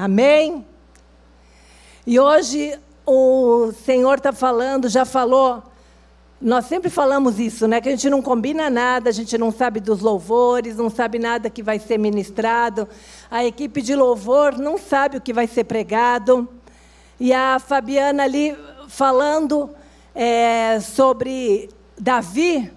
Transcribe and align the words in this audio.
Amém? 0.00 0.66
E 2.06 2.18
hoje 2.18 2.74
o 3.04 3.70
Senhor 3.84 4.16
está 4.16 4.32
falando, 4.32 4.88
já 4.88 5.04
falou. 5.04 5.62
Nós 6.40 6.64
sempre 6.64 6.88
falamos 6.88 7.38
isso, 7.38 7.68
né? 7.68 7.82
Que 7.82 7.90
a 7.90 7.92
gente 7.92 8.08
não 8.08 8.22
combina 8.22 8.70
nada, 8.70 9.10
a 9.10 9.12
gente 9.12 9.36
não 9.36 9.52
sabe 9.52 9.78
dos 9.78 10.00
louvores, 10.00 10.78
não 10.78 10.88
sabe 10.88 11.18
nada 11.18 11.50
que 11.50 11.62
vai 11.62 11.78
ser 11.78 11.98
ministrado. 11.98 12.88
A 13.30 13.44
equipe 13.44 13.82
de 13.82 13.94
louvor 13.94 14.56
não 14.56 14.78
sabe 14.78 15.18
o 15.18 15.20
que 15.20 15.34
vai 15.34 15.46
ser 15.46 15.64
pregado. 15.64 16.48
E 17.20 17.34
a 17.34 17.58
Fabiana 17.58 18.22
ali 18.22 18.56
falando 18.88 19.68
é, 20.14 20.80
sobre 20.80 21.68
Davi, 21.98 22.72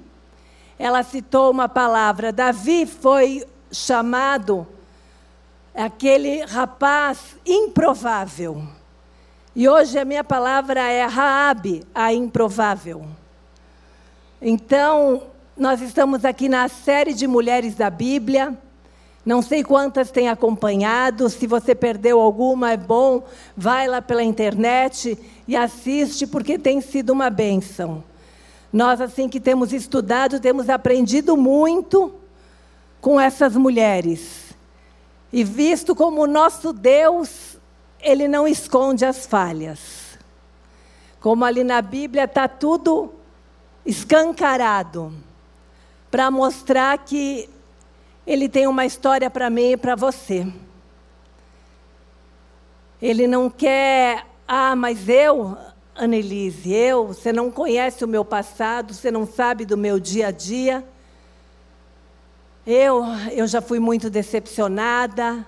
ela 0.77 1.01
citou 1.03 1.49
uma 1.51 1.69
palavra. 1.69 2.33
Davi 2.33 2.85
foi 2.85 3.45
chamado 3.71 4.67
aquele 5.73 6.43
rapaz 6.45 7.35
improvável. 7.45 8.63
E 9.55 9.67
hoje 9.67 9.97
a 9.97 10.05
minha 10.05 10.23
palavra 10.23 10.81
é 10.81 11.05
Raabe, 11.05 11.83
a 11.93 12.13
improvável. 12.13 13.05
Então, 14.41 15.23
nós 15.55 15.81
estamos 15.81 16.25
aqui 16.25 16.49
na 16.49 16.67
série 16.67 17.13
de 17.13 17.27
mulheres 17.27 17.75
da 17.75 17.89
Bíblia. 17.89 18.57
Não 19.25 19.41
sei 19.41 19.63
quantas 19.63 20.11
têm 20.11 20.27
acompanhado. 20.27 21.29
Se 21.29 21.47
você 21.47 21.73
perdeu 21.73 22.19
alguma, 22.19 22.71
é 22.71 22.77
bom, 22.77 23.23
vai 23.55 23.87
lá 23.87 24.01
pela 24.01 24.23
internet 24.23 25.17
e 25.47 25.55
assiste, 25.55 26.27
porque 26.27 26.57
tem 26.57 26.81
sido 26.81 27.11
uma 27.11 27.29
bênção. 27.29 28.03
Nós, 28.71 28.99
assim 28.99 29.29
que 29.29 29.39
temos 29.39 29.71
estudado, 29.71 30.39
temos 30.39 30.67
aprendido 30.67 31.37
muito 31.37 32.11
com 32.99 33.21
essas 33.21 33.55
mulheres. 33.55 34.42
E 35.33 35.43
visto 35.43 35.95
como 35.95 36.21
o 36.21 36.27
nosso 36.27 36.71
Deus, 36.71 37.57
ele 37.99 38.27
não 38.27 38.47
esconde 38.47 39.03
as 39.03 39.25
falhas. 39.25 40.15
Como 41.19 41.43
ali 41.43 41.63
na 41.63 41.81
Bíblia 41.81 42.25
está 42.25 42.47
tudo 42.47 43.11
escancarado 43.83 45.11
para 46.11 46.29
mostrar 46.29 46.95
que 46.99 47.49
ele 48.27 48.47
tem 48.47 48.67
uma 48.67 48.85
história 48.85 49.27
para 49.27 49.49
mim 49.49 49.71
e 49.71 49.77
para 49.77 49.95
você. 49.95 50.45
Ele 53.01 53.25
não 53.25 53.49
quer, 53.49 54.27
ah, 54.47 54.75
mas 54.75 55.09
eu, 55.09 55.57
Annelise, 55.95 56.71
eu, 56.71 57.07
você 57.07 57.33
não 57.33 57.49
conhece 57.49 58.05
o 58.05 58.07
meu 58.07 58.23
passado, 58.23 58.93
você 58.93 59.09
não 59.09 59.25
sabe 59.25 59.65
do 59.65 59.75
meu 59.75 59.99
dia 59.99 60.27
a 60.27 60.31
dia. 60.31 60.85
Eu, 62.65 63.03
eu 63.31 63.45
já 63.45 63.61
fui 63.61 63.79
muito 63.79 64.09
decepcionada. 64.09 65.45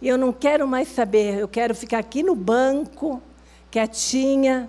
E 0.00 0.08
eu 0.08 0.18
não 0.18 0.32
quero 0.32 0.68
mais 0.68 0.88
saber. 0.88 1.38
Eu 1.38 1.48
quero 1.48 1.74
ficar 1.74 1.98
aqui 1.98 2.22
no 2.22 2.34
banco, 2.34 3.22
quietinha, 3.70 4.68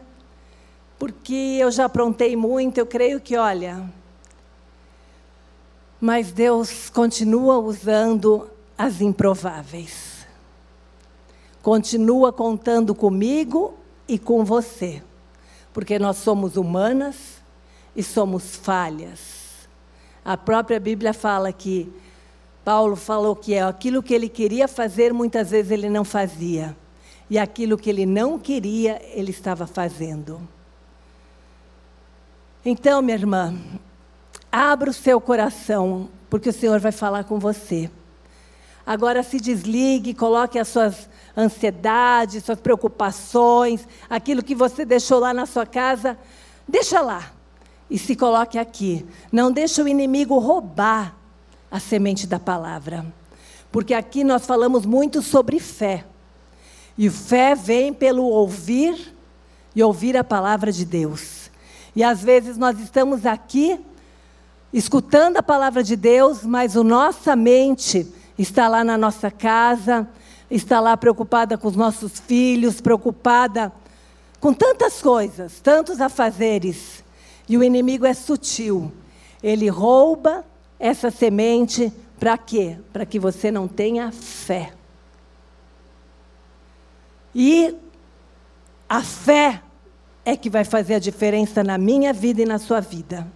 porque 0.97 1.57
eu 1.59 1.69
já 1.69 1.85
aprontei 1.85 2.35
muito. 2.35 2.77
Eu 2.77 2.85
creio 2.85 3.19
que, 3.19 3.35
olha. 3.35 3.83
Mas 5.99 6.31
Deus 6.31 6.89
continua 6.89 7.57
usando 7.57 8.49
as 8.77 9.01
improváveis. 9.01 10.25
Continua 11.61 12.31
contando 12.31 12.95
comigo 12.95 13.73
e 14.07 14.17
com 14.17 14.45
você. 14.45 15.03
Porque 15.73 15.99
nós 15.99 16.17
somos 16.17 16.55
humanas 16.55 17.41
e 17.93 18.01
somos 18.01 18.55
falhas. 18.55 19.44
A 20.25 20.35
própria 20.35 20.79
Bíblia 20.79 21.13
fala 21.13 21.53
que 21.53 21.93
Paulo 22.63 22.95
falou 22.95 23.35
que 23.35 23.53
é 23.53 23.61
aquilo 23.61 24.01
que 24.01 24.11
ele 24.11 24.27
queria 24.27 24.67
fazer, 24.67 25.13
muitas 25.13 25.51
vezes 25.51 25.71
ele 25.71 25.87
não 25.87 26.03
fazia. 26.03 26.75
E 27.29 27.37
aquilo 27.37 27.77
que 27.77 27.91
ele 27.91 28.07
não 28.07 28.39
queria, 28.39 28.99
ele 29.13 29.29
estava 29.29 29.67
fazendo. 29.67 30.41
Então, 32.65 33.03
minha 33.03 33.15
irmã, 33.15 33.55
abra 34.51 34.89
o 34.89 34.93
seu 34.93 35.21
coração, 35.21 36.09
porque 36.27 36.49
o 36.49 36.53
Senhor 36.53 36.79
vai 36.79 36.91
falar 36.91 37.25
com 37.25 37.37
você. 37.37 37.91
Agora 38.83 39.21
se 39.21 39.39
desligue, 39.39 40.15
coloque 40.15 40.57
as 40.57 40.69
suas 40.69 41.07
ansiedades, 41.37 42.43
suas 42.43 42.59
preocupações, 42.59 43.87
aquilo 44.09 44.41
que 44.41 44.55
você 44.55 44.83
deixou 44.85 45.19
lá 45.19 45.35
na 45.35 45.45
sua 45.45 45.67
casa, 45.67 46.17
deixa 46.67 46.99
lá 46.99 47.34
e 47.89 47.97
se 47.97 48.15
coloque 48.15 48.57
aqui. 48.57 49.05
Não 49.31 49.51
deixe 49.51 49.81
o 49.81 49.87
inimigo 49.87 50.37
roubar 50.39 51.15
a 51.69 51.79
semente 51.79 52.25
da 52.25 52.39
palavra. 52.39 53.05
Porque 53.71 53.93
aqui 53.93 54.23
nós 54.23 54.45
falamos 54.45 54.85
muito 54.85 55.21
sobre 55.21 55.59
fé. 55.59 56.05
E 56.97 57.09
fé 57.09 57.55
vem 57.55 57.93
pelo 57.93 58.23
ouvir 58.23 59.13
e 59.75 59.83
ouvir 59.83 60.15
a 60.15 60.23
palavra 60.23 60.71
de 60.71 60.85
Deus. 60.85 61.51
E 61.95 62.03
às 62.03 62.21
vezes 62.21 62.57
nós 62.57 62.79
estamos 62.79 63.25
aqui 63.25 63.79
escutando 64.71 65.37
a 65.37 65.43
palavra 65.43 65.83
de 65.83 65.95
Deus, 65.95 66.43
mas 66.43 66.75
a 66.75 66.83
nossa 66.83 67.35
mente 67.35 68.07
está 68.37 68.67
lá 68.67 68.83
na 68.83 68.97
nossa 68.97 69.31
casa, 69.31 70.07
está 70.49 70.79
lá 70.79 70.97
preocupada 70.97 71.57
com 71.57 71.67
os 71.67 71.75
nossos 71.75 72.19
filhos, 72.19 72.81
preocupada 72.81 73.71
com 74.39 74.53
tantas 74.53 75.01
coisas, 75.01 75.59
tantos 75.59 76.01
afazeres. 76.01 77.04
E 77.47 77.57
o 77.57 77.63
inimigo 77.63 78.05
é 78.05 78.13
sutil. 78.13 78.91
Ele 79.41 79.69
rouba 79.69 80.43
essa 80.79 81.11
semente 81.11 81.91
para 82.19 82.37
quê? 82.37 82.77
Para 82.91 83.05
que 83.05 83.19
você 83.19 83.51
não 83.51 83.67
tenha 83.67 84.11
fé. 84.11 84.73
E 87.33 87.75
a 88.87 89.01
fé 89.01 89.61
é 90.23 90.35
que 90.35 90.49
vai 90.49 90.63
fazer 90.63 90.95
a 90.95 90.99
diferença 90.99 91.63
na 91.63 91.77
minha 91.77 92.13
vida 92.13 92.41
e 92.41 92.45
na 92.45 92.57
sua 92.57 92.79
vida. 92.79 93.27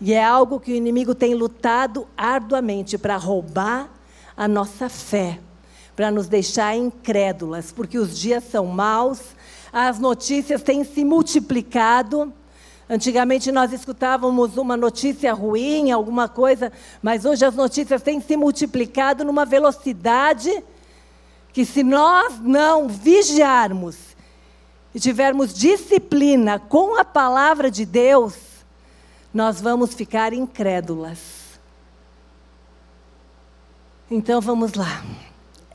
E 0.00 0.12
é 0.12 0.22
algo 0.22 0.60
que 0.60 0.72
o 0.72 0.76
inimigo 0.76 1.14
tem 1.14 1.34
lutado 1.34 2.06
arduamente 2.16 2.96
para 2.96 3.16
roubar 3.16 3.90
a 4.36 4.46
nossa 4.46 4.88
fé, 4.88 5.40
para 5.96 6.10
nos 6.10 6.28
deixar 6.28 6.76
incrédulas, 6.76 7.72
porque 7.72 7.98
os 7.98 8.16
dias 8.16 8.44
são 8.44 8.66
maus, 8.66 9.20
as 9.72 9.98
notícias 9.98 10.62
têm 10.62 10.84
se 10.84 11.04
multiplicado 11.04 12.32
Antigamente 12.90 13.52
nós 13.52 13.70
escutávamos 13.72 14.56
uma 14.56 14.74
notícia 14.74 15.34
ruim, 15.34 15.90
alguma 15.90 16.26
coisa, 16.26 16.72
mas 17.02 17.26
hoje 17.26 17.44
as 17.44 17.54
notícias 17.54 18.00
têm 18.00 18.18
se 18.18 18.34
multiplicado 18.34 19.24
numa 19.24 19.44
velocidade 19.44 20.64
que, 21.52 21.66
se 21.66 21.82
nós 21.82 22.40
não 22.40 22.88
vigiarmos 22.88 23.96
e 24.94 25.00
tivermos 25.00 25.52
disciplina 25.52 26.58
com 26.58 26.98
a 26.98 27.04
palavra 27.04 27.70
de 27.70 27.84
Deus, 27.84 28.34
nós 29.34 29.60
vamos 29.60 29.92
ficar 29.92 30.32
incrédulas. 30.32 31.18
Então 34.10 34.40
vamos 34.40 34.72
lá. 34.72 35.04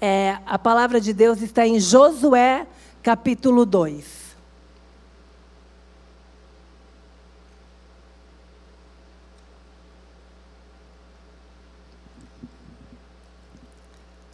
É, 0.02 0.40
a 0.48 0.58
palavra 0.58 1.00
de 1.00 1.14
Deus 1.14 1.44
está 1.44 1.68
em 1.68 1.80
Josué, 1.80 2.66
capítulo 3.04 3.68
2. 3.68 4.23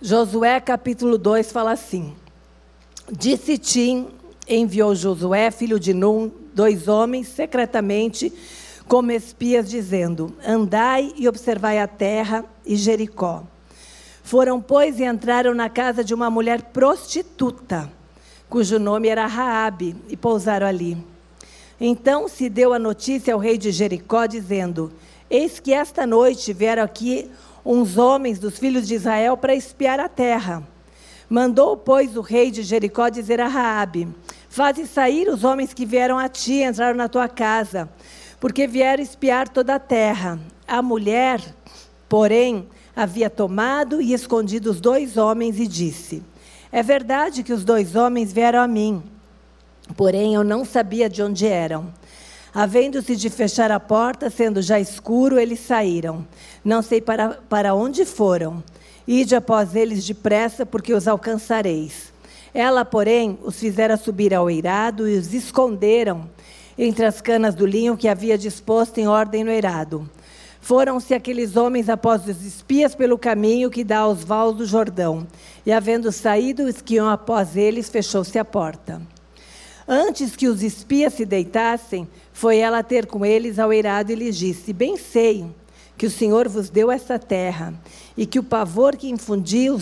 Josué 0.09 0.59
capítulo 0.59 1.19
2 1.19 1.51
fala 1.51 1.73
assim: 1.73 2.15
Disse 3.11 3.59
Tim, 3.59 4.07
enviou 4.47 4.95
Josué, 4.95 5.51
filho 5.51 5.79
de 5.79 5.93
Num, 5.93 6.31
dois 6.51 6.87
homens, 6.87 7.27
secretamente, 7.27 8.33
como 8.87 9.11
espias, 9.11 9.69
dizendo: 9.69 10.35
Andai 10.43 11.13
e 11.15 11.27
observai 11.27 11.77
a 11.77 11.85
terra 11.85 12.43
e 12.65 12.75
Jericó. 12.75 13.43
Foram, 14.23 14.59
pois, 14.59 14.99
e 14.99 15.03
entraram 15.03 15.53
na 15.53 15.69
casa 15.69 16.03
de 16.03 16.11
uma 16.11 16.31
mulher 16.31 16.63
prostituta, 16.73 17.87
cujo 18.49 18.79
nome 18.79 19.09
era 19.09 19.27
Raabe, 19.27 19.95
e 20.09 20.17
pousaram 20.17 20.65
ali. 20.65 20.97
Então 21.79 22.27
se 22.27 22.49
deu 22.49 22.73
a 22.73 22.79
notícia 22.79 23.35
ao 23.35 23.39
rei 23.39 23.59
de 23.59 23.71
Jericó, 23.71 24.25
dizendo: 24.25 24.91
Eis 25.29 25.59
que 25.59 25.71
esta 25.71 26.07
noite 26.07 26.51
vieram 26.51 26.81
aqui 26.81 27.29
uns 27.71 27.99
homens 27.99 28.39
dos 28.39 28.57
filhos 28.57 28.87
de 28.87 28.95
Israel 28.95 29.37
para 29.37 29.53
espiar 29.53 29.99
a 29.99 30.09
terra. 30.09 30.67
Mandou, 31.29 31.77
pois, 31.77 32.17
o 32.17 32.21
rei 32.21 32.49
de 32.49 32.63
Jericó 32.63 33.09
dizer 33.09 33.39
a 33.39 33.47
Raabe: 33.47 34.07
Faze 34.49 34.87
sair 34.87 35.29
os 35.29 35.43
homens 35.43 35.71
que 35.71 35.85
vieram 35.85 36.17
a 36.17 36.27
ti, 36.27 36.63
entraram 36.63 36.97
na 36.97 37.07
tua 37.07 37.27
casa, 37.29 37.87
porque 38.39 38.65
vieram 38.65 39.03
espiar 39.03 39.47
toda 39.47 39.75
a 39.75 39.79
terra. 39.79 40.39
A 40.67 40.81
mulher, 40.81 41.39
porém, 42.09 42.67
havia 42.95 43.29
tomado 43.29 44.01
e 44.01 44.13
escondido 44.13 44.71
os 44.71 44.81
dois 44.81 45.15
homens 45.15 45.59
e 45.59 45.67
disse: 45.67 46.23
É 46.71 46.81
verdade 46.81 47.43
que 47.43 47.53
os 47.53 47.63
dois 47.63 47.95
homens 47.95 48.33
vieram 48.33 48.61
a 48.61 48.67
mim, 48.67 49.03
porém 49.95 50.33
eu 50.33 50.43
não 50.43 50.65
sabia 50.65 51.07
de 51.07 51.21
onde 51.21 51.45
eram. 51.45 51.93
Havendo-se 52.53 53.15
de 53.15 53.29
fechar 53.29 53.71
a 53.71 53.79
porta, 53.79 54.29
sendo 54.29 54.61
já 54.61 54.79
escuro, 54.79 55.39
eles 55.39 55.59
saíram. 55.59 56.25
Não 56.63 56.81
sei 56.81 56.99
para, 56.99 57.39
para 57.47 57.73
onde 57.75 58.05
foram. 58.05 58.63
Ide 59.07 59.35
após 59.35 59.75
eles 59.75 60.05
depressa, 60.05 60.65
porque 60.65 60.93
os 60.93 61.07
alcançareis. 61.07 62.11
Ela, 62.53 62.83
porém, 62.83 63.37
os 63.43 63.59
fizera 63.59 63.97
subir 63.97 64.33
ao 64.33 64.49
eirado 64.49 65.07
e 65.07 65.17
os 65.17 65.33
esconderam 65.33 66.29
entre 66.77 67.05
as 67.05 67.21
canas 67.21 67.53
do 67.53 67.65
linho 67.65 67.97
que 67.97 68.07
havia 68.07 68.37
disposto 68.37 68.97
em 68.97 69.07
ordem 69.07 69.43
no 69.43 69.51
eirado. 69.51 70.09
Foram-se 70.61 71.13
aqueles 71.13 71.55
homens 71.55 71.89
após 71.89 72.27
os 72.27 72.45
espias 72.45 72.95
pelo 72.95 73.17
caminho 73.17 73.69
que 73.69 73.83
dá 73.83 73.99
aos 73.99 74.23
vales 74.23 74.57
do 74.57 74.65
Jordão. 74.65 75.27
E, 75.65 75.71
havendo 75.71 76.11
saído 76.11 76.63
os 76.63 76.81
que 76.81 76.95
iam 76.95 77.09
após 77.09 77.55
eles, 77.55 77.89
fechou-se 77.89 78.37
a 78.37 78.45
porta. 78.45 79.01
Antes 79.87 80.35
que 80.35 80.47
os 80.47 80.61
espias 80.61 81.13
se 81.13 81.25
deitassem, 81.25 82.07
foi 82.39 82.59
ela 82.59 82.81
ter 82.81 83.05
com 83.05 83.25
eles 83.25 83.59
ao 83.59 83.73
eirado 83.73 84.13
e 84.13 84.15
lhes 84.15 84.37
disse: 84.37 84.71
Bem 84.71 84.95
sei 84.95 85.45
que 85.97 86.05
o 86.05 86.09
Senhor 86.09 86.47
vos 86.47 86.69
deu 86.69 86.89
essa 86.89 87.19
terra, 87.19 87.73
e 88.15 88.25
que 88.25 88.39
o 88.39 88.43
pavor 88.43 88.95
que 88.95 89.09
infundiu 89.09 89.77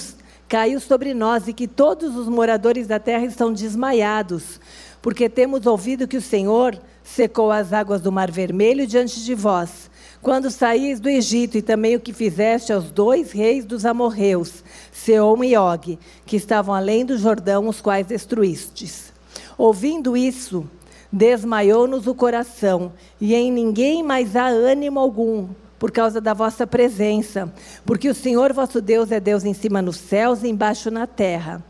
caiu 0.50 0.80
sobre 0.80 1.14
nós, 1.14 1.48
e 1.48 1.54
que 1.54 1.68
todos 1.68 2.16
os 2.16 2.28
moradores 2.28 2.88
da 2.88 2.98
terra 2.98 3.26
estão 3.26 3.54
desmaiados, 3.54 4.60
porque 5.04 5.30
temos 5.30 5.68
ouvido 5.68 6.08
que 6.08 6.18
o 6.18 6.22
Senhor 6.22 6.82
secou 7.04 7.52
as 7.52 7.74
águas 7.74 8.02
do 8.02 8.12
Mar 8.12 8.32
Vermelho 8.32 8.88
diante 8.88 9.24
de 9.24 9.36
vós, 9.36 9.92
quando 10.20 10.50
saíes 10.50 11.00
do 11.00 11.10
Egito, 11.10 11.60
e 11.60 11.62
também 11.62 11.96
o 11.96 12.00
que 12.00 12.12
fizeste 12.12 12.74
aos 12.74 12.90
dois 12.90 13.32
reis 13.32 13.66
dos 13.66 13.86
amorreus, 13.86 14.64
Seom 14.92 15.44
e 15.44 15.56
Og, 15.56 16.00
que 16.26 16.36
estavam 16.36 16.74
além 16.74 17.06
do 17.06 17.20
Jordão, 17.20 17.68
os 17.68 17.82
quais 17.82 18.08
destruístes. 18.08 19.14
Ouvindo 19.60 20.18
isso, 20.18 20.68
desmaiou-nos 21.12 22.08
o 22.08 22.16
coração, 22.16 22.92
e 23.20 23.34
em 23.34 23.52
ninguém 23.52 24.04
mais 24.04 24.36
há 24.36 24.48
ânimo 24.48 25.00
algum, 25.00 25.48
por 25.80 25.92
causa 25.92 26.20
da 26.20 26.34
vossa 26.34 26.66
presença, 26.66 27.54
porque 27.86 28.10
o 28.10 28.16
Senhor 28.16 28.52
vosso 28.52 28.82
Deus 28.82 29.12
é 29.12 29.20
Deus 29.20 29.46
em 29.46 29.54
cima 29.54 29.82
nos 29.82 29.98
céus 29.98 30.44
e 30.44 30.48
embaixo 30.48 30.90
na 30.90 31.06
terra. 31.06 31.64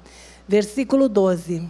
Versículo 0.48 1.10
12. 1.10 1.68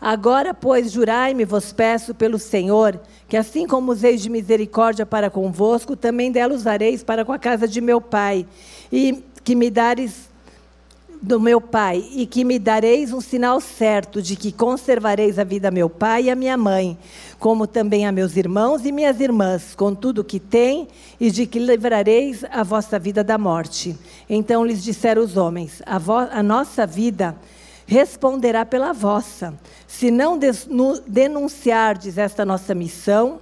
Agora, 0.00 0.54
pois, 0.54 0.92
jurai-me, 0.92 1.44
vos 1.44 1.72
peço 1.72 2.14
pelo 2.14 2.38
Senhor, 2.38 3.00
que 3.28 3.36
assim 3.36 3.66
como 3.66 3.90
useis 3.90 4.22
de 4.22 4.30
misericórdia 4.30 5.04
para 5.04 5.30
convosco, 5.30 5.96
também 5.96 6.30
dela 6.30 6.54
usareis 6.54 7.02
para 7.02 7.24
com 7.24 7.32
a 7.32 7.38
casa 7.38 7.66
de 7.66 7.80
meu 7.80 8.00
pai, 8.00 8.46
e 8.92 9.24
que 9.42 9.54
me 9.54 9.70
dares 9.70 10.27
do 11.20 11.40
meu 11.40 11.60
pai, 11.60 12.04
e 12.12 12.26
que 12.26 12.44
me 12.44 12.58
dareis 12.58 13.12
um 13.12 13.20
sinal 13.20 13.60
certo 13.60 14.22
de 14.22 14.36
que 14.36 14.52
conservareis 14.52 15.38
a 15.38 15.44
vida 15.44 15.68
a 15.68 15.70
meu 15.70 15.90
pai 15.90 16.24
e 16.24 16.30
a 16.30 16.36
minha 16.36 16.56
mãe, 16.56 16.96
como 17.38 17.66
também 17.66 18.06
a 18.06 18.12
meus 18.12 18.36
irmãos 18.36 18.84
e 18.84 18.92
minhas 18.92 19.20
irmãs, 19.20 19.74
com 19.74 19.94
tudo 19.94 20.20
o 20.20 20.24
que 20.24 20.38
tem, 20.38 20.88
e 21.18 21.30
de 21.30 21.46
que 21.46 21.58
livrareis 21.58 22.44
a 22.50 22.62
vossa 22.62 22.98
vida 22.98 23.24
da 23.24 23.36
morte. 23.36 23.96
Então 24.28 24.64
lhes 24.64 24.82
disseram 24.82 25.22
os 25.22 25.36
homens: 25.36 25.82
A, 25.84 25.96
a 26.38 26.42
nossa 26.42 26.86
vida 26.86 27.36
responderá 27.86 28.64
pela 28.66 28.92
vossa, 28.92 29.54
se 29.86 30.10
não 30.10 30.38
denunciardes 31.06 32.18
esta 32.18 32.44
nossa 32.44 32.74
missão. 32.74 33.40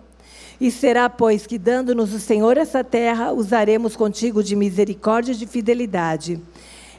E 0.58 0.70
será, 0.70 1.10
pois, 1.10 1.46
que 1.46 1.58
dando-nos 1.58 2.14
o 2.14 2.18
Senhor 2.18 2.56
essa 2.56 2.82
terra, 2.82 3.30
usaremos 3.30 3.94
contigo 3.94 4.42
de 4.42 4.56
misericórdia 4.56 5.32
e 5.32 5.36
de 5.36 5.46
fidelidade. 5.46 6.40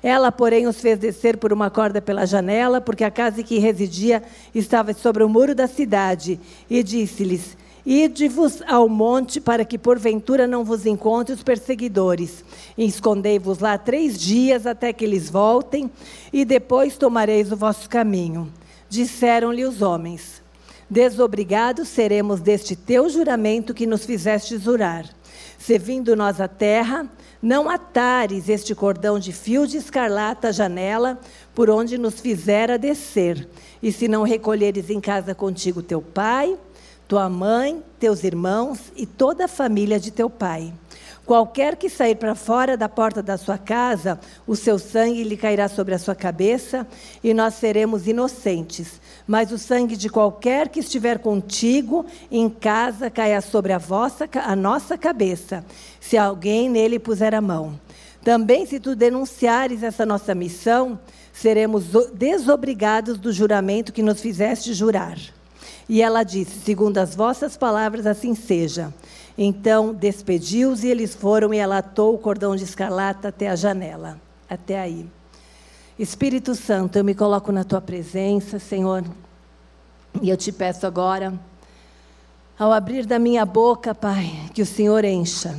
Ela, 0.07 0.31
porém, 0.31 0.68
os 0.68 0.80
fez 0.80 0.98
descer 0.98 1.36
por 1.36 1.51
uma 1.51 1.69
corda 1.69 2.01
pela 2.01 2.25
janela, 2.25 2.80
porque 2.80 3.04
a 3.04 3.12
casa 3.12 3.42
em 3.42 3.44
que 3.44 3.59
residia 3.59 4.24
estava 4.56 4.94
sobre 4.94 5.21
o 5.21 5.27
muro 5.27 5.54
da 5.54 5.68
cidade, 5.68 6.39
e 6.69 6.81
disse-lhes: 6.81 7.57
Ide-vos 7.86 8.62
ao 8.65 8.88
monte, 8.88 9.42
para 9.42 9.65
que 9.65 9.77
porventura 9.77 10.48
não 10.48 10.63
vos 10.63 10.86
encontre 10.86 11.36
os 11.36 11.44
perseguidores. 11.44 12.42
Escondei-vos 12.77 13.59
lá 13.59 13.77
três 13.77 14.18
dias 14.18 14.65
até 14.65 14.94
que 14.94 15.04
eles 15.04 15.30
voltem, 15.30 15.92
e 16.31 16.45
depois 16.45 16.95
tomareis 16.95 17.51
o 17.51 17.57
vosso 17.57 17.89
caminho. 17.89 18.50
Disseram-lhe 18.88 19.65
os 19.65 19.81
homens: 19.81 20.42
Desobrigados 20.89 21.89
seremos 21.89 22.39
deste 22.39 22.77
teu 22.77 23.10
juramento 23.10 23.74
que 23.74 23.86
nos 23.86 24.06
fizeste 24.06 24.57
jurar. 24.57 25.06
Se 25.57 25.77
vindo 25.77 26.15
nós 26.15 26.39
à 26.39 26.48
terra, 26.48 27.06
não 27.48 27.70
atares 27.70 28.50
este 28.50 28.76
cordão 28.76 29.18
de 29.18 29.32
fio 29.32 29.66
de 29.66 29.78
escarlata 29.78 30.50
à 30.50 30.52
janela, 30.52 31.18
por 31.56 31.70
onde 31.70 31.98
nos 31.98 32.20
fizera 32.20 32.78
descer. 32.78 33.48
E 33.82 33.90
se 33.90 34.06
não 34.10 34.24
recolheres 34.24 34.90
em 34.90 35.00
casa 35.00 35.34
contigo 35.34 35.82
teu 35.82 36.02
pai, 36.02 36.58
tua 37.08 37.30
mãe, 37.30 37.82
teus 37.98 38.26
irmãos 38.26 38.92
e 38.98 39.06
toda 39.06 39.46
a 39.46 39.48
família 39.48 39.98
de 39.98 40.12
teu 40.12 40.30
pai. 40.30 40.74
Qualquer 41.26 41.78
que 41.78 41.90
sair 41.90 42.16
para 42.16 42.36
fora 42.36 42.76
da 42.76 42.90
porta 42.90 43.24
da 43.24 43.38
sua 43.38 43.58
casa, 43.58 44.20
o 44.46 44.54
seu 44.54 44.78
sangue 44.78 45.24
lhe 45.24 45.38
cairá 45.38 45.70
sobre 45.70 45.96
a 45.96 46.00
sua 46.00 46.16
cabeça, 46.16 46.86
e 47.24 47.34
nós 47.34 47.54
seremos 47.54 48.08
inocentes. 48.08 49.00
Mas 49.27 49.51
o 49.51 49.57
sangue 49.57 49.97
de 49.97 50.09
qualquer 50.09 50.69
que 50.69 50.79
estiver 50.79 51.19
contigo 51.19 52.06
em 52.31 52.50
casa 52.50 53.09
caia 53.09 53.41
sobre 53.41 53.74
a, 53.74 53.77
vossa, 53.77 54.29
a 54.45 54.56
nossa 54.56 54.97
cabeça, 54.97 55.65
se 56.00 56.18
alguém 56.18 56.69
nele 56.69 56.97
puser 56.97 57.35
a 57.35 57.41
mão. 57.41 57.77
Também, 58.24 58.65
se 58.65 58.79
tu 58.79 58.95
denunciares 58.95 59.83
essa 59.83 60.06
nossa 60.06 60.33
missão, 60.33 61.00
seremos 61.33 61.85
desobrigados 62.13 63.18
do 63.18 63.31
juramento 63.31 63.94
que 63.94 64.01
nos 64.01 64.21
fizeste 64.21 64.74
jurar. 64.74 65.18
E 65.88 66.01
ela 66.01 66.24
disse: 66.24 66.59
Segundo 66.59 66.97
as 66.97 67.15
vossas 67.15 67.56
palavras, 67.56 68.06
assim 68.06 68.33
seja. 68.35 68.94
Então 69.38 69.94
despediu-os 69.94 70.83
e 70.83 70.88
eles 70.88 71.13
foram 71.13 71.53
e 71.53 71.57
ela 71.57 71.77
atou 71.77 72.15
o 72.15 72.18
cordão 72.18 72.56
de 72.56 72.63
escarlata 72.63 73.27
até 73.27 73.50
a 73.50 73.56
janela. 73.56 74.19
Até 74.50 74.79
aí. 74.79 75.06
Espírito 76.00 76.54
Santo, 76.54 76.96
eu 76.96 77.04
me 77.04 77.16
coloco 77.16 77.52
na 77.52 77.64
tua 77.64 77.82
presença, 77.82 78.60
Senhor, 78.60 79.04
e 80.22 80.30
eu 80.30 80.38
te 80.38 80.52
peço 80.52 80.86
agora, 80.86 81.34
ao 82.58 82.72
abrir 82.72 83.04
da 83.08 83.18
minha 83.18 83.44
boca, 83.44 83.96
Pai, 83.96 84.32
que 84.54 84.62
o 84.62 84.66
Senhor 84.66 85.04
encha, 85.04 85.58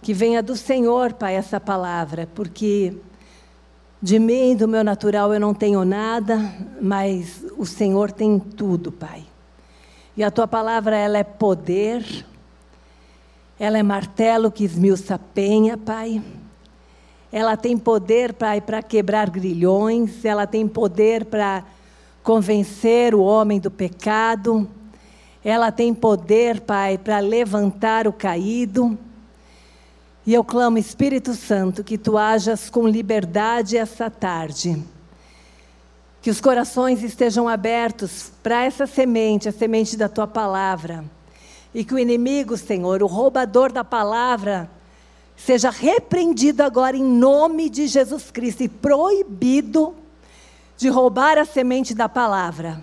que 0.00 0.14
venha 0.14 0.42
do 0.42 0.56
Senhor, 0.56 1.12
Pai, 1.12 1.34
essa 1.34 1.60
palavra, 1.60 2.26
porque 2.34 2.96
de 4.00 4.18
mim, 4.18 4.56
do 4.56 4.66
meu 4.66 4.82
natural, 4.82 5.34
eu 5.34 5.40
não 5.40 5.52
tenho 5.52 5.84
nada, 5.84 6.38
mas 6.80 7.44
o 7.58 7.66
Senhor 7.66 8.12
tem 8.12 8.38
tudo, 8.38 8.90
Pai. 8.90 9.22
E 10.16 10.24
a 10.24 10.30
tua 10.30 10.48
palavra, 10.48 10.96
ela 10.96 11.18
é 11.18 11.24
poder, 11.24 12.24
ela 13.58 13.76
é 13.76 13.82
martelo 13.82 14.50
que 14.50 14.64
esmiuça 14.64 15.18
penha, 15.18 15.76
Pai. 15.76 16.22
Ela 17.38 17.54
tem 17.54 17.76
poder, 17.76 18.32
para 18.32 18.80
quebrar 18.82 19.28
grilhões, 19.28 20.24
ela 20.24 20.46
tem 20.46 20.66
poder 20.66 21.26
para 21.26 21.64
convencer 22.22 23.14
o 23.14 23.20
homem 23.20 23.60
do 23.60 23.70
pecado, 23.70 24.66
ela 25.44 25.70
tem 25.70 25.92
poder, 25.92 26.62
Pai, 26.62 26.96
para 26.96 27.18
levantar 27.18 28.08
o 28.08 28.12
caído. 28.14 28.98
E 30.24 30.32
eu 30.32 30.42
clamo, 30.42 30.78
Espírito 30.78 31.34
Santo, 31.34 31.84
que 31.84 31.98
tu 31.98 32.16
hajas 32.16 32.70
com 32.70 32.88
liberdade 32.88 33.76
essa 33.76 34.08
tarde. 34.08 34.82
Que 36.22 36.30
os 36.30 36.40
corações 36.40 37.02
estejam 37.02 37.46
abertos 37.46 38.32
para 38.42 38.64
essa 38.64 38.86
semente, 38.86 39.46
a 39.46 39.52
semente 39.52 39.94
da 39.94 40.08
tua 40.08 40.26
palavra. 40.26 41.04
E 41.74 41.84
que 41.84 41.92
o 41.92 41.98
inimigo, 41.98 42.56
Senhor, 42.56 43.02
o 43.02 43.06
roubador 43.06 43.70
da 43.70 43.84
palavra, 43.84 44.70
seja 45.36 45.70
repreendido 45.70 46.62
agora 46.62 46.96
em 46.96 47.04
nome 47.04 47.68
de 47.68 47.86
Jesus 47.86 48.30
Cristo 48.30 48.62
e 48.62 48.68
proibido 48.68 49.94
de 50.76 50.88
roubar 50.88 51.38
a 51.38 51.44
semente 51.44 51.94
da 51.94 52.08
palavra. 52.08 52.82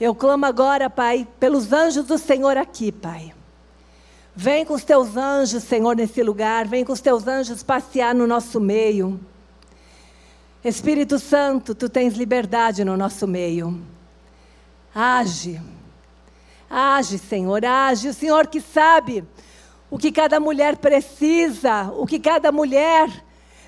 Eu 0.00 0.14
clamo 0.14 0.46
agora, 0.46 0.90
Pai, 0.90 1.28
pelos 1.38 1.72
anjos 1.72 2.06
do 2.06 2.18
Senhor 2.18 2.56
aqui, 2.56 2.90
Pai. 2.90 3.32
Vem 4.34 4.64
com 4.64 4.74
os 4.74 4.82
teus 4.82 5.16
anjos, 5.16 5.62
Senhor, 5.62 5.94
nesse 5.94 6.22
lugar. 6.22 6.66
Vem 6.66 6.84
com 6.84 6.92
os 6.92 7.00
teus 7.00 7.26
anjos 7.26 7.62
passear 7.62 8.14
no 8.14 8.26
nosso 8.26 8.58
meio. 8.58 9.20
Espírito 10.64 11.18
Santo, 11.18 11.74
tu 11.74 11.88
tens 11.88 12.14
liberdade 12.14 12.84
no 12.84 12.96
nosso 12.96 13.26
meio. 13.28 13.80
Age. 14.94 15.60
Age, 16.70 17.18
Senhor, 17.18 17.64
age. 17.64 18.08
O 18.08 18.14
Senhor 18.14 18.46
que 18.46 18.60
sabe 18.60 19.24
o 19.92 19.98
que 19.98 20.10
cada 20.10 20.40
mulher 20.40 20.78
precisa, 20.78 21.92
o 21.98 22.06
que 22.06 22.18
cada 22.18 22.50
mulher 22.50 23.10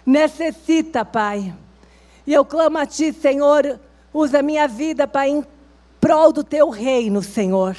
necessita, 0.06 1.04
Pai. 1.04 1.54
E 2.26 2.32
eu 2.32 2.46
clamo 2.46 2.78
a 2.78 2.86
Ti, 2.86 3.12
Senhor, 3.12 3.78
usa 4.10 4.42
minha 4.42 4.66
vida, 4.66 5.06
Pai, 5.06 5.28
em 5.28 5.44
prol 6.00 6.32
do 6.32 6.42
Teu 6.42 6.70
reino, 6.70 7.22
Senhor. 7.22 7.76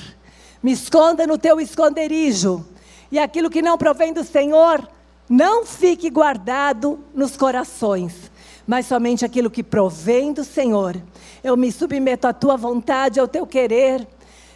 Me 0.62 0.74
esconda 0.74 1.26
no 1.26 1.40
Teu 1.40 1.60
esconderijo. 1.60 2.64
E 3.12 3.18
aquilo 3.18 3.50
que 3.50 3.64
não 3.64 3.80
provém 3.80 4.14
do 4.14 4.24
Senhor, 4.24 4.88
não 5.28 5.66
fique 5.66 6.08
guardado 6.12 7.00
nos 7.16 7.36
corações, 7.36 8.30
mas 8.68 8.86
somente 8.86 9.26
aquilo 9.26 9.50
que 9.50 9.64
provém 9.64 10.32
do 10.32 10.44
Senhor. 10.44 11.02
Eu 11.44 11.58
me 11.58 11.72
submeto 11.72 12.28
à 12.28 12.34
Tua 12.34 12.56
vontade, 12.56 13.20
ao 13.20 13.28
Teu 13.28 13.48
querer. 13.48 14.08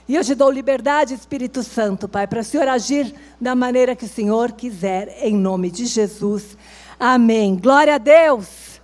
E 0.09 0.15
eu 0.15 0.23
te 0.23 0.33
dou 0.33 0.49
liberdade, 0.49 1.13
Espírito 1.13 1.61
Santo, 1.61 2.09
Pai, 2.09 2.25
para 2.25 2.39
o 2.39 2.43
Senhor 2.43 2.67
agir 2.67 3.13
da 3.39 3.53
maneira 3.53 3.95
que 3.95 4.05
o 4.05 4.09
Senhor 4.09 4.53
quiser, 4.53 5.15
em 5.23 5.35
nome 5.35 5.69
de 5.69 5.85
Jesus. 5.85 6.57
Amém. 6.99 7.55
Glória 7.55 7.93
a 7.93 7.97
Deus. 7.99 8.81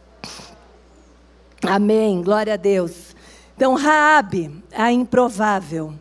Amém, 1.63 2.21
glória 2.21 2.53
a 2.53 2.57
Deus. 2.57 3.15
Então, 3.55 3.73
Raabe, 3.73 4.63
a 4.71 4.91
improvável. 4.91 5.95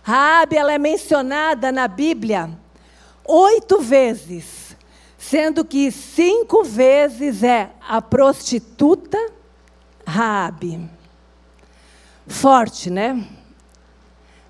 Raabe, 0.00 0.56
ela 0.56 0.72
é 0.72 0.78
mencionada 0.78 1.72
na 1.72 1.88
Bíblia 1.88 2.48
oito 3.24 3.80
vezes, 3.80 4.76
sendo 5.18 5.64
que 5.64 5.90
cinco 5.90 6.62
vezes 6.62 7.42
é 7.42 7.70
a 7.80 8.00
prostituta 8.00 9.18
Raabe. 10.06 10.88
Forte, 12.28 12.90
né? 12.90 13.26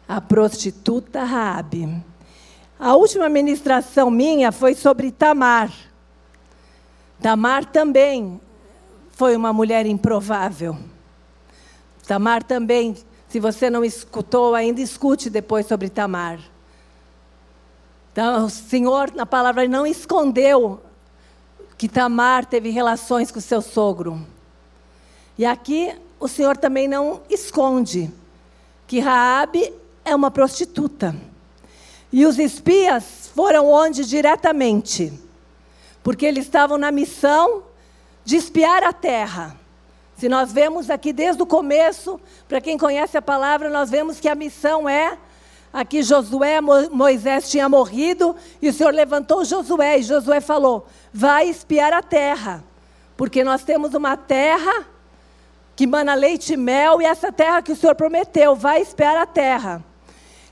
A 0.09 0.21
prostituta 0.21 1.23
Raabe. 1.23 2.03
A 2.81 2.97
última 2.97 3.29
ministração 3.29 4.11
minha 4.11 4.51
foi 4.51 4.75
sobre 4.75 5.11
Tamar. 5.11 5.71
Tamar 7.21 7.67
também 7.67 8.41
foi 9.11 9.37
uma 9.37 9.53
mulher 9.53 9.85
improvável. 9.85 10.79
Tamar 12.07 12.43
também, 12.43 12.97
se 13.29 13.39
você 13.39 13.69
não 13.69 13.85
escutou 13.85 14.55
ainda, 14.55 14.81
escute 14.81 15.29
depois 15.29 15.67
sobre 15.67 15.91
Tamar. 15.91 16.41
Então, 18.13 18.47
o 18.47 18.51
Senhor, 18.51 19.13
na 19.15 19.27
palavra, 19.27 19.69
não 19.69 19.87
escondeu 19.87 20.81
que 21.77 21.89
Tamar 21.89 22.47
teve 22.47 22.71
relações 22.71 23.31
com 23.31 23.41
seu 23.41 23.61
sogro. 23.61 24.27
E 25.37 25.45
aqui 25.45 25.95
o 26.19 26.27
Senhor 26.27 26.57
também 26.57 26.89
não 26.89 27.21
esconde 27.29 28.11
que 28.87 28.99
Raabe 28.99 29.73
é 30.09 30.15
uma 30.15 30.31
prostituta. 30.31 31.15
E 32.13 32.25
os 32.25 32.39
espias 32.39 33.31
foram 33.35 33.71
onde 33.71 34.05
diretamente? 34.05 35.13
Porque 36.03 36.25
eles 36.25 36.45
estavam 36.45 36.79
na 36.79 36.91
missão 36.91 37.65
de 38.25 38.37
espiar 38.37 38.83
a 38.83 38.93
terra. 38.93 39.57
Se 40.17 40.29
nós 40.29 40.53
vemos 40.53 40.91
aqui 40.91 41.13
desde 41.13 41.43
o 41.43 41.47
começo, 41.47 42.21
para 42.49 42.61
quem 42.61 42.77
conhece 42.77 43.17
a 43.17 43.23
palavra, 43.23 43.71
nós 43.71 43.91
vemos 43.91 44.19
que 44.19 44.29
a 44.29 44.35
missão 44.35 44.89
é 44.89 45.17
aqui 45.73 46.03
Josué, 46.03 46.61
Moisés 46.61 47.51
tinha 47.51 47.69
morrido 47.69 48.35
e 48.61 48.69
o 48.69 48.73
Senhor 48.73 48.93
levantou 48.93 49.45
Josué 49.45 49.99
e 49.99 50.03
Josué 50.03 50.41
falou: 50.41 50.87
"Vai 51.13 51.49
espiar 51.49 51.93
a 51.93 52.03
terra, 52.03 52.65
porque 53.17 53.45
nós 53.45 53.63
temos 53.63 53.95
uma 53.95 54.17
terra 54.17 54.87
que 55.77 55.87
mana 55.87 56.15
leite 56.15 56.55
e 56.55 56.57
mel 56.57 57.01
e 57.01 57.05
essa 57.05 57.31
terra 57.31 57.63
que 57.63 57.73
o 57.73 57.77
Senhor 57.77 57.95
prometeu, 57.95 58.57
vai 58.57 58.81
espiar 58.81 59.17
a 59.17 59.27
terra". 59.27 59.85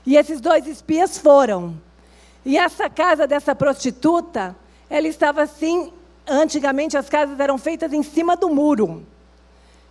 E 0.07 0.15
esses 0.15 0.39
dois 0.39 0.65
espias 0.65 1.17
foram. 1.17 1.77
E 2.45 2.57
essa 2.57 2.89
casa 2.89 3.27
dessa 3.27 3.53
prostituta, 3.53 4.55
ela 4.89 5.05
estava 5.05 5.41
assim, 5.41 5.91
antigamente 6.25 6.97
as 6.97 7.09
casas 7.09 7.37
eram 7.37 7.57
feitas 7.57 7.91
em 7.91 8.01
cima 8.01 8.37
do 8.37 8.47
muro. 8.47 9.05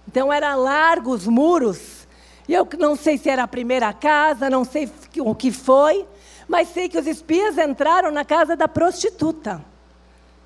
Então 0.09 0.33
eram 0.33 0.63
largos 0.63 1.27
muros. 1.27 2.09
E 2.49 2.55
eu 2.55 2.67
não 2.79 2.97
sei 2.97 3.19
se 3.19 3.29
era 3.29 3.43
a 3.43 3.47
primeira 3.47 3.93
casa, 3.93 4.49
não 4.49 4.65
sei 4.65 4.91
o 5.19 5.35
que 5.35 5.53
foi, 5.53 6.07
mas 6.49 6.69
sei 6.71 6.89
que 6.89 6.99
os 6.99 7.07
espias 7.07 7.59
entraram 7.59 8.11
na 8.11 8.25
casa 8.25 8.57
da 8.57 8.67
prostituta, 8.67 9.63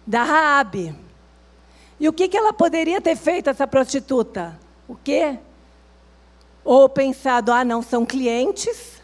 da 0.05 0.25
Raabe. 0.25 0.97
E 2.01 2.09
o 2.09 2.13
que, 2.13 2.27
que 2.27 2.37
ela 2.37 2.53
poderia 2.53 3.01
ter 3.01 3.15
feito, 3.15 3.49
essa 3.49 3.69
prostituta? 3.69 4.59
O 4.89 4.97
quê? 4.97 5.39
Ou 6.65 6.89
pensado, 6.89 7.53
ah, 7.53 7.65
não 7.65 7.83
são 7.83 8.05
clientes, 8.05 9.00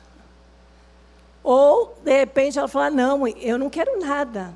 ou, 1.47 1.97
de 2.03 2.11
repente, 2.11 2.59
ela 2.59 2.67
fala: 2.67 2.91
Não, 2.91 3.29
eu 3.29 3.57
não 3.57 3.71
quero 3.71 4.01
nada. 4.01 4.53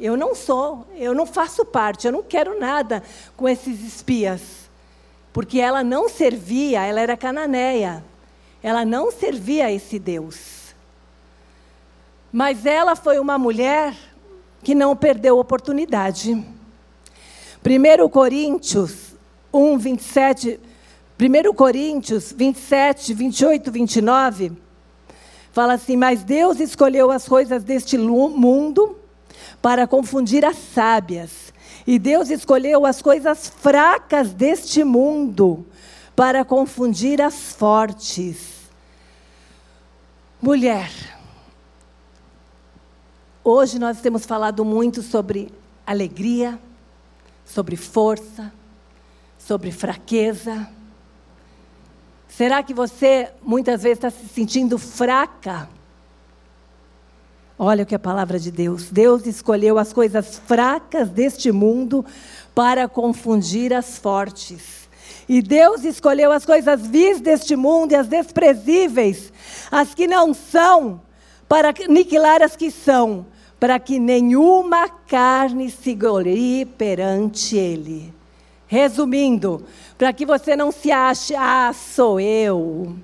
Eu 0.00 0.16
não 0.16 0.34
sou, 0.34 0.86
eu 0.96 1.14
não 1.14 1.26
faço 1.26 1.62
parte, 1.62 2.06
eu 2.06 2.12
não 2.12 2.22
quero 2.22 2.58
nada 2.58 3.02
com 3.36 3.46
esses 3.46 3.84
espias. 3.84 4.40
Porque 5.30 5.60
ela 5.60 5.84
não 5.84 6.08
servia, 6.08 6.86
ela 6.86 7.02
era 7.02 7.18
cananeia. 7.18 8.02
Ela 8.62 8.82
não 8.82 9.12
servia 9.12 9.66
a 9.66 9.72
esse 9.72 9.98
Deus. 9.98 10.74
Mas 12.32 12.64
ela 12.64 12.96
foi 12.96 13.18
uma 13.18 13.36
mulher 13.36 13.94
que 14.62 14.74
não 14.74 14.96
perdeu 14.96 15.38
oportunidade. 15.38 16.32
1 16.32 18.08
Coríntios 18.08 19.14
1, 19.52 19.76
27. 19.76 20.58
1 21.20 21.52
Coríntios 21.52 22.32
27, 22.32 23.12
28, 23.12 23.70
29 23.70 24.61
Fala 25.52 25.74
assim: 25.74 25.96
Mas 25.96 26.24
Deus 26.24 26.58
escolheu 26.58 27.10
as 27.10 27.28
coisas 27.28 27.62
deste 27.62 27.96
mundo 27.98 28.96
para 29.60 29.86
confundir 29.86 30.44
as 30.44 30.56
sábias. 30.56 31.52
E 31.86 31.98
Deus 31.98 32.30
escolheu 32.30 32.86
as 32.86 33.02
coisas 33.02 33.48
fracas 33.48 34.32
deste 34.32 34.82
mundo 34.82 35.66
para 36.14 36.44
confundir 36.44 37.20
as 37.20 37.52
fortes. 37.52 38.62
Mulher, 40.40 40.90
hoje 43.44 43.78
nós 43.78 44.00
temos 44.00 44.24
falado 44.24 44.64
muito 44.64 45.02
sobre 45.02 45.52
alegria, 45.86 46.58
sobre 47.44 47.76
força, 47.76 48.52
sobre 49.38 49.70
fraqueza. 49.70 50.68
Será 52.36 52.62
que 52.62 52.72
você 52.72 53.28
muitas 53.42 53.82
vezes 53.82 53.98
está 53.98 54.10
se 54.10 54.26
sentindo 54.28 54.78
fraca? 54.78 55.68
Olha 57.58 57.82
o 57.82 57.86
que 57.86 57.94
é 57.94 57.96
a 57.96 58.00
palavra 58.00 58.38
de 58.38 58.50
Deus. 58.50 58.90
Deus 58.90 59.26
escolheu 59.26 59.78
as 59.78 59.92
coisas 59.92 60.40
fracas 60.46 61.10
deste 61.10 61.52
mundo 61.52 62.04
para 62.54 62.88
confundir 62.88 63.74
as 63.74 63.98
fortes. 63.98 64.88
E 65.28 65.42
Deus 65.42 65.84
escolheu 65.84 66.32
as 66.32 66.46
coisas 66.46 66.86
vis 66.86 67.20
deste 67.20 67.54
mundo 67.54 67.92
e 67.92 67.96
as 67.96 68.08
desprezíveis, 68.08 69.30
as 69.70 69.94
que 69.94 70.06
não 70.06 70.32
são, 70.32 71.02
para 71.46 71.68
aniquilar 71.86 72.42
as 72.42 72.56
que 72.56 72.70
são, 72.70 73.26
para 73.60 73.78
que 73.78 73.98
nenhuma 73.98 74.88
carne 74.88 75.70
se 75.70 75.94
glorie 75.94 76.64
perante 76.64 77.56
Ele. 77.56 78.21
Resumindo, 78.72 79.66
para 79.98 80.14
que 80.14 80.24
você 80.24 80.56
não 80.56 80.72
se 80.72 80.90
ache, 80.90 81.34
ah, 81.36 81.74
sou 81.74 82.18
eu. 82.18 82.96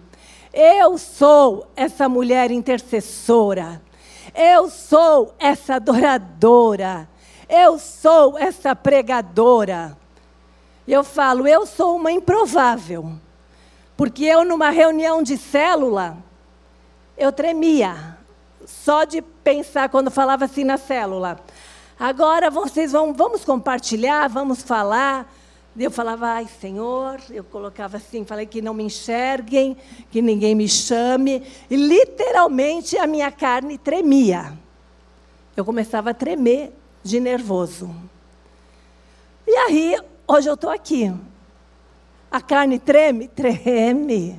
Eu 0.51 0.97
sou 0.97 1.67
essa 1.77 2.09
mulher 2.09 2.51
intercessora. 2.51 3.83
Eu 4.35 4.71
sou 4.71 5.35
essa 5.39 5.75
adoradora. 5.75 7.07
Eu 7.47 7.79
sou 7.79 8.39
essa 8.39 8.75
pregadora. 8.75 9.95
Eu 10.87 11.05
falo, 11.05 11.47
eu 11.47 11.67
sou 11.67 11.97
uma 11.97 12.11
improvável. 12.11 13.13
Porque 13.95 14.25
eu, 14.25 14.47
numa 14.47 14.71
reunião 14.71 15.23
de 15.23 15.37
célula, 15.37 16.17
eu 17.15 17.31
tremia. 17.31 18.17
Só 18.65 19.05
de 19.05 19.21
pensar 19.21 19.91
quando 19.91 20.11
falava 20.11 20.47
assim 20.47 20.65
na 20.65 20.79
célula. 20.79 21.39
Agora 22.01 22.49
vocês 22.49 22.93
vão, 22.93 23.13
vamos 23.13 23.45
compartilhar, 23.45 24.29
vamos 24.29 24.63
falar. 24.63 25.31
Eu 25.79 25.91
falava, 25.91 26.27
ai 26.27 26.49
Senhor, 26.61 27.21
eu 27.31 27.45
colocava 27.45 27.99
assim, 27.99 28.25
falei 28.25 28.47
que 28.47 28.61
não 28.61 28.75
me 28.75 28.83
enxerguem, 28.83 29.77
que 30.11 30.21
ninguém 30.21 30.55
me 30.55 30.69
chame. 30.69 31.43
E 31.71 31.77
literalmente 31.77 32.97
a 32.97 33.07
minha 33.07 33.31
carne 33.31 33.79
tremia. 33.79 34.53
Eu 35.57 35.65
começava 35.65 36.11
a 36.11 36.15
tremer 36.15 36.73
de 37.03 37.21
nervoso. 37.21 37.95
E 39.47 39.55
aí, 39.57 39.97
hoje 40.27 40.49
eu 40.49 40.55
estou 40.55 40.71
aqui. 40.71 41.13
A 42.31 42.41
carne 42.41 42.79
treme? 42.79 43.29
Treme. 43.29 44.39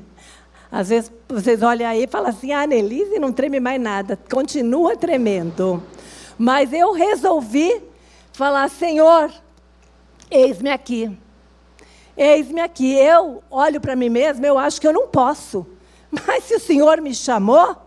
Às 0.71 0.89
vezes 0.89 1.11
vocês 1.27 1.63
olham 1.63 1.89
aí 1.89 2.03
e 2.03 2.07
falam 2.07 2.29
assim: 2.29 2.51
ah, 2.51 2.67
Nelise 2.67 3.17
não 3.17 3.33
treme 3.33 3.59
mais 3.59 3.81
nada, 3.81 4.17
continua 4.29 4.95
tremendo. 4.95 5.81
Mas 6.37 6.71
eu 6.71 6.91
resolvi 6.93 7.81
falar: 8.33 8.69
Senhor, 8.69 9.31
eis-me 10.29 10.69
aqui. 10.69 11.17
Eis-me 12.21 12.59
aqui, 12.59 12.95
eu 12.95 13.41
olho 13.49 13.79
para 13.79 13.95
mim 13.95 14.09
mesma, 14.09 14.45
eu 14.45 14.57
acho 14.59 14.81
que 14.81 14.85
eu 14.85 14.91
não 14.91 15.07
posso. 15.07 15.65
Mas 16.27 16.43
se 16.43 16.55
o 16.55 16.59
Senhor 16.59 16.99
me 16.99 17.15
chamou, 17.15 17.77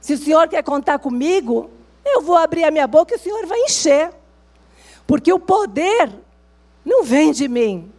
se 0.00 0.14
o 0.14 0.18
Senhor 0.18 0.46
quer 0.46 0.62
contar 0.62 1.00
comigo, 1.00 1.68
eu 2.06 2.22
vou 2.22 2.36
abrir 2.36 2.62
a 2.62 2.70
minha 2.70 2.86
boca 2.86 3.12
e 3.12 3.16
o 3.16 3.20
Senhor 3.20 3.44
vai 3.44 3.58
encher. 3.62 4.12
Porque 5.04 5.32
o 5.32 5.40
poder 5.40 6.12
não 6.84 7.02
vem 7.02 7.32
de 7.32 7.48
mim. 7.48 7.92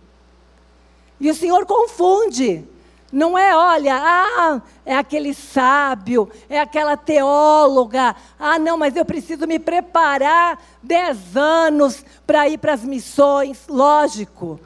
E 1.20 1.30
o 1.30 1.36
Senhor 1.36 1.66
confunde. 1.66 2.66
Não 3.12 3.38
é, 3.38 3.54
olha, 3.54 4.00
ah, 4.02 4.62
é 4.86 4.96
aquele 4.96 5.34
sábio, 5.34 6.30
é 6.50 6.62
aquela 6.62 6.96
teóloga. 6.96 8.16
Ah, 8.40 8.58
não, 8.58 8.78
mas 8.78 8.96
eu 8.96 9.04
preciso 9.04 9.46
me 9.46 9.60
preparar 9.60 10.64
dez 10.82 11.36
anos 11.36 12.06
para 12.26 12.48
ir 12.48 12.58
para 12.58 12.72
as 12.72 12.86
missões. 12.86 13.66
Lógico, 13.68 14.62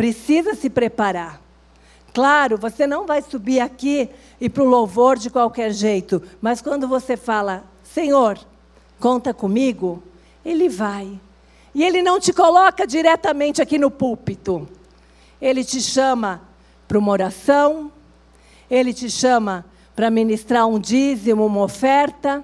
Precisa 0.00 0.54
se 0.54 0.70
preparar. 0.70 1.42
Claro, 2.14 2.56
você 2.56 2.86
não 2.86 3.04
vai 3.06 3.20
subir 3.20 3.60
aqui 3.60 4.08
e 4.40 4.48
para 4.48 4.62
o 4.62 4.66
louvor 4.66 5.18
de 5.18 5.28
qualquer 5.28 5.72
jeito, 5.72 6.22
mas 6.40 6.62
quando 6.62 6.88
você 6.88 7.18
fala, 7.18 7.64
Senhor, 7.84 8.38
conta 8.98 9.34
comigo, 9.34 10.02
Ele 10.42 10.70
vai. 10.70 11.20
E 11.74 11.84
Ele 11.84 12.00
não 12.00 12.18
te 12.18 12.32
coloca 12.32 12.86
diretamente 12.86 13.60
aqui 13.60 13.76
no 13.76 13.90
púlpito. 13.90 14.66
Ele 15.38 15.62
te 15.62 15.82
chama 15.82 16.40
para 16.88 16.98
uma 16.98 17.12
oração, 17.12 17.92
ele 18.70 18.94
te 18.94 19.10
chama 19.10 19.66
para 19.94 20.08
ministrar 20.08 20.66
um 20.66 20.78
dízimo, 20.78 21.44
uma 21.44 21.60
oferta, 21.60 22.42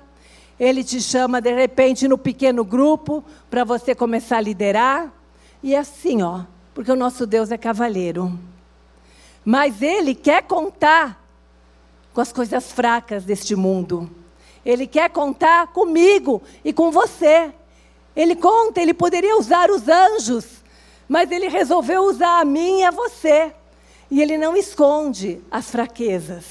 ele 0.61 0.85
te 0.85 1.01
chama 1.01 1.41
de 1.41 1.55
repente 1.55 2.07
no 2.07 2.19
pequeno 2.19 2.63
grupo 2.63 3.25
para 3.49 3.65
você 3.65 3.95
começar 3.95 4.37
a 4.37 4.43
liderar. 4.43 5.11
E 5.63 5.75
assim, 5.75 6.23
ó, 6.23 6.43
porque 6.77 6.93
o 6.93 6.97
nosso 6.97 7.27
Deus 7.27 7.51
é 7.51 7.57
cavalheiro. 7.57 8.39
Mas 9.43 9.81
ele 9.81 10.15
quer 10.15 10.43
contar 10.43 11.19
com 12.13 12.21
as 12.21 12.31
coisas 12.31 12.71
fracas 12.71 13.25
deste 13.25 13.57
mundo. 13.57 14.11
Ele 14.63 14.87
quer 14.87 15.09
contar 15.09 15.69
comigo 15.69 16.43
e 16.63 16.75
com 16.75 16.91
você. 16.91 17.51
Ele 18.15 18.37
conta, 18.37 18.79
ele 18.79 18.93
poderia 18.93 19.39
usar 19.39 19.71
os 19.71 19.89
anjos, 19.89 20.63
mas 21.09 21.31
ele 21.31 21.49
resolveu 21.49 22.03
usar 22.03 22.41
a 22.41 22.45
mim 22.45 22.81
e 22.81 22.85
a 22.85 22.91
você. 22.91 23.55
E 24.11 24.21
ele 24.21 24.37
não 24.37 24.55
esconde 24.55 25.41
as 25.51 25.71
fraquezas. 25.71 26.45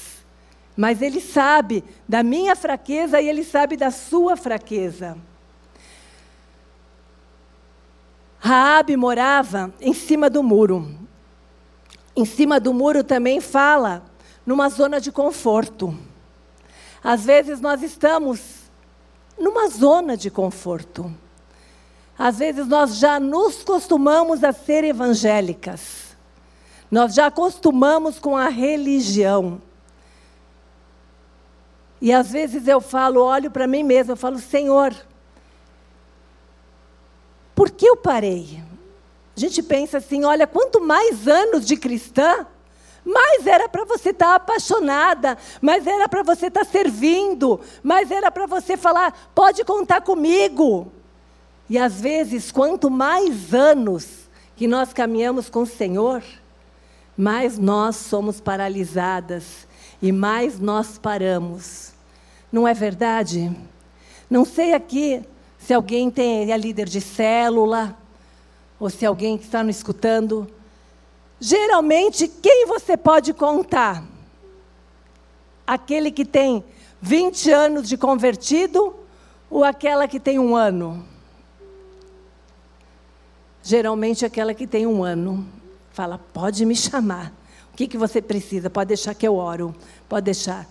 Mas 0.76 1.02
ele 1.02 1.20
sabe 1.20 1.84
da 2.08 2.24
minha 2.24 2.56
fraqueza 2.56 3.20
e 3.20 3.28
ele 3.28 3.44
sabe 3.44 3.76
da 3.76 3.92
sua 3.92 4.36
fraqueza. 4.36 5.16
Raabe 8.38 8.96
morava 8.96 9.72
em 9.80 9.92
cima 9.92 10.30
do 10.30 10.42
muro. 10.42 10.94
Em 12.14 12.24
cima 12.24 12.58
do 12.60 12.72
muro 12.72 13.02
também 13.04 13.40
fala 13.40 14.04
numa 14.44 14.68
zona 14.68 15.00
de 15.00 15.10
conforto. 15.10 15.96
Às 17.02 17.24
vezes 17.24 17.60
nós 17.60 17.82
estamos 17.82 18.40
numa 19.38 19.68
zona 19.68 20.16
de 20.16 20.30
conforto. 20.30 21.12
Às 22.18 22.38
vezes 22.38 22.66
nós 22.66 22.96
já 22.96 23.20
nos 23.20 23.62
costumamos 23.62 24.42
a 24.42 24.52
ser 24.52 24.84
evangélicas. 24.84 26.16
Nós 26.90 27.14
já 27.14 27.26
acostumamos 27.26 28.18
com 28.18 28.36
a 28.36 28.48
religião. 28.48 29.60
E 32.00 32.12
às 32.12 32.30
vezes 32.30 32.66
eu 32.66 32.80
falo, 32.80 33.22
olho 33.22 33.50
para 33.50 33.66
mim 33.66 33.82
mesma, 33.82 34.12
eu 34.12 34.16
falo, 34.16 34.38
Senhor, 34.38 34.94
por 37.56 37.70
que 37.70 37.86
eu 37.86 37.96
parei? 37.96 38.62
A 39.34 39.40
gente 39.40 39.62
pensa 39.62 39.96
assim, 39.96 40.24
olha, 40.24 40.46
quanto 40.46 40.78
mais 40.78 41.26
anos 41.26 41.66
de 41.66 41.74
cristã, 41.74 42.46
mais 43.02 43.46
era 43.46 43.66
para 43.66 43.84
você 43.86 44.10
estar 44.10 44.26
tá 44.26 44.34
apaixonada, 44.34 45.38
mais 45.62 45.86
era 45.86 46.06
para 46.06 46.22
você 46.22 46.48
estar 46.48 46.66
tá 46.66 46.70
servindo, 46.70 47.58
mais 47.82 48.10
era 48.10 48.30
para 48.30 48.46
você 48.46 48.76
falar, 48.76 49.30
pode 49.34 49.64
contar 49.64 50.02
comigo. 50.02 50.92
E 51.68 51.78
às 51.78 51.98
vezes, 51.98 52.52
quanto 52.52 52.90
mais 52.90 53.54
anos 53.54 54.28
que 54.54 54.68
nós 54.68 54.92
caminhamos 54.92 55.48
com 55.48 55.62
o 55.62 55.66
Senhor, 55.66 56.22
mais 57.16 57.58
nós 57.58 57.96
somos 57.96 58.38
paralisadas 58.38 59.66
e 60.02 60.12
mais 60.12 60.60
nós 60.60 60.98
paramos. 60.98 61.94
Não 62.52 62.68
é 62.68 62.74
verdade? 62.74 63.50
Não 64.28 64.44
sei 64.44 64.74
aqui 64.74 65.24
se 65.66 65.74
alguém 65.74 66.12
tem, 66.12 66.52
é 66.52 66.56
líder 66.56 66.88
de 66.88 67.00
célula, 67.00 67.98
ou 68.78 68.88
se 68.88 69.04
alguém 69.04 69.34
está 69.34 69.64
nos 69.64 69.78
escutando. 69.78 70.46
Geralmente, 71.40 72.28
quem 72.28 72.66
você 72.66 72.96
pode 72.96 73.34
contar? 73.34 74.04
Aquele 75.66 76.12
que 76.12 76.24
tem 76.24 76.64
20 77.00 77.50
anos 77.50 77.88
de 77.88 77.96
convertido 77.96 78.94
ou 79.50 79.64
aquela 79.64 80.06
que 80.06 80.20
tem 80.20 80.38
um 80.38 80.54
ano? 80.54 81.04
Geralmente, 83.60 84.24
aquela 84.24 84.54
que 84.54 84.68
tem 84.68 84.86
um 84.86 85.02
ano. 85.02 85.44
Fala, 85.90 86.16
pode 86.32 86.64
me 86.64 86.76
chamar. 86.76 87.32
O 87.72 87.76
que, 87.76 87.88
que 87.88 87.98
você 87.98 88.22
precisa? 88.22 88.70
Pode 88.70 88.86
deixar 88.86 89.14
que 89.14 89.26
eu 89.26 89.34
oro. 89.34 89.74
Pode 90.08 90.26
deixar. 90.26 90.64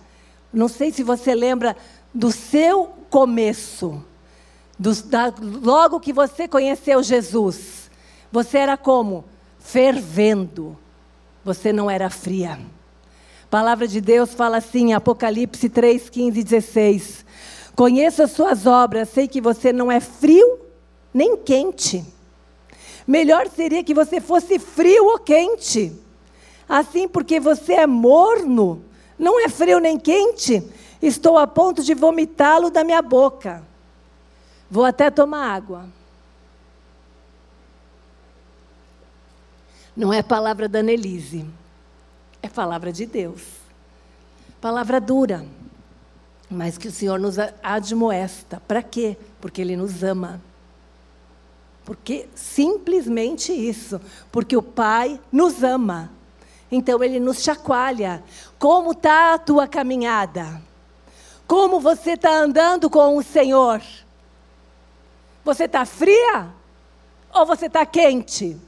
Não 0.50 0.68
sei 0.68 0.90
se 0.90 1.02
você 1.02 1.34
lembra 1.34 1.76
do 2.14 2.32
seu 2.32 2.86
começo, 3.10 4.02
do, 4.78 4.94
da, 5.02 5.32
logo 5.40 6.00
que 6.00 6.12
você 6.12 6.46
conheceu 6.46 7.02
Jesus. 7.02 7.90
Você 8.30 8.58
era 8.58 8.76
como? 8.76 9.24
Fervendo. 9.58 10.76
Você 11.44 11.72
não 11.72 11.90
era 11.90 12.10
fria. 12.10 12.58
Palavra 13.48 13.86
de 13.86 14.00
Deus 14.00 14.34
fala 14.34 14.58
assim, 14.58 14.92
Apocalipse 14.92 15.68
3, 15.68 16.10
15 16.10 16.40
e 16.40 16.44
16. 16.44 17.26
Conheço 17.74 18.22
as 18.22 18.32
suas 18.32 18.66
obras, 18.66 19.08
sei 19.10 19.28
que 19.28 19.40
você 19.40 19.72
não 19.72 19.90
é 19.90 20.00
frio 20.00 20.58
nem 21.12 21.36
quente. 21.36 22.04
Melhor 23.06 23.48
seria 23.48 23.84
que 23.84 23.94
você 23.94 24.20
fosse 24.20 24.58
frio 24.58 25.04
ou 25.06 25.18
quente. 25.18 25.92
Assim, 26.68 27.06
porque 27.06 27.38
você 27.38 27.74
é 27.74 27.86
morno, 27.86 28.82
não 29.16 29.40
é 29.40 29.48
frio 29.48 29.78
nem 29.78 29.98
quente, 29.98 30.62
estou 31.00 31.38
a 31.38 31.46
ponto 31.46 31.82
de 31.82 31.94
vomitá-lo 31.94 32.70
da 32.70 32.82
minha 32.82 33.00
boca. 33.00 33.62
Vou 34.70 34.84
até 34.84 35.10
tomar 35.10 35.54
água. 35.54 35.86
Não 39.96 40.12
é 40.12 40.22
palavra 40.22 40.68
da 40.68 40.80
Annelise, 40.80 41.48
é 42.42 42.48
palavra 42.48 42.92
de 42.92 43.06
Deus. 43.06 43.42
Palavra 44.60 45.00
dura, 45.00 45.46
mas 46.50 46.76
que 46.76 46.88
o 46.88 46.92
Senhor 46.92 47.18
nos 47.18 47.36
admoesta. 47.62 48.60
Para 48.66 48.82
quê? 48.82 49.16
Porque 49.40 49.60
Ele 49.60 49.76
nos 49.76 50.02
ama. 50.02 50.40
Porque 51.86 52.28
simplesmente 52.34 53.52
isso. 53.52 54.00
Porque 54.32 54.56
o 54.56 54.62
Pai 54.62 55.20
nos 55.30 55.62
ama. 55.62 56.10
Então 56.70 57.02
ele 57.02 57.20
nos 57.20 57.42
chacoalha. 57.42 58.22
Como 58.58 58.90
está 58.90 59.34
a 59.34 59.38
tua 59.38 59.68
caminhada? 59.68 60.60
Como 61.46 61.78
você 61.78 62.12
está 62.12 62.36
andando 62.36 62.90
com 62.90 63.16
o 63.16 63.22
Senhor? 63.22 63.80
Você 65.46 65.66
está 65.66 65.84
fria? 65.86 66.48
Ou 67.32 67.46
você 67.46 67.66
está 67.66 67.86
quente? 67.86 68.60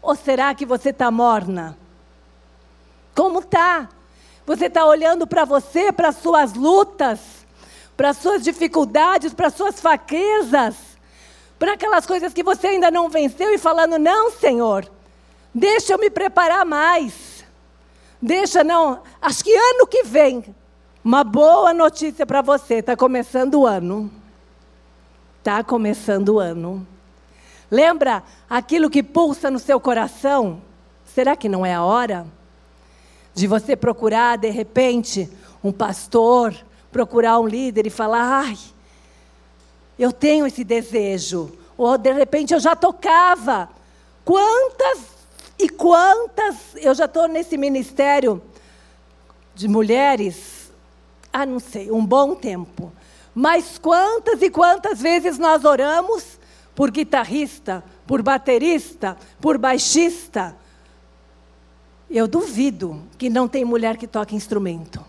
Ou 0.00 0.16
será 0.16 0.54
que 0.54 0.64
você 0.64 0.88
está 0.88 1.10
morna? 1.10 1.76
Como 3.14 3.40
está? 3.40 3.90
Você 4.46 4.64
está 4.64 4.86
olhando 4.86 5.26
para 5.26 5.44
você, 5.44 5.92
para 5.92 6.08
as 6.08 6.16
suas 6.16 6.54
lutas, 6.54 7.20
para 7.94 8.08
as 8.08 8.16
suas 8.16 8.42
dificuldades, 8.42 9.34
para 9.34 9.48
as 9.48 9.54
suas 9.54 9.78
fraquezas, 9.78 10.74
para 11.58 11.74
aquelas 11.74 12.06
coisas 12.06 12.32
que 12.32 12.42
você 12.42 12.68
ainda 12.68 12.90
não 12.90 13.10
venceu 13.10 13.52
e 13.52 13.58
falando: 13.58 13.98
não, 13.98 14.30
Senhor, 14.30 14.90
deixa 15.54 15.92
eu 15.92 15.98
me 15.98 16.08
preparar 16.08 16.64
mais. 16.64 17.44
Deixa, 18.20 18.64
não. 18.64 19.02
Acho 19.20 19.44
que 19.44 19.54
ano 19.54 19.86
que 19.86 20.04
vem, 20.04 20.54
uma 21.04 21.22
boa 21.22 21.74
notícia 21.74 22.24
para 22.24 22.40
você. 22.40 22.76
Está 22.76 22.96
começando 22.96 23.56
o 23.56 23.66
ano. 23.66 24.23
Está 25.44 25.62
começando 25.62 26.30
o 26.30 26.40
ano. 26.40 26.86
Lembra 27.70 28.22
aquilo 28.48 28.88
que 28.88 29.02
pulsa 29.02 29.50
no 29.50 29.58
seu 29.58 29.78
coração? 29.78 30.62
Será 31.04 31.36
que 31.36 31.50
não 31.50 31.66
é 31.66 31.74
a 31.74 31.84
hora 31.84 32.26
de 33.34 33.46
você 33.46 33.76
procurar, 33.76 34.38
de 34.38 34.48
repente, 34.48 35.30
um 35.62 35.70
pastor, 35.70 36.54
procurar 36.90 37.38
um 37.38 37.46
líder 37.46 37.86
e 37.86 37.90
falar: 37.90 38.46
ai, 38.46 38.58
eu 39.98 40.10
tenho 40.10 40.46
esse 40.46 40.64
desejo. 40.64 41.52
Ou 41.76 41.98
de 41.98 42.10
repente 42.10 42.54
eu 42.54 42.58
já 42.58 42.74
tocava. 42.74 43.68
Quantas 44.24 45.00
e 45.58 45.68
quantas, 45.68 46.56
eu 46.76 46.94
já 46.94 47.04
estou 47.04 47.28
nesse 47.28 47.58
ministério 47.58 48.40
de 49.54 49.68
mulheres, 49.68 50.72
ah, 51.30 51.44
não 51.44 51.60
sei, 51.60 51.90
um 51.90 52.02
bom 52.02 52.34
tempo. 52.34 52.90
Mas 53.34 53.78
quantas 53.78 54.40
e 54.42 54.50
quantas 54.50 55.00
vezes 55.00 55.38
nós 55.38 55.64
oramos 55.64 56.38
por 56.74 56.90
guitarrista, 56.90 57.82
por 58.06 58.22
baterista, 58.22 59.16
por 59.40 59.58
baixista? 59.58 60.56
Eu 62.08 62.28
duvido 62.28 63.02
que 63.18 63.28
não 63.28 63.48
tem 63.48 63.64
mulher 63.64 63.96
que 63.96 64.06
toque 64.06 64.36
instrumento. 64.36 65.04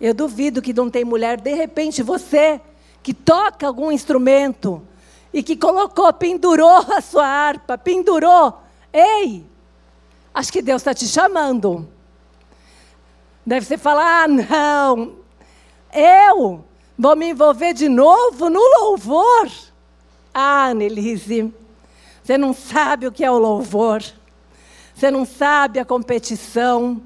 Eu 0.00 0.12
duvido 0.12 0.60
que 0.60 0.72
não 0.72 0.90
tem 0.90 1.04
mulher, 1.04 1.40
de 1.40 1.54
repente 1.54 2.02
você 2.02 2.60
que 3.02 3.14
toca 3.14 3.66
algum 3.66 3.92
instrumento 3.92 4.82
e 5.32 5.42
que 5.42 5.56
colocou, 5.56 6.12
pendurou 6.12 6.84
a 6.92 7.00
sua 7.00 7.26
harpa, 7.26 7.78
pendurou 7.78 8.64
Ei, 8.94 9.44
acho 10.32 10.52
que 10.52 10.62
Deus 10.62 10.80
está 10.80 10.94
te 10.94 11.08
chamando. 11.08 11.88
Deve 13.44 13.66
ser 13.66 13.76
falar: 13.76 14.22
ah, 14.22 14.28
não, 14.28 15.16
eu 15.94 16.64
vou 16.98 17.16
me 17.16 17.30
envolver 17.30 17.72
de 17.72 17.88
novo 17.88 18.50
no 18.50 18.60
louvor. 18.80 19.50
Ah, 20.32 20.74
Nelise, 20.74 21.54
você 22.22 22.36
não 22.36 22.52
sabe 22.52 23.06
o 23.06 23.12
que 23.12 23.24
é 23.24 23.30
o 23.30 23.38
louvor. 23.38 24.02
Você 24.94 25.10
não 25.10 25.24
sabe 25.24 25.78
a 25.78 25.84
competição. 25.84 27.00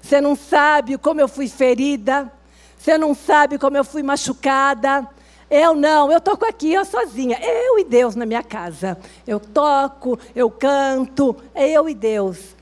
Você 0.00 0.20
não 0.20 0.34
sabe 0.34 0.96
como 0.96 1.20
eu 1.20 1.28
fui 1.28 1.48
ferida. 1.48 2.32
Você 2.78 2.96
não 2.96 3.14
sabe 3.14 3.58
como 3.58 3.76
eu 3.76 3.84
fui 3.84 4.02
machucada. 4.02 5.06
Eu 5.50 5.74
não, 5.74 6.12
eu 6.12 6.20
toco 6.20 6.46
aqui, 6.46 6.72
eu 6.72 6.84
sozinha. 6.84 7.38
Eu 7.42 7.78
e 7.80 7.84
Deus 7.84 8.14
na 8.14 8.24
minha 8.24 8.42
casa. 8.42 8.96
Eu 9.26 9.40
toco, 9.40 10.18
eu 10.34 10.48
canto, 10.48 11.36
é 11.52 11.68
eu 11.68 11.88
e 11.88 11.94
Deus. 11.94 12.54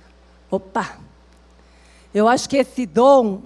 Opa! 0.50 0.96
Eu 2.14 2.26
acho 2.26 2.48
que 2.48 2.56
esse 2.56 2.86
dom 2.86 3.42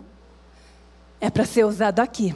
é 1.22 1.30
para 1.30 1.44
ser 1.44 1.64
usado 1.64 2.00
aqui. 2.00 2.34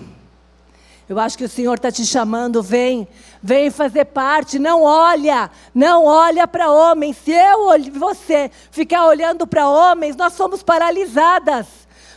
Eu 1.09 1.19
acho 1.19 1.37
que 1.37 1.45
o 1.45 1.49
Senhor 1.49 1.75
está 1.75 1.91
te 1.91 2.07
chamando, 2.07 2.63
vem, 2.63 3.07
vem 3.43 3.69
fazer 3.69 4.05
parte. 4.05 4.61
Não 4.61 4.83
olha, 4.85 5.51
não 5.75 6.05
olha 6.05 6.47
para 6.47 6.71
homens. 6.71 7.17
Se 7.17 7.33
eu 7.33 7.93
você 7.93 8.49
ficar 8.71 9.05
olhando 9.07 9.45
para 9.45 9.69
homens, 9.69 10.15
nós 10.15 10.35
somos 10.35 10.63
paralisadas. 10.63 11.67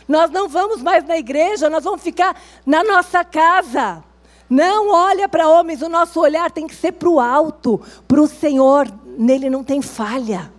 Nós 0.06 0.30
não 0.30 0.48
vamos 0.48 0.80
mais 0.80 1.04
na 1.04 1.18
igreja, 1.18 1.68
nós 1.68 1.82
vamos 1.82 2.02
ficar 2.02 2.40
na 2.64 2.84
nossa 2.84 3.24
casa. 3.24 4.04
Não 4.48 4.92
olha 4.92 5.28
para 5.28 5.48
homens, 5.48 5.82
o 5.82 5.88
nosso 5.88 6.20
olhar 6.20 6.52
tem 6.52 6.68
que 6.68 6.74
ser 6.74 6.92
para 6.92 7.08
o 7.08 7.18
alto, 7.18 7.80
para 8.06 8.20
o 8.20 8.28
Senhor. 8.28 8.88
Nele 9.18 9.50
não 9.50 9.64
tem 9.64 9.82
falha, 9.82 10.52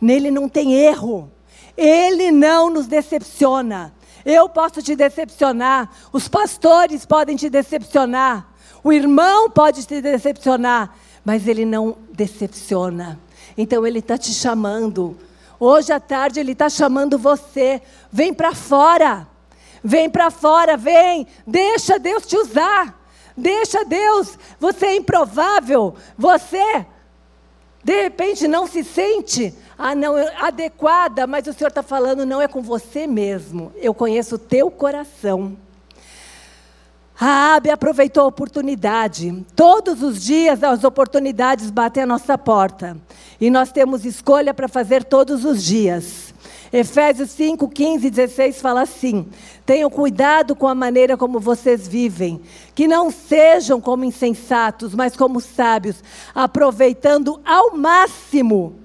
nele 0.00 0.32
não 0.32 0.48
tem 0.48 0.74
erro. 0.74 1.30
Ele 1.76 2.32
não 2.32 2.68
nos 2.70 2.88
decepciona. 2.88 3.92
Eu 4.24 4.48
posso 4.48 4.82
te 4.82 4.94
decepcionar, 4.94 5.90
os 6.12 6.28
pastores 6.28 7.04
podem 7.04 7.36
te 7.36 7.50
decepcionar, 7.50 8.46
o 8.84 8.92
irmão 8.92 9.50
pode 9.50 9.84
te 9.86 10.00
decepcionar, 10.00 10.94
mas 11.24 11.46
ele 11.46 11.64
não 11.64 11.96
decepciona. 12.12 13.18
Então 13.56 13.86
ele 13.86 13.98
está 13.98 14.16
te 14.18 14.32
chamando. 14.32 15.16
Hoje 15.58 15.92
à 15.92 16.00
tarde 16.00 16.40
ele 16.40 16.52
está 16.52 16.68
chamando 16.68 17.18
você. 17.18 17.80
Vem 18.10 18.34
para 18.34 18.54
fora. 18.54 19.28
Vem 19.82 20.08
para 20.08 20.30
fora, 20.30 20.76
vem. 20.76 21.26
Deixa 21.46 21.98
Deus 21.98 22.26
te 22.26 22.36
usar. 22.36 23.00
Deixa 23.36 23.84
Deus. 23.84 24.38
Você 24.58 24.86
é 24.86 24.96
improvável. 24.96 25.94
Você, 26.16 26.86
de 27.82 28.02
repente, 28.02 28.48
não 28.48 28.66
se 28.66 28.84
sente 28.84 29.54
ah, 29.76 29.94
não, 29.94 30.14
adequada, 30.38 31.26
mas 31.26 31.46
o 31.46 31.52
Senhor 31.52 31.68
está 31.68 31.82
falando, 31.82 32.26
não 32.26 32.40
é 32.40 32.48
com 32.48 32.62
você 32.62 33.06
mesmo. 33.06 33.72
Eu 33.76 33.94
conheço 33.94 34.36
o 34.36 34.38
teu 34.38 34.70
coração. 34.70 35.56
Raabe 37.14 37.70
aproveitou 37.70 38.24
a 38.24 38.26
oportunidade. 38.26 39.44
Todos 39.54 40.02
os 40.02 40.22
dias 40.22 40.62
as 40.62 40.82
oportunidades 40.82 41.70
batem 41.70 42.02
à 42.02 42.06
nossa 42.06 42.36
porta. 42.36 42.96
E 43.40 43.50
nós 43.50 43.70
temos 43.70 44.04
escolha 44.04 44.52
para 44.52 44.68
fazer 44.68 45.04
todos 45.04 45.44
os 45.44 45.62
dias. 45.62 46.34
Efésios 46.72 47.30
5, 47.30 47.68
15 47.68 48.06
e 48.06 48.10
16 48.10 48.60
fala 48.60 48.82
assim: 48.82 49.28
Tenham 49.66 49.90
cuidado 49.90 50.56
com 50.56 50.66
a 50.66 50.74
maneira 50.74 51.16
como 51.16 51.38
vocês 51.38 51.86
vivem, 51.86 52.40
que 52.74 52.88
não 52.88 53.10
sejam 53.10 53.80
como 53.80 54.04
insensatos, 54.04 54.94
mas 54.94 55.14
como 55.14 55.40
sábios, 55.40 56.02
aproveitando 56.34 57.40
ao 57.44 57.76
máximo 57.76 58.81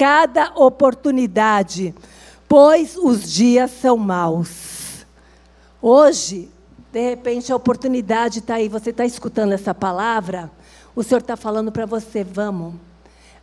cada 0.00 0.54
oportunidade, 0.54 1.94
pois 2.48 2.96
os 2.96 3.30
dias 3.30 3.70
são 3.70 3.98
maus. 3.98 5.04
Hoje, 5.82 6.48
de 6.90 7.10
repente, 7.10 7.52
a 7.52 7.56
oportunidade 7.56 8.38
está 8.38 8.54
aí, 8.54 8.66
você 8.66 8.88
está 8.88 9.04
escutando 9.04 9.52
essa 9.52 9.74
palavra, 9.74 10.50
o 10.96 11.02
Senhor 11.02 11.20
está 11.20 11.36
falando 11.36 11.70
para 11.70 11.84
você: 11.84 12.24
vamos, 12.24 12.76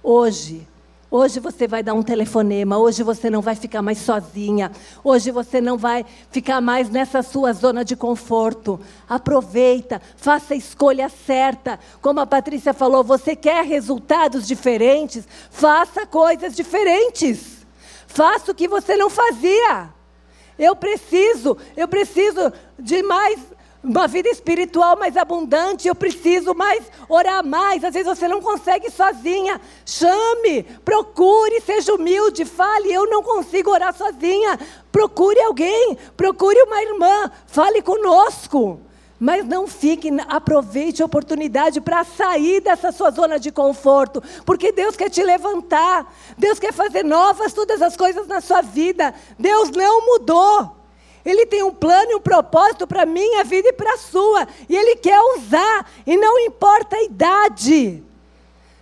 hoje, 0.02 0.68
Hoje 1.10 1.40
você 1.40 1.70
vai 1.70 1.82
dar 1.82 1.94
um 1.94 2.04
telefonema, 2.04 2.78
hoje 2.78 3.02
você 3.02 3.30
não 3.30 3.42
vai 3.42 3.56
ficar 3.56 3.82
mais 3.82 3.98
sozinha, 3.98 4.70
hoje 5.02 5.32
você 5.32 5.62
não 5.62 5.78
vai 5.78 6.06
ficar 6.30 6.60
mais 6.60 6.90
nessa 6.90 7.24
sua 7.24 7.54
zona 7.54 7.86
de 7.86 7.96
conforto. 7.96 8.78
Aproveita, 9.08 10.02
faça 10.18 10.54
a 10.54 10.58
escolha 10.58 11.08
certa. 11.08 11.80
Como 12.02 12.20
a 12.20 12.26
Patrícia 12.26 12.74
falou, 12.74 13.06
você 13.06 13.38
quer 13.38 13.64
resultados 13.64 14.46
diferentes? 14.46 15.26
Faça 15.50 16.06
coisas 16.06 16.54
diferentes. 16.54 17.66
Faça 18.06 18.52
o 18.52 18.56
que 18.56 18.68
você 18.68 18.98
não 18.98 19.10
fazia. 19.10 19.90
Eu 20.60 20.76
preciso, 20.76 21.56
eu 21.78 21.88
preciso 21.88 22.52
de 22.78 23.02
mais 23.02 23.40
uma 23.88 24.08
vida 24.08 24.30
espiritual 24.30 24.98
mais 24.98 25.16
abundante, 25.16 25.88
eu 25.88 25.96
preciso 25.96 26.54
mais 26.54 26.84
orar 27.08 27.44
mais. 27.46 27.84
Às 27.84 27.94
vezes 27.94 28.08
você 28.08 28.28
não 28.28 28.42
consegue 28.42 28.92
sozinha. 28.92 29.60
Chame, 29.86 30.64
procure, 30.84 31.62
seja 31.62 31.94
humilde, 31.94 32.44
fale, 32.44 32.92
eu 32.92 33.10
não 33.10 33.24
consigo 33.24 33.72
orar 33.72 33.96
sozinha. 33.96 34.60
Procure 34.92 35.40
alguém, 35.42 35.98
procure 36.18 36.62
uma 36.64 36.82
irmã, 36.84 37.32
fale 37.48 37.82
conosco. 37.82 38.82
Mas 39.20 39.48
não 39.48 39.66
fique, 39.66 40.10
aproveite 40.28 41.02
a 41.02 41.06
oportunidade 41.06 41.82
para 41.82 42.04
sair 42.04 42.62
dessa 42.62 42.92
sua 42.92 43.10
zona 43.10 43.40
de 43.40 43.52
conforto, 43.52 44.22
porque 44.46 44.72
Deus 44.72 44.96
quer 44.96 45.10
te 45.10 45.24
levantar, 45.24 46.14
Deus 46.38 46.60
quer 46.60 46.72
fazer 46.72 47.04
novas 47.04 47.52
todas 47.52 47.82
as 47.82 47.98
coisas 47.98 48.28
na 48.28 48.42
sua 48.42 48.62
vida. 48.62 49.16
Deus 49.40 49.72
não 49.72 50.06
mudou. 50.06 50.77
Ele 51.30 51.46
tem 51.46 51.62
um 51.62 51.74
plano 51.74 52.12
e 52.12 52.16
um 52.16 52.22
propósito 52.22 52.88
para 52.88 53.04
a 53.04 53.06
minha 53.06 53.44
vida 53.44 53.68
e 53.68 53.74
para 53.74 53.96
a 53.96 53.98
sua. 53.98 54.48
E 54.70 54.76
Ele 54.76 54.96
quer 54.96 55.20
usar. 55.36 55.92
E 56.06 56.16
não 56.16 56.40
importa 56.40 56.96
a 56.96 57.04
idade. 57.04 58.02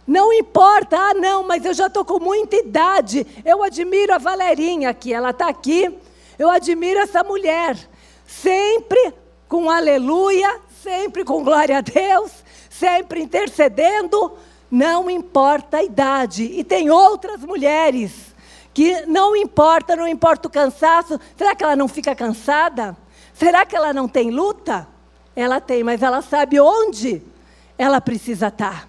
Não 0.05 0.31
importa, 0.31 0.95
ah, 0.95 1.13
não, 1.15 1.41
mas 1.41 1.65
eu 1.65 1.73
já 1.73 1.88
estou 1.88 2.05
com 2.05 2.19
muita 2.19 2.55
idade. 2.58 3.25
Eu 3.43 3.63
admiro 3.63 4.13
a 4.13 4.19
Valerinha 4.19 4.91
aqui, 4.91 5.12
ela 5.12 5.31
está 5.31 5.49
aqui. 5.49 5.91
Eu 6.38 6.47
admiro 6.47 6.99
essa 6.99 7.23
mulher. 7.23 7.75
Sempre 8.27 9.12
com 9.47 9.67
aleluia, 9.67 10.60
sempre 10.84 11.25
com 11.25 11.43
glória 11.43 11.79
a 11.79 11.81
Deus, 11.81 12.31
sempre 12.69 13.23
intercedendo. 13.23 14.34
Não 14.69 15.10
importa 15.10 15.77
a 15.77 15.84
idade. 15.84 16.43
E 16.43 16.63
tem 16.63 16.91
outras 16.91 17.41
mulheres 17.41 18.35
que 18.75 19.05
não 19.05 19.38
importa, 19.38 19.95
não 19.95 20.05
importa 20.05 20.49
o 20.49 20.51
cansaço. 20.51 21.17
Será 21.38 21.55
que 21.55 21.63
ela 21.63 21.77
não 21.77 21.88
fica 21.88 22.13
cansada? 22.13 22.95
Será 23.33 23.65
que 23.65 23.73
ela 23.73 23.93
não 23.93 24.05
tem 24.05 24.29
luta? 24.29 24.85
Ela 25.33 25.61
tem, 25.61 25.81
mas 25.81 26.03
ela 26.03 26.21
sabe 26.21 26.59
onde 26.59 27.23
ela 27.77 28.01
precisa 28.01 28.49
estar. 28.49 28.85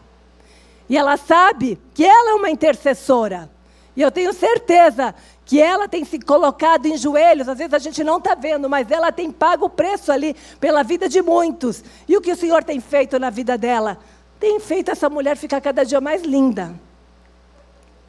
E 0.89 0.97
ela 0.97 1.17
sabe 1.17 1.79
que 1.95 2.05
ela 2.05 2.33
é 2.33 2.35
uma 2.35 2.51
intercessora. 2.51 3.49
E 3.97 4.03
eu 4.03 4.11
tenho 4.11 4.33
certeza 4.33 5.15
que 5.45 5.63
ela 5.63 5.87
tem 5.87 6.05
se 6.05 6.19
colocado 6.19 6.87
em 6.87 6.97
joelhos, 6.97 7.49
às 7.49 7.57
vezes 7.57 7.73
a 7.73 7.79
gente 7.79 8.03
não 8.03 8.19
está 8.19 8.35
vendo, 8.35 8.69
mas 8.69 8.91
ela 8.91 9.13
tem 9.13 9.31
pago 9.31 9.67
o 9.67 9.71
preço 9.71 10.11
ali 10.11 10.35
pela 10.59 10.83
vida 10.83 11.09
de 11.09 11.23
muitos. 11.23 11.85
E 12.09 12.17
o 12.17 12.21
que 12.21 12.33
o 12.33 12.37
Senhor 12.37 12.65
tem 12.65 12.81
feito 12.81 13.21
na 13.21 13.31
vida 13.31 13.57
dela? 13.57 13.99
Tem 14.41 14.59
feito 14.59 14.91
essa 14.91 15.09
mulher 15.09 15.37
ficar 15.37 15.61
cada 15.61 15.85
dia 15.85 16.01
mais 16.01 16.23
linda. 16.23 16.75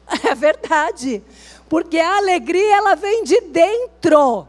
É 0.28 0.34
verdade. 0.34 1.22
Porque 1.68 1.98
a 1.98 2.16
alegria 2.16 2.76
ela 2.76 2.94
vem 2.94 3.24
de 3.24 3.40
dentro. 3.42 4.48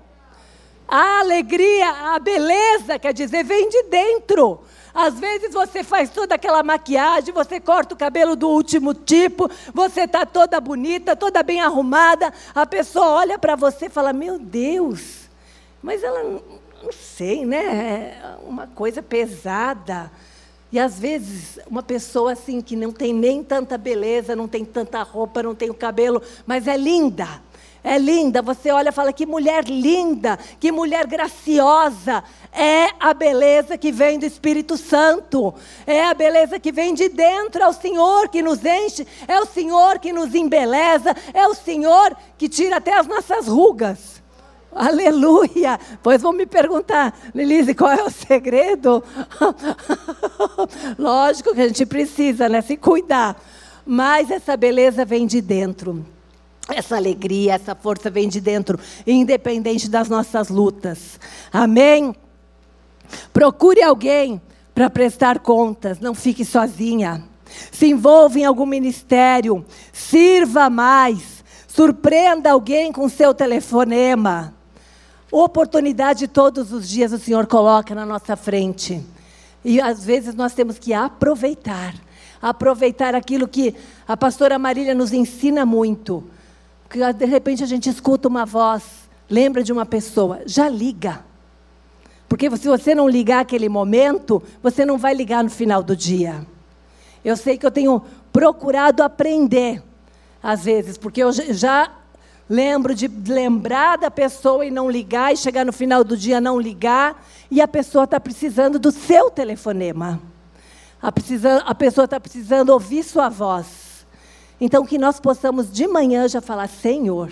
A 0.87 1.19
alegria, 1.19 2.15
a 2.15 2.19
beleza, 2.19 2.97
quer 2.97 3.13
dizer, 3.13 3.43
vem 3.43 3.69
de 3.69 3.83
dentro. 3.83 4.61
Às 4.93 5.19
vezes 5.19 5.53
você 5.53 5.83
faz 5.83 6.09
toda 6.09 6.35
aquela 6.35 6.63
maquiagem, 6.63 7.33
você 7.33 7.59
corta 7.59 7.93
o 7.93 7.97
cabelo 7.97 8.35
do 8.35 8.49
último 8.49 8.93
tipo, 8.93 9.49
você 9.73 10.01
está 10.01 10.25
toda 10.25 10.59
bonita, 10.59 11.15
toda 11.15 11.43
bem 11.43 11.61
arrumada. 11.61 12.33
A 12.55 12.65
pessoa 12.65 13.05
olha 13.05 13.37
para 13.37 13.55
você 13.55 13.85
e 13.85 13.89
fala: 13.89 14.11
Meu 14.11 14.39
Deus, 14.39 15.29
mas 15.81 16.03
ela, 16.03 16.23
não 16.23 16.91
sei, 16.91 17.45
né? 17.45 18.19
É 18.19 18.37
uma 18.47 18.65
coisa 18.67 19.03
pesada. 19.03 20.11
E 20.71 20.79
às 20.79 20.99
vezes, 20.99 21.59
uma 21.67 21.81
pessoa 21.81 22.33
assim 22.33 22.61
que 22.61 22.75
não 22.75 22.91
tem 22.91 23.11
nem 23.11 23.43
tanta 23.43 23.77
beleza, 23.77 24.35
não 24.35 24.47
tem 24.47 24.63
tanta 24.63 25.01
roupa, 25.01 25.41
não 25.41 25.55
tem 25.55 25.69
o 25.69 25.73
cabelo, 25.73 26.21
mas 26.45 26.67
é 26.67 26.77
linda. 26.77 27.27
É 27.83 27.97
linda, 27.97 28.41
você 28.41 28.71
olha 28.71 28.89
e 28.89 28.91
fala: 28.91 29.13
que 29.13 29.25
mulher 29.25 29.63
linda, 29.65 30.37
que 30.59 30.71
mulher 30.71 31.07
graciosa. 31.07 32.23
É 32.51 32.89
a 32.99 33.13
beleza 33.13 33.77
que 33.77 33.91
vem 33.91 34.17
do 34.19 34.25
Espírito 34.25 34.75
Santo, 34.75 35.53
é 35.85 36.03
a 36.03 36.13
beleza 36.13 36.59
que 36.59 36.71
vem 36.71 36.93
de 36.93 37.07
dentro. 37.07 37.63
É 37.63 37.67
o 37.67 37.73
Senhor 37.73 38.27
que 38.27 38.41
nos 38.41 38.63
enche, 38.65 39.07
é 39.27 39.39
o 39.39 39.45
Senhor 39.45 39.97
que 39.99 40.11
nos 40.11 40.35
embeleza, 40.35 41.15
é 41.33 41.47
o 41.47 41.53
Senhor 41.53 42.15
que 42.37 42.49
tira 42.49 42.77
até 42.77 42.97
as 42.97 43.07
nossas 43.07 43.47
rugas. 43.47 44.18
Aleluia! 44.73 45.79
Pois 46.03 46.21
vão 46.21 46.31
me 46.31 46.45
perguntar, 46.45 47.17
Lilise, 47.33 47.73
qual 47.73 47.91
é 47.91 48.03
o 48.03 48.09
segredo? 48.09 49.03
Lógico 50.97 51.53
que 51.53 51.61
a 51.61 51.67
gente 51.67 51.85
precisa, 51.85 52.47
né? 52.47 52.61
Se 52.61 52.77
cuidar. 52.77 53.35
Mas 53.85 54.29
essa 54.29 54.55
beleza 54.55 55.03
vem 55.03 55.25
de 55.25 55.41
dentro. 55.41 56.05
Essa 56.67 56.97
alegria, 56.97 57.55
essa 57.55 57.73
força 57.73 58.11
vem 58.11 58.29
de 58.29 58.39
dentro, 58.39 58.79
independente 59.07 59.89
das 59.89 60.07
nossas 60.07 60.49
lutas. 60.49 61.19
Amém? 61.51 62.15
Procure 63.33 63.81
alguém 63.81 64.39
para 64.75 64.89
prestar 64.89 65.39
contas, 65.39 65.99
não 65.99 66.13
fique 66.13 66.45
sozinha. 66.45 67.23
Se 67.71 67.87
envolva 67.87 68.37
em 68.37 68.45
algum 68.45 68.67
ministério, 68.67 69.65
sirva 69.91 70.69
mais, 70.69 71.43
surpreenda 71.67 72.51
alguém 72.51 72.91
com 72.91 73.09
seu 73.09 73.33
telefonema. 73.33 74.58
Oportunidade 75.31 76.27
todos 76.27 76.71
os 76.73 76.87
dias 76.89 77.13
o 77.13 77.19
Senhor 77.19 77.45
coloca 77.47 77.93
na 77.93 78.05
nossa 78.05 78.35
frente. 78.35 79.05
E 79.63 79.79
às 79.79 80.03
vezes 80.03 80.33
nós 80.35 80.53
temos 80.53 80.79
que 80.79 80.93
aproveitar 80.93 81.93
aproveitar 82.41 83.15
aquilo 83.15 83.47
que 83.47 83.75
a 84.07 84.15
pastora 84.15 84.57
Marília 84.57 84.95
nos 84.95 85.13
ensina 85.13 85.65
muito. 85.65 86.23
Que 86.89 87.13
de 87.13 87.25
repente 87.25 87.63
a 87.63 87.67
gente 87.67 87.89
escuta 87.89 88.27
uma 88.27 88.45
voz, 88.45 88.83
lembra 89.29 89.63
de 89.63 89.71
uma 89.71 89.85
pessoa, 89.85 90.41
já 90.45 90.67
liga. 90.67 91.23
Porque 92.27 92.49
se 92.57 92.67
você 92.67 92.93
não 92.95 93.09
ligar 93.09 93.41
aquele 93.41 93.69
momento, 93.69 94.41
você 94.61 94.85
não 94.85 94.97
vai 94.97 95.13
ligar 95.13 95.43
no 95.43 95.49
final 95.49 95.83
do 95.83 95.95
dia. 95.95 96.45
Eu 97.23 97.35
sei 97.35 97.57
que 97.57 97.65
eu 97.65 97.71
tenho 97.71 98.01
procurado 98.31 99.03
aprender, 99.03 99.83
às 100.41 100.63
vezes, 100.63 100.97
porque 100.97 101.21
eu 101.21 101.31
já 101.31 101.91
lembro 102.49 102.95
de 102.95 103.07
lembrar 103.07 103.97
da 103.97 104.09
pessoa 104.09 104.65
e 104.65 104.71
não 104.71 104.89
ligar, 104.89 105.31
e 105.31 105.37
chegar 105.37 105.63
no 105.63 105.71
final 105.71 106.03
do 106.03 106.17
dia 106.17 106.41
não 106.41 106.59
ligar, 106.59 107.23
e 107.51 107.61
a 107.61 107.67
pessoa 107.67 108.05
está 108.05 108.19
precisando 108.19 108.79
do 108.79 108.91
seu 108.91 109.29
telefonema. 109.29 110.19
A, 111.01 111.11
precisa, 111.11 111.57
a 111.57 111.75
pessoa 111.75 112.05
está 112.05 112.19
precisando 112.19 112.69
ouvir 112.69 113.03
sua 113.03 113.29
voz. 113.29 114.05
Então, 114.59 114.85
que 114.85 114.97
nós 114.97 115.19
possamos 115.19 115.71
de 115.71 115.87
manhã 115.87 116.27
já 116.27 116.41
falar: 116.41 116.67
Senhor, 116.67 117.31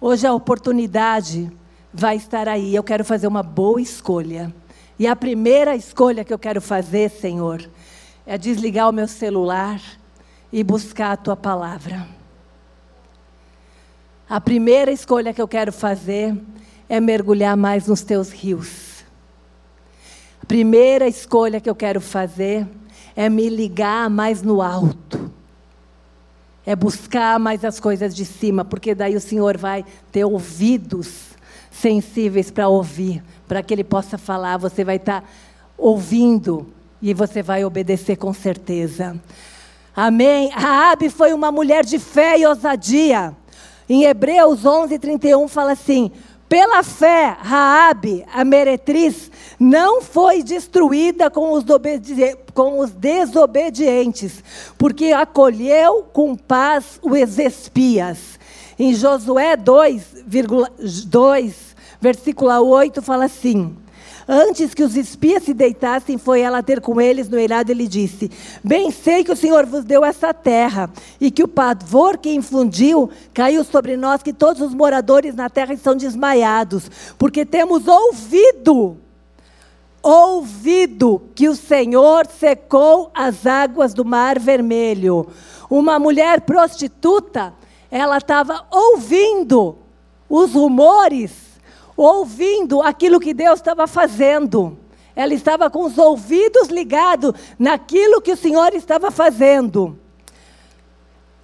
hoje 0.00 0.26
a 0.26 0.32
oportunidade 0.32 1.52
vai 1.92 2.16
estar 2.16 2.48
aí. 2.48 2.74
Eu 2.74 2.82
quero 2.82 3.04
fazer 3.04 3.26
uma 3.26 3.42
boa 3.42 3.80
escolha. 3.80 4.52
E 4.98 5.06
a 5.06 5.14
primeira 5.14 5.76
escolha 5.76 6.24
que 6.24 6.32
eu 6.32 6.38
quero 6.38 6.60
fazer, 6.60 7.10
Senhor, 7.10 7.68
é 8.26 8.36
desligar 8.36 8.88
o 8.88 8.92
meu 8.92 9.06
celular 9.06 9.80
e 10.52 10.64
buscar 10.64 11.12
a 11.12 11.16
tua 11.16 11.36
palavra. 11.36 12.21
A 14.32 14.40
primeira 14.40 14.90
escolha 14.90 15.34
que 15.34 15.42
eu 15.42 15.46
quero 15.46 15.70
fazer 15.70 16.34
é 16.88 16.98
mergulhar 16.98 17.54
mais 17.54 17.86
nos 17.86 18.00
teus 18.00 18.30
rios. 18.30 19.04
A 20.42 20.46
primeira 20.46 21.06
escolha 21.06 21.60
que 21.60 21.68
eu 21.68 21.74
quero 21.74 22.00
fazer 22.00 22.66
é 23.14 23.28
me 23.28 23.50
ligar 23.50 24.08
mais 24.08 24.40
no 24.40 24.62
alto. 24.62 25.30
É 26.64 26.74
buscar 26.74 27.38
mais 27.38 27.62
as 27.62 27.78
coisas 27.78 28.16
de 28.16 28.24
cima, 28.24 28.64
porque 28.64 28.94
daí 28.94 29.14
o 29.14 29.20
Senhor 29.20 29.58
vai 29.58 29.84
ter 30.10 30.24
ouvidos 30.24 31.36
sensíveis 31.70 32.50
para 32.50 32.68
ouvir, 32.68 33.22
para 33.46 33.62
que 33.62 33.74
Ele 33.74 33.84
possa 33.84 34.16
falar. 34.16 34.56
Você 34.56 34.82
vai 34.82 34.96
estar 34.96 35.20
tá 35.20 35.28
ouvindo 35.76 36.66
e 37.02 37.12
você 37.12 37.42
vai 37.42 37.66
obedecer 37.66 38.16
com 38.16 38.32
certeza. 38.32 39.14
Amém. 39.94 40.48
Raabe 40.48 41.10
foi 41.10 41.34
uma 41.34 41.52
mulher 41.52 41.84
de 41.84 41.98
fé 41.98 42.38
e 42.38 42.46
ousadia. 42.46 43.36
Em 43.92 44.04
Hebreus 44.04 44.64
11, 44.64 44.98
31 44.98 45.46
fala 45.48 45.72
assim: 45.72 46.10
pela 46.48 46.82
fé, 46.82 47.36
Raabe, 47.38 48.24
a 48.32 48.42
meretriz, 48.42 49.30
não 49.60 50.00
foi 50.00 50.42
destruída 50.42 51.30
com 51.30 51.52
os, 51.52 51.62
com 52.54 52.78
os 52.78 52.90
desobedientes, 52.90 54.42
porque 54.78 55.12
acolheu 55.12 56.04
com 56.10 56.34
paz 56.34 56.98
os 57.02 57.38
espias. 57.38 58.40
Em 58.78 58.94
Josué 58.94 59.58
2, 59.58 60.24
2 61.04 61.76
versículo 62.00 62.50
8, 62.50 63.02
fala 63.02 63.26
assim: 63.26 63.76
Antes 64.28 64.72
que 64.72 64.82
os 64.82 64.96
espias 64.96 65.42
se 65.42 65.52
deitassem, 65.52 66.16
foi 66.16 66.40
ela 66.40 66.62
ter 66.62 66.80
com 66.80 67.00
eles 67.00 67.28
no 67.28 67.38
eirado 67.38 67.72
e 67.72 67.74
lhe 67.74 67.88
disse: 67.88 68.30
Bem 68.62 68.90
sei 68.90 69.24
que 69.24 69.32
o 69.32 69.36
Senhor 69.36 69.66
vos 69.66 69.84
deu 69.84 70.04
essa 70.04 70.32
terra, 70.32 70.90
e 71.20 71.30
que 71.30 71.42
o 71.42 71.48
pavor 71.48 72.16
que 72.16 72.32
infundiu 72.32 73.10
caiu 73.34 73.64
sobre 73.64 73.96
nós, 73.96 74.22
que 74.22 74.32
todos 74.32 74.62
os 74.62 74.74
moradores 74.74 75.34
na 75.34 75.50
terra 75.50 75.74
estão 75.74 75.96
desmaiados, 75.96 76.90
porque 77.18 77.44
temos 77.44 77.88
ouvido, 77.88 78.96
ouvido 80.02 81.22
que 81.34 81.48
o 81.48 81.56
Senhor 81.56 82.26
secou 82.26 83.10
as 83.14 83.46
águas 83.46 83.92
do 83.92 84.04
mar 84.04 84.38
vermelho. 84.38 85.26
Uma 85.68 85.98
mulher 85.98 86.42
prostituta, 86.42 87.54
ela 87.90 88.18
estava 88.18 88.66
ouvindo 88.70 89.78
os 90.28 90.52
rumores 90.52 91.51
ouvindo 92.02 92.80
aquilo 92.82 93.20
que 93.20 93.34
Deus 93.34 93.60
estava 93.60 93.86
fazendo. 93.86 94.78
Ela 95.14 95.34
estava 95.34 95.68
com 95.68 95.84
os 95.84 95.98
ouvidos 95.98 96.68
ligados 96.68 97.32
naquilo 97.58 98.20
que 98.20 98.32
o 98.32 98.36
Senhor 98.36 98.74
estava 98.74 99.10
fazendo. 99.10 99.98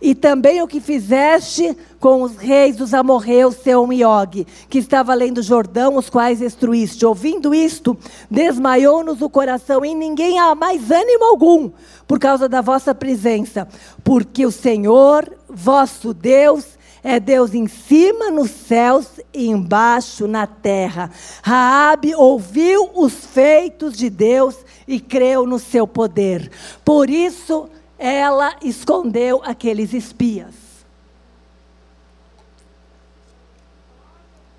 E 0.01 0.15
também 0.15 0.63
o 0.63 0.69
que 0.69 0.81
fizeste 0.81 1.77
com 1.99 2.23
os 2.23 2.37
reis 2.37 2.77
dos 2.77 2.95
amorreus, 2.95 3.57
Seom 3.57 3.93
e 3.93 4.05
Og, 4.05 4.47
que 4.71 4.79
estava 4.79 5.11
além 5.11 5.33
do 5.33 5.43
Jordão, 5.43 5.97
os 5.97 6.09
quais 6.09 6.39
destruíste. 6.39 7.05
Ouvindo 7.05 7.53
isto, 7.53 7.99
desmaiou-nos 8.31 9.21
o 9.21 9.29
coração, 9.29 9.85
e 9.85 9.97
ninguém 9.97 10.39
há 10.39 10.55
mais 10.55 10.89
ânimo 10.93 11.25
algum, 11.25 11.71
por 12.07 12.21
causa 12.21 12.49
da 12.49 12.61
vossa 12.61 12.95
presença. 12.95 13.67
Porque 14.05 14.47
o 14.47 14.53
Senhor, 14.53 15.29
vosso 15.49 16.15
Deus, 16.15 16.78
é 17.09 17.19
Deus 17.19 17.55
em 17.55 17.67
cima 17.67 18.31
nos 18.31 18.51
céus 18.51 19.19
e 19.33 19.49
embaixo 19.49 20.29
na 20.29 20.47
terra. 20.47 21.11
Raabe 21.43 22.15
ouviu 22.15 22.91
os 22.95 23.15
feitos 23.15 23.97
de 23.97 24.11
Deus 24.11 24.55
e 24.87 25.01
creu 25.01 25.47
no 25.47 25.59
seu 25.59 25.87
poder. 25.87 26.51
Por 26.85 27.09
isso 27.09 27.71
ela 27.99 28.55
escondeu 28.63 29.41
aqueles 29.43 29.95
espias. 29.95 30.55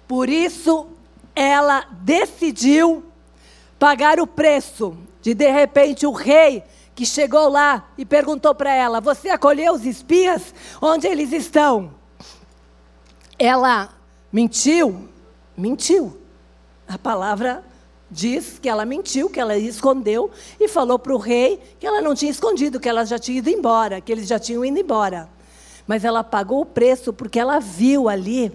Por 0.08 0.28
isso 0.28 0.88
ela 1.36 1.86
decidiu 2.02 3.04
pagar 3.78 4.20
o 4.20 4.26
preço 4.26 4.98
de 5.22 5.36
de 5.36 5.52
repente 5.52 6.08
o 6.08 6.12
rei 6.12 6.64
que 6.96 7.06
chegou 7.06 7.48
lá 7.48 7.92
e 7.96 8.04
perguntou 8.04 8.56
para 8.56 8.74
ela: 8.74 9.00
Você 9.00 9.30
acolheu 9.30 9.74
os 9.74 9.86
espias? 9.86 10.52
Onde 10.82 11.06
eles 11.06 11.32
estão? 11.32 11.99
Ela 13.40 13.90
mentiu? 14.32 15.10
Mentiu. 15.58 16.20
A 16.88 16.98
palavra 16.98 17.64
diz 18.12 18.60
que 18.60 18.68
ela 18.68 18.86
mentiu, 18.86 19.30
que 19.30 19.40
ela 19.40 19.58
escondeu 19.58 20.30
e 20.60 20.68
falou 20.68 21.00
para 21.00 21.14
o 21.14 21.18
rei 21.18 21.60
que 21.80 21.88
ela 21.88 22.02
não 22.02 22.14
tinha 22.14 22.32
escondido, 22.32 22.80
que 22.80 22.90
ela 22.90 23.06
já 23.06 23.18
tinha 23.18 23.38
ido 23.38 23.50
embora, 23.50 24.02
que 24.02 24.12
eles 24.12 24.28
já 24.28 24.38
tinham 24.38 24.66
ido 24.66 24.80
embora. 24.80 25.30
Mas 25.88 26.04
ela 26.04 26.24
pagou 26.24 26.62
o 26.62 26.66
preço 26.66 27.14
porque 27.14 27.40
ela 27.40 27.60
viu 27.60 28.10
ali. 28.10 28.52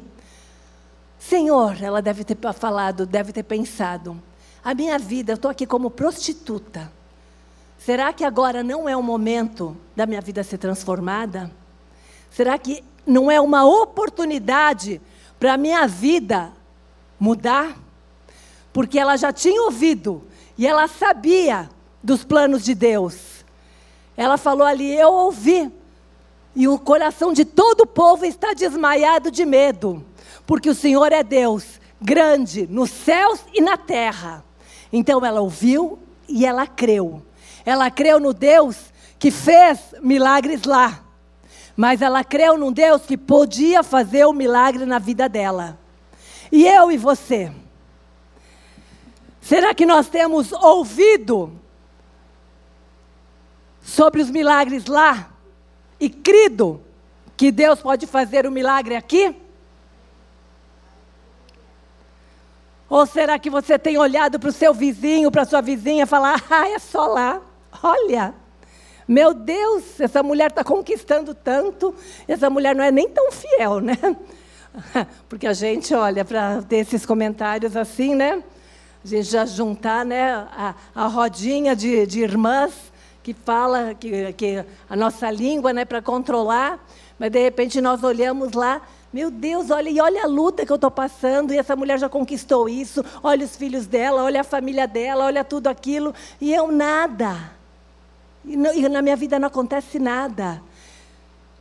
Senhor, 1.18 1.82
ela 1.82 2.02
deve 2.02 2.22
ter 2.22 2.36
falado, 2.52 3.06
deve 3.06 3.32
ter 3.32 3.42
pensado: 3.42 4.20
a 4.62 4.74
minha 4.74 4.98
vida, 4.98 5.32
eu 5.32 5.36
estou 5.36 5.50
aqui 5.50 5.66
como 5.66 5.90
prostituta. 5.90 6.92
Será 7.78 8.12
que 8.12 8.24
agora 8.24 8.62
não 8.62 8.88
é 8.88 8.96
o 8.96 9.02
momento 9.02 9.76
da 9.94 10.06
minha 10.06 10.20
vida 10.20 10.42
ser 10.42 10.58
transformada? 10.58 11.50
Será 12.34 12.58
que 12.58 12.82
não 13.06 13.30
é 13.30 13.40
uma 13.40 13.64
oportunidade 13.64 15.00
para 15.38 15.54
a 15.54 15.56
minha 15.56 15.86
vida 15.86 16.52
mudar? 17.18 17.76
Porque 18.72 18.98
ela 18.98 19.16
já 19.16 19.32
tinha 19.32 19.62
ouvido 19.62 20.20
e 20.58 20.66
ela 20.66 20.88
sabia 20.88 21.70
dos 22.02 22.24
planos 22.24 22.64
de 22.64 22.74
Deus. 22.74 23.44
Ela 24.16 24.36
falou 24.36 24.66
ali: 24.66 24.92
Eu 24.92 25.12
ouvi. 25.12 25.70
E 26.56 26.66
o 26.66 26.76
coração 26.76 27.32
de 27.32 27.44
todo 27.44 27.82
o 27.82 27.86
povo 27.86 28.24
está 28.24 28.52
desmaiado 28.52 29.30
de 29.30 29.44
medo, 29.44 30.04
porque 30.46 30.70
o 30.70 30.74
Senhor 30.74 31.12
é 31.12 31.22
Deus, 31.22 31.80
grande 32.00 32.66
nos 32.68 32.90
céus 32.90 33.40
e 33.52 33.60
na 33.60 33.76
terra. 33.76 34.44
Então 34.92 35.24
ela 35.24 35.40
ouviu 35.40 36.00
e 36.28 36.44
ela 36.44 36.66
creu. 36.66 37.22
Ela 37.64 37.90
creu 37.92 38.18
no 38.18 38.34
Deus 38.34 38.76
que 39.20 39.30
fez 39.30 39.94
milagres 40.00 40.64
lá. 40.64 41.03
Mas 41.76 42.00
ela 42.00 42.22
creu 42.22 42.56
num 42.56 42.72
Deus 42.72 43.02
que 43.02 43.16
podia 43.16 43.82
fazer 43.82 44.24
o 44.24 44.30
um 44.30 44.32
milagre 44.32 44.84
na 44.84 44.98
vida 44.98 45.28
dela. 45.28 45.78
E 46.50 46.66
eu 46.66 46.90
e 46.90 46.96
você? 46.96 47.52
Será 49.40 49.74
que 49.74 49.84
nós 49.84 50.08
temos 50.08 50.52
ouvido 50.52 51.52
sobre 53.82 54.22
os 54.22 54.30
milagres 54.30 54.86
lá 54.86 55.30
e 56.00 56.08
crido 56.08 56.82
que 57.36 57.50
Deus 57.50 57.80
pode 57.80 58.06
fazer 58.06 58.46
o 58.46 58.48
um 58.48 58.52
milagre 58.52 58.94
aqui? 58.96 59.36
Ou 62.88 63.04
será 63.06 63.38
que 63.38 63.50
você 63.50 63.78
tem 63.78 63.98
olhado 63.98 64.38
para 64.38 64.48
o 64.48 64.52
seu 64.52 64.72
vizinho, 64.72 65.30
para 65.30 65.42
a 65.42 65.46
sua 65.46 65.60
vizinha 65.60 66.04
e 66.04 66.06
falar, 66.06 66.42
ah, 66.48 66.68
é 66.68 66.78
só 66.78 67.06
lá? 67.06 67.42
Olha, 67.82 68.34
meu 69.06 69.34
Deus, 69.34 70.00
essa 70.00 70.22
mulher 70.22 70.50
está 70.50 70.64
conquistando 70.64 71.34
tanto, 71.34 71.94
essa 72.26 72.48
mulher 72.48 72.74
não 72.74 72.84
é 72.84 72.90
nem 72.90 73.08
tão 73.08 73.30
fiel, 73.30 73.80
né? 73.80 73.96
Porque 75.28 75.46
a 75.46 75.52
gente 75.52 75.94
olha 75.94 76.24
para 76.24 76.62
ter 76.62 76.76
esses 76.76 77.04
comentários 77.04 77.76
assim, 77.76 78.14
né? 78.14 78.42
A 79.04 79.08
gente 79.08 79.30
já 79.30 79.44
juntar 79.44 80.04
né, 80.04 80.32
a, 80.32 80.74
a 80.94 81.06
rodinha 81.06 81.76
de, 81.76 82.06
de 82.06 82.20
irmãs 82.20 82.72
que 83.22 83.34
fala 83.34 83.94
que, 83.94 84.32
que 84.32 84.64
a 84.88 84.96
nossa 84.96 85.30
língua 85.30 85.72
né, 85.72 85.84
para 85.84 86.00
controlar, 86.00 86.82
mas 87.18 87.30
de 87.30 87.42
repente 87.42 87.80
nós 87.80 88.02
olhamos 88.02 88.52
lá 88.52 88.82
Meu 89.14 89.30
Deus, 89.30 89.70
olha, 89.70 89.88
e 89.88 90.00
olha 90.00 90.24
a 90.24 90.26
luta 90.26 90.66
que 90.66 90.72
eu 90.72 90.74
estou 90.74 90.90
passando, 90.90 91.54
e 91.54 91.56
essa 91.56 91.76
mulher 91.76 92.00
já 92.00 92.08
conquistou 92.08 92.68
isso, 92.68 93.04
olha 93.22 93.44
os 93.44 93.54
filhos 93.54 93.86
dela, 93.86 94.24
olha 94.24 94.40
a 94.40 94.44
família 94.44 94.88
dela, 94.88 95.26
olha 95.26 95.44
tudo 95.44 95.68
aquilo, 95.68 96.12
e 96.40 96.52
eu 96.52 96.72
nada. 96.72 97.52
E, 98.44 98.56
não, 98.56 98.74
e 98.74 98.88
na 98.88 99.00
minha 99.00 99.16
vida 99.16 99.38
não 99.38 99.48
acontece 99.48 99.98
nada. 99.98 100.62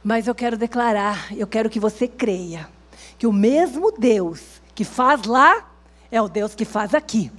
Mas 0.04 0.28
eu 0.28 0.36
quero 0.36 0.58
declarar, 0.58 1.34
eu 1.36 1.48
quero 1.48 1.70
que 1.70 1.80
você 1.80 2.08
creia, 2.08 2.68
que 3.18 3.26
o 3.26 3.32
mesmo 3.32 3.92
Deus 3.92 4.62
que 4.76 4.84
faz 4.84 5.24
lá 5.24 5.70
é 6.12 6.22
o 6.22 6.28
Deus 6.28 6.54
que 6.54 6.66
faz 6.66 6.94
aqui. 6.94 7.32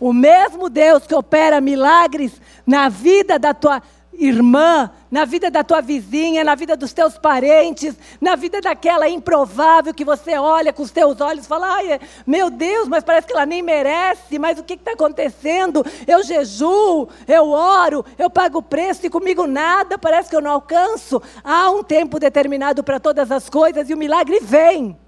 O 0.00 0.12
mesmo 0.12 0.68
Deus 0.68 1.06
que 1.06 1.14
opera 1.14 1.60
milagres 1.60 2.40
na 2.66 2.88
vida 2.88 3.38
da 3.38 3.54
tua 3.54 3.82
irmã, 4.18 4.90
na 5.10 5.24
vida 5.24 5.50
da 5.50 5.62
tua 5.62 5.80
vizinha, 5.80 6.44
na 6.44 6.54
vida 6.54 6.76
dos 6.76 6.92
teus 6.92 7.18
parentes, 7.18 7.96
na 8.20 8.36
vida 8.36 8.60
daquela 8.60 9.08
improvável 9.08 9.94
que 9.94 10.04
você 10.04 10.36
olha 10.36 10.72
com 10.72 10.82
os 10.82 10.90
teus 10.90 11.20
olhos 11.20 11.44
e 11.44 11.48
fala: 11.48 11.74
ai, 11.74 12.00
meu 12.26 12.50
Deus, 12.50 12.88
mas 12.88 13.04
parece 13.04 13.26
que 13.26 13.32
ela 13.32 13.46
nem 13.46 13.62
merece, 13.62 14.38
mas 14.38 14.58
o 14.58 14.64
que 14.64 14.74
está 14.74 14.92
acontecendo? 14.92 15.84
Eu 16.06 16.22
jejuo, 16.22 17.08
eu 17.28 17.50
oro, 17.50 18.04
eu 18.18 18.30
pago 18.30 18.58
o 18.58 18.62
preço 18.62 19.06
e 19.06 19.10
comigo 19.10 19.46
nada, 19.46 19.98
parece 19.98 20.30
que 20.30 20.36
eu 20.36 20.42
não 20.42 20.52
alcanço. 20.52 21.20
Há 21.42 21.70
um 21.70 21.82
tempo 21.82 22.18
determinado 22.18 22.82
para 22.82 22.98
todas 22.98 23.30
as 23.30 23.48
coisas 23.48 23.88
e 23.88 23.94
o 23.94 23.98
milagre 23.98 24.40
vem. 24.40 25.03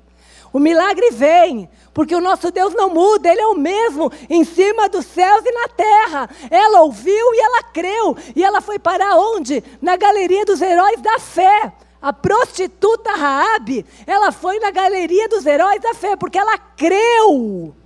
O 0.57 0.59
milagre 0.59 1.11
vem, 1.11 1.69
porque 1.93 2.17
o 2.17 2.21
nosso 2.21 2.51
Deus 2.51 2.73
não 2.73 2.89
muda, 2.89 3.29
Ele 3.29 3.43
é 3.43 3.47
o 3.47 3.55
mesmo 3.55 4.11
em 4.31 4.43
cima 4.43 4.89
dos 4.89 5.05
céus 5.05 5.45
e 5.45 5.53
na 5.53 5.69
terra. 5.69 6.31
Ela 6.51 6.81
ouviu 6.81 7.35
e 7.35 7.41
ela 7.41 7.63
creu, 7.65 8.17
e 8.35 8.43
ela 8.43 8.63
foi 8.63 8.79
para 8.79 9.17
onde? 9.17 9.63
Na 9.83 9.99
galeria 9.99 10.47
dos 10.47 10.63
heróis 10.63 10.99
da 11.03 11.19
fé. 11.19 11.75
A 12.01 12.11
prostituta 12.11 13.13
Raabe, 13.13 13.85
ela 14.07 14.33
foi 14.33 14.59
na 14.59 14.71
galeria 14.71 15.29
dos 15.29 15.45
heróis 15.45 15.79
da 15.83 15.93
fé, 15.93 16.17
porque 16.17 16.39
ela 16.39 16.57
creu. 16.57 17.77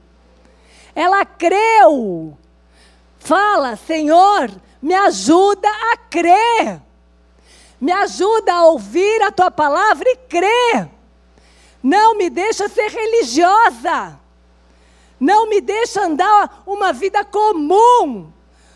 Ela 0.94 1.24
creu. 1.24 2.38
Fala, 3.18 3.74
Senhor, 3.74 4.48
me 4.80 4.94
ajuda 4.94 5.68
a 5.92 5.96
crer. 6.08 6.80
Me 7.80 7.90
ajuda 7.90 8.54
a 8.54 8.64
ouvir 8.66 9.22
a 9.22 9.32
tua 9.32 9.50
palavra 9.50 10.08
e 10.08 10.16
crer. 10.28 10.99
Não 11.82 12.16
me 12.16 12.28
deixa 12.28 12.68
ser 12.68 12.88
religiosa. 12.90 14.18
Não 15.18 15.48
me 15.48 15.60
deixa 15.60 16.02
andar 16.02 16.62
uma 16.66 16.92
vida 16.92 17.24
comum. 17.24 18.32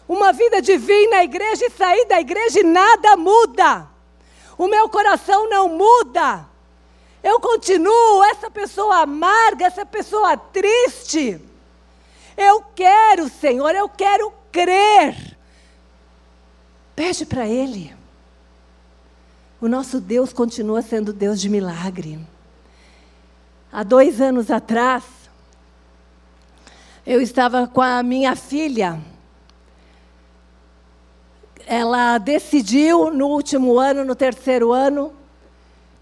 Uma 0.06 0.32
vida 0.32 0.60
de 0.60 0.76
vir 0.76 1.08
na 1.08 1.24
igreja 1.24 1.66
e 1.66 1.70
sair 1.70 2.06
da 2.06 2.20
igreja 2.20 2.60
e 2.60 2.64
nada 2.64 3.16
muda. 3.16 3.88
O 4.56 4.68
meu 4.68 4.88
coração 4.88 5.48
não 5.48 5.68
muda. 5.68 6.46
Eu 7.22 7.40
continuo 7.40 8.22
essa 8.24 8.50
pessoa 8.50 8.98
amarga, 8.98 9.64
essa 9.64 9.86
pessoa 9.86 10.36
triste. 10.36 11.40
Eu 12.36 12.62
quero, 12.74 13.30
Senhor, 13.30 13.74
eu 13.74 13.88
quero 13.88 14.32
crer. 14.52 15.36
Pede 16.94 17.24
para 17.24 17.48
Ele. 17.48 17.94
O 19.60 19.68
nosso 19.68 20.00
Deus 20.00 20.32
continua 20.32 20.82
sendo 20.82 21.12
Deus 21.12 21.40
de 21.40 21.48
milagre. 21.48 22.20
Há 23.76 23.82
dois 23.82 24.20
anos 24.20 24.52
atrás, 24.52 25.02
eu 27.04 27.20
estava 27.20 27.66
com 27.66 27.80
a 27.80 28.04
minha 28.04 28.36
filha. 28.36 29.00
Ela 31.66 32.18
decidiu, 32.18 33.10
no 33.10 33.26
último 33.26 33.76
ano, 33.76 34.04
no 34.04 34.14
terceiro 34.14 34.72
ano, 34.72 35.12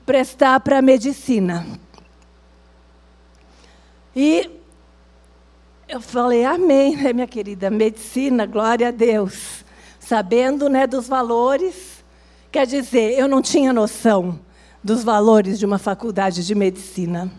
prestar 0.05 0.61
para 0.61 0.83
medicina. 0.83 1.67
E 4.15 4.51
eu 5.89 6.03
falei, 6.03 6.45
amém, 6.45 6.95
né, 6.95 7.15
minha 7.15 7.27
querida? 7.27 7.71
Medicina, 7.71 8.45
glória 8.45 8.89
a 8.89 8.91
Deus. 8.91 9.65
Sabendo 9.99 10.69
né, 10.69 10.87
dos 10.87 11.09
valores, 11.09 12.05
quer 12.51 12.67
dizer, 12.67 13.19
eu 13.19 13.27
não 13.27 13.41
tinha 13.41 13.73
noção 13.73 14.39
dos 14.85 15.03
valores 15.03 15.59
de 15.59 15.65
uma 15.65 15.79
faculdade 15.79 16.47
de 16.47 16.55
medicina. 16.55 17.33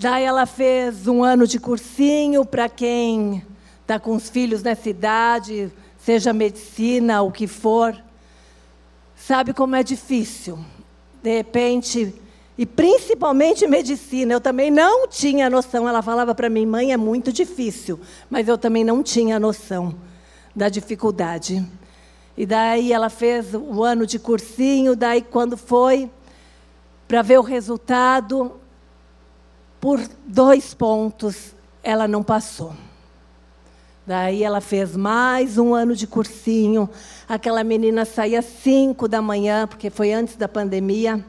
Daí 0.00 0.24
ela 0.24 0.46
fez 0.46 1.06
um 1.06 1.22
ano 1.22 1.46
de 1.46 1.60
cursinho 1.60 2.42
para 2.42 2.70
quem 2.70 3.44
está 3.82 4.00
com 4.00 4.16
os 4.16 4.30
filhos 4.30 4.62
nessa 4.62 4.88
idade, 4.88 5.70
seja 5.98 6.32
medicina, 6.32 7.20
o 7.20 7.30
que 7.30 7.46
for. 7.46 7.94
Sabe 9.14 9.52
como 9.52 9.76
é 9.76 9.82
difícil. 9.82 10.58
De 11.22 11.36
repente, 11.36 12.14
e 12.56 12.64
principalmente 12.64 13.66
medicina, 13.66 14.32
eu 14.32 14.40
também 14.40 14.70
não 14.70 15.06
tinha 15.06 15.50
noção. 15.50 15.86
Ela 15.86 16.00
falava 16.00 16.34
para 16.34 16.48
mim, 16.48 16.64
mãe, 16.64 16.94
é 16.94 16.96
muito 16.96 17.30
difícil, 17.30 18.00
mas 18.30 18.48
eu 18.48 18.56
também 18.56 18.82
não 18.82 19.02
tinha 19.02 19.38
noção 19.38 19.94
da 20.56 20.70
dificuldade. 20.70 21.62
E 22.38 22.46
daí 22.46 22.90
ela 22.90 23.10
fez 23.10 23.52
o 23.52 23.84
ano 23.84 24.06
de 24.06 24.18
cursinho, 24.18 24.96
daí 24.96 25.20
quando 25.20 25.58
foi 25.58 26.10
para 27.06 27.20
ver 27.20 27.38
o 27.38 27.42
resultado, 27.42 28.59
por 29.80 29.98
dois 30.26 30.74
pontos 30.74 31.54
ela 31.82 32.06
não 32.06 32.22
passou. 32.22 32.74
Daí 34.06 34.42
ela 34.42 34.60
fez 34.60 34.96
mais 34.96 35.56
um 35.56 35.74
ano 35.74 35.94
de 35.94 36.06
cursinho. 36.06 36.88
Aquela 37.28 37.64
menina 37.64 38.04
saía 38.04 38.42
cinco 38.42 39.06
da 39.08 39.22
manhã, 39.22 39.66
porque 39.66 39.88
foi 39.88 40.12
antes 40.12 40.36
da 40.36 40.48
pandemia. 40.48 41.24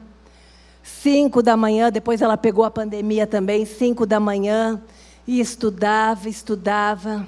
Cinco 0.82 1.42
da 1.42 1.56
manhã, 1.56 1.90
depois 1.90 2.20
ela 2.20 2.36
pegou 2.36 2.64
a 2.64 2.70
pandemia 2.70 3.26
também, 3.26 3.64
cinco 3.64 4.04
da 4.04 4.18
manhã, 4.18 4.82
e 5.26 5.38
estudava, 5.40 6.28
estudava. 6.28 7.26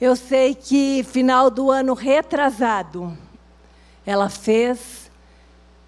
Eu 0.00 0.14
sei 0.14 0.54
que 0.54 1.02
final 1.02 1.50
do 1.50 1.70
ano 1.70 1.94
retrasado, 1.94 3.16
ela 4.06 4.28
fez 4.28 5.10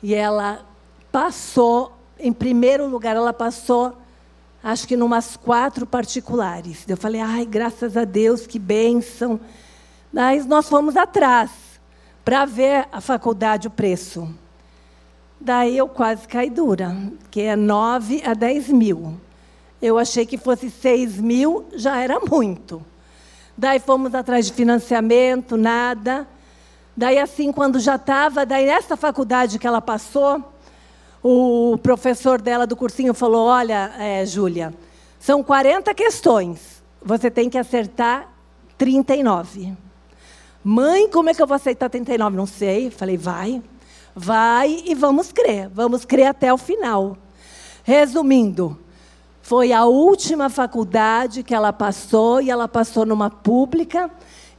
e 0.03 0.15
ela 0.15 0.67
passou, 1.13 1.93
em 2.19 2.33
primeiro 2.33 2.89
lugar, 2.89 3.15
ela 3.15 3.33
passou 3.33 3.97
acho 4.67 4.89
que 4.89 4.97
numas 4.97 5.37
quatro 5.37 5.87
particulares. 5.87 6.85
Eu 6.89 6.97
falei, 6.97 7.21
ai, 7.21 7.47
graças 7.47 7.97
a 7.97 8.03
Deus, 8.03 8.49
que 8.49 8.59
bênção. 8.59 9.39
Mas 10.13 10.45
nós 10.45 10.69
fomos 10.69 10.97
atrás 10.97 11.53
para 12.25 12.45
ver 12.45 12.89
a 12.91 13.01
faculdade, 13.01 13.69
o 13.69 13.71
preço. 13.71 14.29
Daí 15.41 15.79
eu 15.79 15.87
quase 15.87 16.27
caí 16.27 16.51
dura, 16.51 16.97
que 17.31 17.43
é 17.43 17.55
9 17.55 18.25
a 18.27 18.35
10 18.35 18.71
mil. 18.71 19.21
Eu 19.81 19.99
achei 19.99 20.27
que 20.27 20.37
fosse 20.37 20.69
6 20.69 21.21
mil, 21.21 21.67
já 21.75 22.01
era 22.01 22.19
muito. 22.19 22.85
Daí 23.57 23.79
fomos 23.79 24.17
atrás 24.17 24.47
de 24.47 24.53
financiamento, 24.53 25.57
nada. 25.57 26.27
Daí, 26.97 27.21
assim, 27.21 27.53
quando 27.53 27.79
já 27.79 27.95
estava, 27.95 28.45
daí 28.45 28.67
nessa 28.67 28.97
faculdade 28.97 29.61
que 29.61 29.67
ela 29.67 29.81
passou, 29.81 30.43
o 31.29 31.77
professor 31.79 32.41
dela 32.41 32.69
do 32.69 32.77
cursinho 32.77 33.13
falou: 33.13 33.47
Olha, 33.47 33.93
é, 33.99 34.25
Júlia, 34.25 34.73
são 35.19 35.43
40 35.43 35.93
questões, 35.93 36.81
você 37.03 37.29
tem 37.29 37.51
que 37.51 37.59
acertar 37.59 38.29
39. 38.79 39.75
Mãe, 40.63 41.11
como 41.11 41.29
é 41.29 41.35
que 41.35 41.43
eu 41.43 41.47
vou 41.47 41.57
aceitar 41.57 41.91
39? 41.91 42.37
Não 42.37 42.47
sei. 42.47 42.91
Falei: 42.91 43.17
Vai, 43.17 43.61
vai 44.15 44.85
e 44.87 44.95
vamos 44.95 45.33
crer, 45.33 45.69
vamos 45.69 46.05
crer 46.05 46.27
até 46.27 46.55
o 46.55 46.59
final. 46.59 47.17
Resumindo, 47.83 48.79
foi 49.43 49.73
a 49.73 49.85
última 49.85 50.49
faculdade 50.49 51.43
que 51.43 51.55
ela 51.55 51.73
passou 51.73 52.41
e 52.41 52.51
ela 52.51 52.69
passou 52.69 53.05
numa 53.05 53.31
pública 53.31 54.09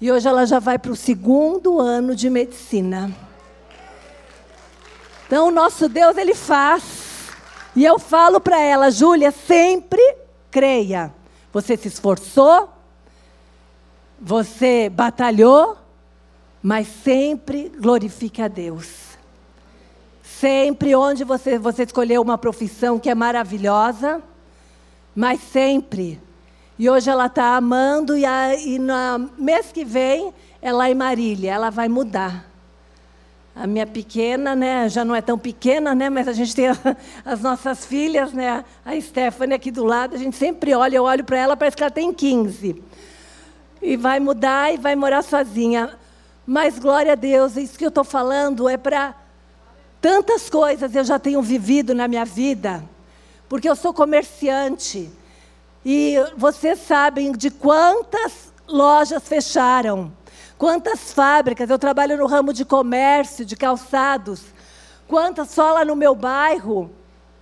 e 0.01 0.11
hoje 0.11 0.27
ela 0.27 0.45
já 0.45 0.59
vai 0.59 0.77
para 0.77 0.91
o 0.91 0.97
segundo 0.97 1.79
ano 1.79 2.13
de 2.13 2.29
medicina. 2.29 3.26
Então, 5.27 5.49
o 5.49 5.51
nosso 5.51 5.89
Deus, 5.89 6.15
ele 6.15 6.33
faz. 6.33 7.27
E 7.75 7.83
eu 7.83 7.99
falo 7.99 8.39
para 8.39 8.59
ela, 8.59 8.89
Júlia, 8.89 9.29
sempre 9.29 10.01
creia. 10.49 11.13
Você 11.51 11.75
se 11.75 11.89
esforçou, 11.89 12.69
você 14.19 14.89
batalhou, 14.89 15.77
mas 16.63 16.87
sempre 17.03 17.69
glorifique 17.77 18.41
a 18.41 18.47
Deus. 18.47 18.87
Sempre 20.23 20.95
onde 20.95 21.25
você, 21.25 21.59
você 21.59 21.83
escolheu 21.83 22.21
uma 22.21 22.37
profissão 22.37 22.97
que 22.97 23.09
é 23.09 23.15
maravilhosa, 23.15 24.23
mas 25.13 25.41
sempre. 25.41 26.21
E 26.79 26.89
hoje 26.89 27.09
ela 27.09 27.25
está 27.25 27.57
amando, 27.57 28.17
e, 28.17 28.25
a, 28.25 28.55
e 28.55 28.79
no 28.79 29.29
mês 29.37 29.71
que 29.73 29.83
vem, 29.83 30.33
ela 30.61 30.89
é 30.89 30.93
Marília, 30.93 31.51
ela 31.51 31.69
vai 31.69 31.89
mudar. 31.89 32.45
A 33.59 33.65
minha 33.65 33.87
pequena, 33.87 34.55
né, 34.55 34.87
já 34.87 35.03
não 35.03 35.15
é 35.15 35.21
tão 35.21 35.37
pequena, 35.37 35.95
né, 35.95 36.09
mas 36.09 36.27
a 36.27 36.33
gente 36.33 36.55
tem 36.55 36.67
as 37.25 37.41
nossas 37.41 37.85
filhas, 37.85 38.31
né, 38.31 38.63
a 38.85 38.99
Stephanie 39.01 39.55
aqui 39.55 39.71
do 39.71 39.83
lado, 39.83 40.15
a 40.15 40.19
gente 40.19 40.35
sempre 40.35 40.75
olha, 40.75 40.97
eu 40.97 41.03
olho 41.03 41.23
para 41.23 41.37
ela, 41.37 41.57
parece 41.57 41.75
que 41.75 41.83
ela 41.83 41.91
tem 41.91 42.13
15. 42.13 42.83
E 43.81 43.97
vai 43.97 44.19
mudar 44.19 44.73
e 44.73 44.77
vai 44.77 44.95
morar 44.95 45.23
sozinha. 45.23 45.91
Mas 46.45 46.77
glória 46.77 47.13
a 47.13 47.15
Deus, 47.15 47.57
isso 47.57 47.77
que 47.77 47.85
eu 47.85 47.89
estou 47.89 48.03
falando 48.03 48.69
é 48.69 48.77
para 48.77 49.15
Tantas 50.01 50.49
coisas 50.49 50.95
eu 50.95 51.03
já 51.03 51.17
tenho 51.17 51.41
vivido 51.41 51.93
na 51.95 52.07
minha 52.07 52.23
vida, 52.23 52.83
porque 53.49 53.67
eu 53.67 53.75
sou 53.75 53.93
comerciante. 53.93 55.09
E 55.83 56.15
vocês 56.35 56.79
sabem 56.79 57.31
de 57.31 57.49
quantas 57.49 58.53
lojas 58.67 59.27
fecharam, 59.27 60.11
quantas 60.57 61.13
fábricas. 61.13 61.69
Eu 61.69 61.79
trabalho 61.79 62.17
no 62.17 62.25
ramo 62.25 62.51
de 62.51 62.65
comércio, 62.65 63.45
de 63.45 63.55
calçados. 63.55 64.41
Quantas 65.07 65.49
só 65.49 65.73
lá 65.73 65.85
no 65.85 65.95
meu 65.95 66.15
bairro? 66.15 66.91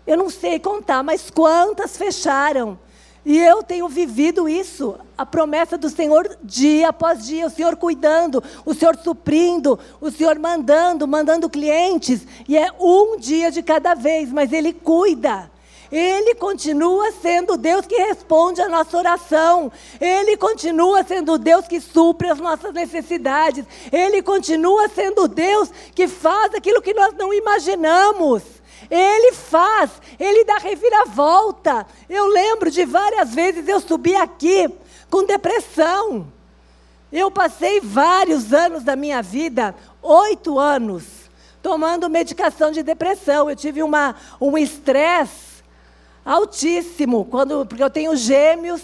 Eu 0.06 0.18
não 0.18 0.30
sei 0.30 0.60
contar, 0.60 1.02
mas 1.02 1.30
quantas 1.30 1.98
fecharam? 1.98 2.78
E 3.26 3.40
eu 3.40 3.64
tenho 3.64 3.90
vivido 3.90 4.48
isso, 4.48 5.00
a 5.18 5.26
promessa 5.26 5.80
do 5.80 5.90
Senhor 5.90 6.38
dia 6.44 6.90
após 6.90 7.26
dia, 7.26 7.48
o 7.48 7.50
Senhor 7.50 7.76
cuidando, 7.76 8.44
o 8.64 8.72
Senhor 8.72 8.96
suprindo, 8.98 9.80
o 10.00 10.12
Senhor 10.12 10.38
mandando, 10.38 11.08
mandando 11.08 11.50
clientes, 11.50 12.22
e 12.48 12.56
é 12.56 12.72
um 12.80 13.18
dia 13.18 13.50
de 13.50 13.64
cada 13.64 13.96
vez, 13.96 14.32
mas 14.32 14.54
Ele 14.54 14.72
cuida. 14.72 15.50
Ele 15.92 16.36
continua 16.36 17.12
sendo 17.12 17.58
Deus 17.58 17.86
que 17.86 17.96
responde 17.96 18.62
a 18.62 18.70
nossa 18.70 18.98
oração. 18.98 19.72
Ele 20.00 20.36
continua 20.38 21.04
sendo 21.04 21.38
Deus 21.38 21.68
que 21.68 21.80
supre 21.80 22.30
as 22.30 22.40
nossas 22.40 22.74
necessidades. 22.74 23.66
Ele 23.92 24.22
continua 24.22 24.90
sendo 24.90 25.28
Deus 25.28 25.70
que 25.94 26.08
faz 26.08 26.54
aquilo 26.56 26.82
que 26.82 26.94
nós 26.94 27.14
não 27.16 27.34
imaginamos. 27.34 28.44
Ele 28.90 29.32
faz, 29.34 29.92
ele 30.20 30.44
dá 30.44 30.58
reviravolta. 30.58 31.86
Eu 32.10 32.28
lembro 32.28 32.70
de 32.70 32.86
várias 32.86 33.34
vezes 33.34 33.68
eu 33.68 33.80
subi 33.80 34.16
aqui 34.16 34.70
com 35.10 35.24
depressão. 35.26 36.28
Eu 37.12 37.32
passei 37.32 37.80
vários 37.80 38.52
anos 38.52 38.84
da 38.84 38.96
minha 38.96 39.22
vida, 39.22 39.74
oito 40.02 40.60
anos, 40.60 41.06
tomando 41.62 42.10
medicação 42.10 42.72
de 42.72 42.84
depressão. 42.84 43.50
Eu 43.50 43.56
tive 43.56 43.82
uma, 43.82 44.16
um 44.42 44.58
estresse 44.58 45.55
altíssimo, 46.26 47.24
quando, 47.26 47.66
porque 47.66 47.84
eu 47.84 47.90
tenho 47.90 48.16
gêmeos. 48.18 48.82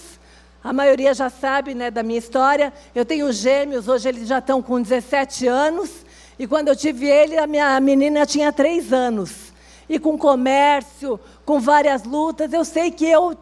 A 0.63 0.71
maioria 0.71 1.13
já 1.13 1.29
sabe 1.29 1.73
né, 1.73 1.89
da 1.89 2.03
minha 2.03 2.19
história. 2.19 2.71
Eu 2.93 3.03
tenho 3.03 3.31
gêmeos, 3.33 3.87
hoje 3.87 4.07
eles 4.07 4.27
já 4.27 4.37
estão 4.37 4.61
com 4.61 4.79
17 4.79 5.47
anos. 5.47 6.05
E 6.37 6.45
quando 6.45 6.67
eu 6.67 6.75
tive 6.75 7.07
ele, 7.07 7.37
a 7.37 7.47
minha 7.47 7.79
menina 7.79 8.25
tinha 8.25 8.53
três 8.53 8.93
anos 8.93 9.51
e 9.89 9.99
com 9.99 10.17
comércio, 10.17 11.19
com 11.43 11.59
várias 11.59 12.03
lutas. 12.03 12.53
Eu 12.53 12.63
sei 12.63 12.91
que 12.91 13.05
eu 13.05 13.35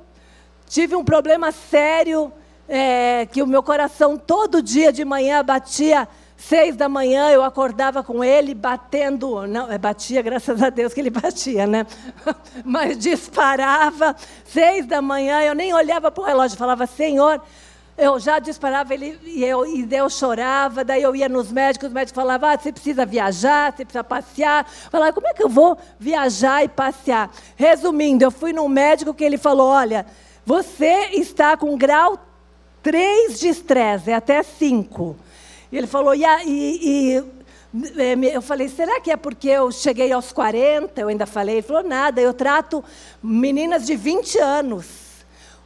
tive 0.68 0.96
um 0.96 1.04
problema 1.04 1.52
sério, 1.52 2.32
é, 2.68 3.28
que 3.32 3.44
o 3.44 3.48
meu 3.48 3.62
coração 3.62 4.18
todo 4.18 4.62
dia 4.62 4.92
de 4.92 5.06
manhã 5.06 5.44
batia 5.44 6.08
seis 6.40 6.76
da 6.76 6.88
manhã, 6.88 7.30
eu 7.30 7.44
acordava 7.44 8.02
com 8.02 8.24
ele 8.24 8.56
batendo, 8.56 9.46
não, 9.46 9.70
é, 9.70 9.78
batia, 9.78 10.22
graças 10.22 10.64
a 10.64 10.70
Deus 10.70 10.94
que 10.94 11.02
ele 11.02 11.10
batia, 11.12 11.68
né? 11.68 11.86
Mas 12.64 12.98
disparava, 12.98 14.16
seis 14.46 14.86
da 14.86 15.02
manhã, 15.02 15.42
eu 15.42 15.54
nem 15.54 15.74
olhava 15.74 16.10
para 16.10 16.24
o 16.24 16.26
relógio, 16.26 16.58
falava, 16.58 16.88
Senhor, 16.88 17.42
eu 17.98 18.18
já 18.18 18.40
disparava 18.40 18.94
ele 18.94 19.20
e 19.26 19.44
eu, 19.44 19.66
e 19.66 19.86
eu 19.94 20.10
chorava, 20.10 20.86
daí 20.86 21.04
eu 21.04 21.14
ia 21.14 21.28
nos 21.28 21.52
médicos, 21.52 21.90
os 21.90 21.94
médicos 21.94 22.16
falavam, 22.16 22.50
ah, 22.50 22.58
você 22.58 22.72
precisa 22.72 23.06
viajar, 23.06 23.74
você 23.74 23.84
precisa 23.84 24.04
passear. 24.06 24.66
Eu 24.86 24.90
falava, 24.90 25.12
como 25.12 25.28
é 25.28 25.34
que 25.34 25.44
eu 25.44 25.50
vou 25.50 25.78
viajar 26.00 26.64
e 26.64 26.70
passear? 26.70 27.30
Resumindo, 27.58 28.24
eu 28.24 28.32
fui 28.32 28.54
num 28.54 28.70
médico 28.70 29.14
que 29.14 29.26
ele 29.26 29.38
falou, 29.38 29.68
olha, 29.68 30.06
você 30.46 31.10
está 31.12 31.58
com 31.58 31.78
grau 31.78 32.18
3 32.82 33.38
de 33.38 33.50
estresse, 33.50 34.12
é 34.12 34.16
até 34.16 34.42
5. 34.42 35.18
E 35.72 35.78
ele 35.78 35.88
falou, 35.88 36.16
e, 36.16 36.24
e, 36.24 37.16
e 37.16 37.24
é, 37.98 38.36
eu 38.36 38.42
falei, 38.42 38.68
será 38.68 39.00
que 39.00 39.12
é 39.12 39.18
porque 39.18 39.48
eu 39.48 39.72
cheguei 39.72 40.12
aos 40.12 40.32
40? 40.32 41.00
Eu 41.00 41.08
ainda 41.08 41.26
falei, 41.26 41.56
ele 41.56 41.62
falou, 41.62 41.84
nada, 41.84 42.20
eu 42.20 42.34
trato 42.34 42.84
meninas 43.22 43.86
de 43.86 43.96
20 43.96 44.40
anos. 44.40 45.10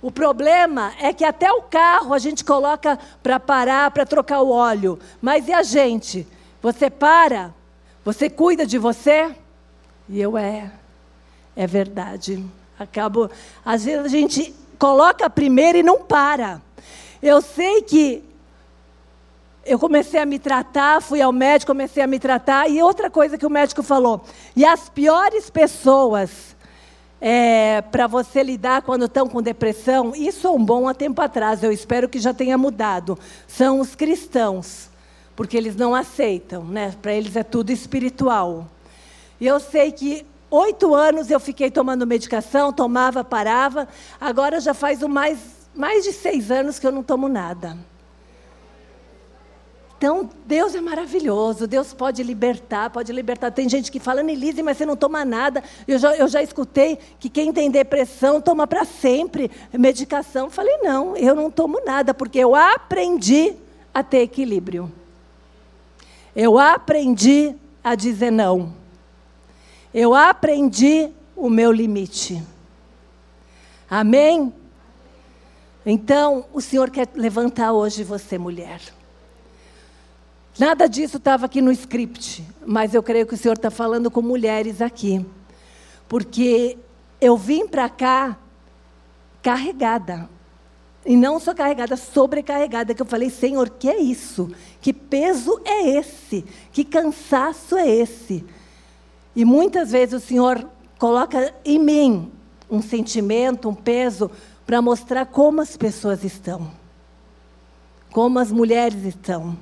O 0.01 0.11
problema 0.11 0.93
é 0.99 1.13
que 1.13 1.23
até 1.23 1.49
o 1.49 1.61
carro 1.61 2.13
a 2.13 2.19
gente 2.19 2.43
coloca 2.43 2.99
para 3.21 3.39
parar, 3.39 3.89
para 3.91 4.05
trocar 4.05 4.41
o 4.41 4.51
óleo. 4.51 4.99
Mas 5.21 5.47
e 5.47 5.53
a 5.53 5.63
gente? 5.63 6.27
Você 6.61 6.89
para? 6.89 7.53
Você 8.03 8.29
cuida 8.29 8.65
de 8.65 8.77
você? 8.77 9.33
E 10.09 10.19
eu 10.19 10.37
é. 10.37 10.69
É 11.55 11.65
verdade. 11.65 12.43
Acabo. 12.77 13.31
Às 13.63 13.85
vezes 13.85 14.05
a 14.05 14.09
gente 14.09 14.53
coloca 14.77 15.29
primeiro 15.29 15.77
e 15.77 15.83
não 15.83 16.03
para. 16.03 16.61
Eu 17.21 17.41
sei 17.41 17.81
que 17.83 18.21
eu 19.65 19.79
comecei 19.79 20.19
a 20.19 20.25
me 20.25 20.39
tratar, 20.39 21.01
fui 21.01 21.21
ao 21.21 21.31
médico, 21.31 21.71
comecei 21.71 22.03
a 22.03 22.07
me 22.07 22.19
tratar. 22.19 22.69
E 22.69 22.81
outra 22.81 23.09
coisa 23.09 23.37
que 23.37 23.45
o 23.45 23.49
médico 23.49 23.81
falou: 23.81 24.23
e 24.55 24.65
as 24.65 24.89
piores 24.89 25.49
pessoas 25.49 26.53
é, 27.25 27.81
para 27.81 28.05
você 28.05 28.43
lidar 28.43 28.81
quando 28.81 29.05
estão 29.05 29.29
com 29.29 29.41
depressão, 29.41 30.13
isso 30.13 30.45
é 30.45 30.49
um 30.51 30.63
bom 30.63 30.89
há 30.89 30.93
tempo 30.93 31.21
atrás, 31.21 31.63
eu 31.63 31.71
espero 31.71 32.09
que 32.09 32.19
já 32.19 32.33
tenha 32.33 32.57
mudado. 32.57 33.17
São 33.47 33.79
os 33.79 33.95
cristãos, 33.95 34.89
porque 35.33 35.55
eles 35.55 35.73
não 35.73 35.95
aceitam, 35.95 36.65
né? 36.65 36.93
para 37.01 37.13
eles 37.13 37.37
é 37.37 37.43
tudo 37.43 37.71
espiritual. 37.71 38.67
E 39.39 39.47
eu 39.47 39.57
sei 39.61 39.93
que 39.93 40.25
oito 40.51 40.93
anos 40.93 41.31
eu 41.31 41.39
fiquei 41.39 41.71
tomando 41.71 42.05
medicação, 42.05 42.73
tomava, 42.73 43.23
parava, 43.23 43.87
agora 44.19 44.59
já 44.59 44.73
faz 44.73 45.01
mais, 45.03 45.39
mais 45.73 46.03
de 46.03 46.11
seis 46.11 46.51
anos 46.51 46.77
que 46.77 46.85
eu 46.85 46.91
não 46.91 47.03
tomo 47.03 47.29
nada. 47.29 47.77
Então, 50.03 50.29
Deus 50.45 50.75
é 50.75 50.81
maravilhoso, 50.81 51.65
Deus 51.65 51.93
pode 51.93 52.21
libertar, 52.23 52.89
pode 52.89 53.09
libertar. 53.13 53.51
Tem 53.51 53.69
gente 53.69 53.89
que 53.89 54.01
fala, 54.01 54.21
Nelise, 54.21 54.61
mas 54.61 54.75
você 54.75 54.85
não 54.85 54.97
toma 54.97 55.23
nada. 55.23 55.63
Eu 55.87 55.97
já, 55.97 56.13
eu 56.17 56.27
já 56.27 56.43
escutei 56.43 56.99
que 57.17 57.29
quem 57.29 57.53
tem 57.53 57.71
depressão 57.71 58.41
toma 58.41 58.67
para 58.67 58.83
sempre 58.83 59.49
medicação. 59.71 60.49
Falei, 60.49 60.79
não, 60.79 61.15
eu 61.15 61.33
não 61.33 61.49
tomo 61.49 61.79
nada, 61.85 62.13
porque 62.13 62.37
eu 62.37 62.53
aprendi 62.53 63.55
a 63.93 64.03
ter 64.03 64.23
equilíbrio. 64.23 64.91
Eu 66.35 66.59
aprendi 66.59 67.55
a 67.81 67.95
dizer 67.95 68.29
não. 68.29 68.73
Eu 69.93 70.13
aprendi 70.13 71.11
o 71.33 71.49
meu 71.49 71.71
limite. 71.71 72.43
Amém? 73.89 74.53
Então, 75.85 76.43
o 76.51 76.59
Senhor 76.59 76.89
quer 76.89 77.07
levantar 77.15 77.71
hoje 77.71 78.03
você, 78.03 78.37
mulher. 78.37 78.81
Nada 80.57 80.87
disso 80.87 81.17
estava 81.17 81.47
aqui 81.47 81.61
no 81.61 81.71
script, 81.71 82.45
mas 82.65 82.93
eu 82.93 83.01
creio 83.01 83.25
que 83.25 83.33
o 83.33 83.37
Senhor 83.37 83.55
está 83.55 83.71
falando 83.71 84.11
com 84.11 84.21
mulheres 84.21 84.81
aqui. 84.81 85.25
Porque 86.07 86.77
eu 87.19 87.35
vim 87.35 87.67
para 87.67 87.89
cá 87.89 88.37
carregada. 89.41 90.29
E 91.05 91.17
não 91.17 91.39
só 91.39 91.53
carregada, 91.53 91.97
sobrecarregada, 91.97 92.93
que 92.93 93.01
eu 93.01 93.05
falei, 93.05 93.29
Senhor, 93.29 93.69
que 93.69 93.89
é 93.89 93.99
isso? 93.99 94.51
Que 94.79 94.93
peso 94.93 95.59
é 95.65 95.97
esse? 95.97 96.45
Que 96.71 96.85
cansaço 96.85 97.75
é 97.75 97.89
esse? 97.89 98.45
E 99.35 99.43
muitas 99.43 99.91
vezes 99.91 100.23
o 100.23 100.25
Senhor 100.25 100.65
coloca 100.99 101.53
em 101.65 101.79
mim 101.79 102.31
um 102.69 102.81
sentimento, 102.81 103.67
um 103.67 103.73
peso, 103.73 104.29
para 104.65 104.81
mostrar 104.81 105.25
como 105.25 105.61
as 105.61 105.75
pessoas 105.75 106.23
estão. 106.23 106.71
Como 108.11 108.39
as 108.39 108.51
mulheres 108.51 109.03
estão. 109.03 109.57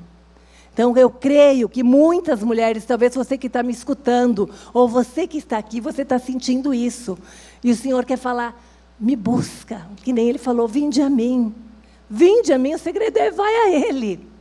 Então, 0.74 0.96
eu 0.96 1.10
creio 1.10 1.68
que 1.68 1.84
muitas 1.84 2.42
mulheres, 2.42 2.86
talvez 2.86 3.14
você 3.14 3.38
que 3.38 3.48
está 3.48 3.62
me 3.62 3.74
escutando, 3.74 4.50
ou 4.74 4.88
você 4.88 5.28
que 5.28 5.38
está 5.38 5.58
aqui, 5.58 5.82
você 5.82 6.04
está 6.04 6.18
sentindo 6.18 6.74
isso. 6.74 7.18
E 7.64 7.72
o 7.72 7.76
Senhor 7.76 8.06
quer 8.06 8.18
falar, 8.18 8.60
me 9.00 9.16
busca. 9.16 9.86
Que 9.98 10.14
nem 10.14 10.30
Ele 10.30 10.38
falou, 10.38 10.68
vinde 10.68 11.02
a 11.02 11.10
mim. 11.10 11.54
Vinde 12.10 12.54
a 12.54 12.58
mim, 12.58 12.74
o 12.74 12.80
segredo 12.80 13.18
é 13.18 13.32
vai 13.32 13.54
a 13.54 13.70
Ele. 13.70 14.32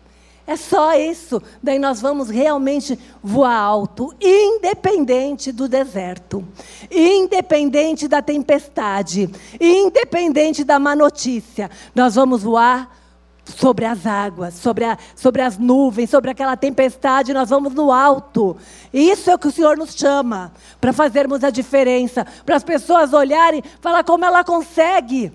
É 0.46 0.56
só 0.56 0.94
isso. 0.94 1.40
Daí 1.62 1.78
nós 1.78 2.00
vamos 2.00 2.28
realmente 2.28 2.98
voar 3.22 3.56
alto, 3.56 4.12
independente 4.20 5.52
do 5.52 5.68
deserto, 5.68 6.44
independente 6.90 8.08
da 8.08 8.20
tempestade, 8.20 9.30
independente 9.60 10.64
da 10.64 10.78
má 10.78 10.96
notícia. 10.96 11.70
Nós 11.94 12.16
vamos 12.16 12.42
voar 12.42 12.99
sobre 13.44 13.84
as 13.84 14.06
águas, 14.06 14.54
sobre, 14.54 14.84
a, 14.84 14.98
sobre 15.14 15.42
as 15.42 15.58
nuvens, 15.58 16.10
sobre 16.10 16.30
aquela 16.30 16.56
tempestade, 16.56 17.32
nós 17.32 17.50
vamos 17.50 17.74
no 17.74 17.92
alto. 17.92 18.56
Isso 18.92 19.30
é 19.30 19.34
o 19.34 19.38
que 19.38 19.48
o 19.48 19.52
Senhor 19.52 19.76
nos 19.76 19.94
chama, 19.94 20.52
para 20.80 20.92
fazermos 20.92 21.42
a 21.44 21.50
diferença, 21.50 22.26
para 22.44 22.56
as 22.56 22.64
pessoas 22.64 23.12
olharem, 23.12 23.62
falar 23.80 24.04
como 24.04 24.24
ela 24.24 24.44
consegue, 24.44 25.32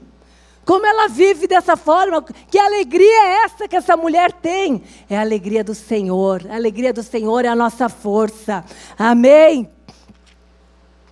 como 0.66 0.86
ela 0.86 1.08
vive 1.08 1.48
dessa 1.48 1.78
forma, 1.78 2.24
que 2.50 2.58
alegria 2.58 3.24
é 3.26 3.44
essa 3.44 3.68
que 3.68 3.76
essa 3.76 3.96
mulher 3.96 4.32
tem? 4.32 4.82
É 5.08 5.16
a 5.16 5.22
alegria 5.22 5.64
do 5.64 5.76
Senhor, 5.76 6.44
a 6.50 6.56
alegria 6.56 6.92
do 6.92 7.04
Senhor 7.04 7.46
é 7.46 7.48
a 7.48 7.56
nossa 7.56 7.88
força. 7.88 8.66
Amém. 8.98 9.70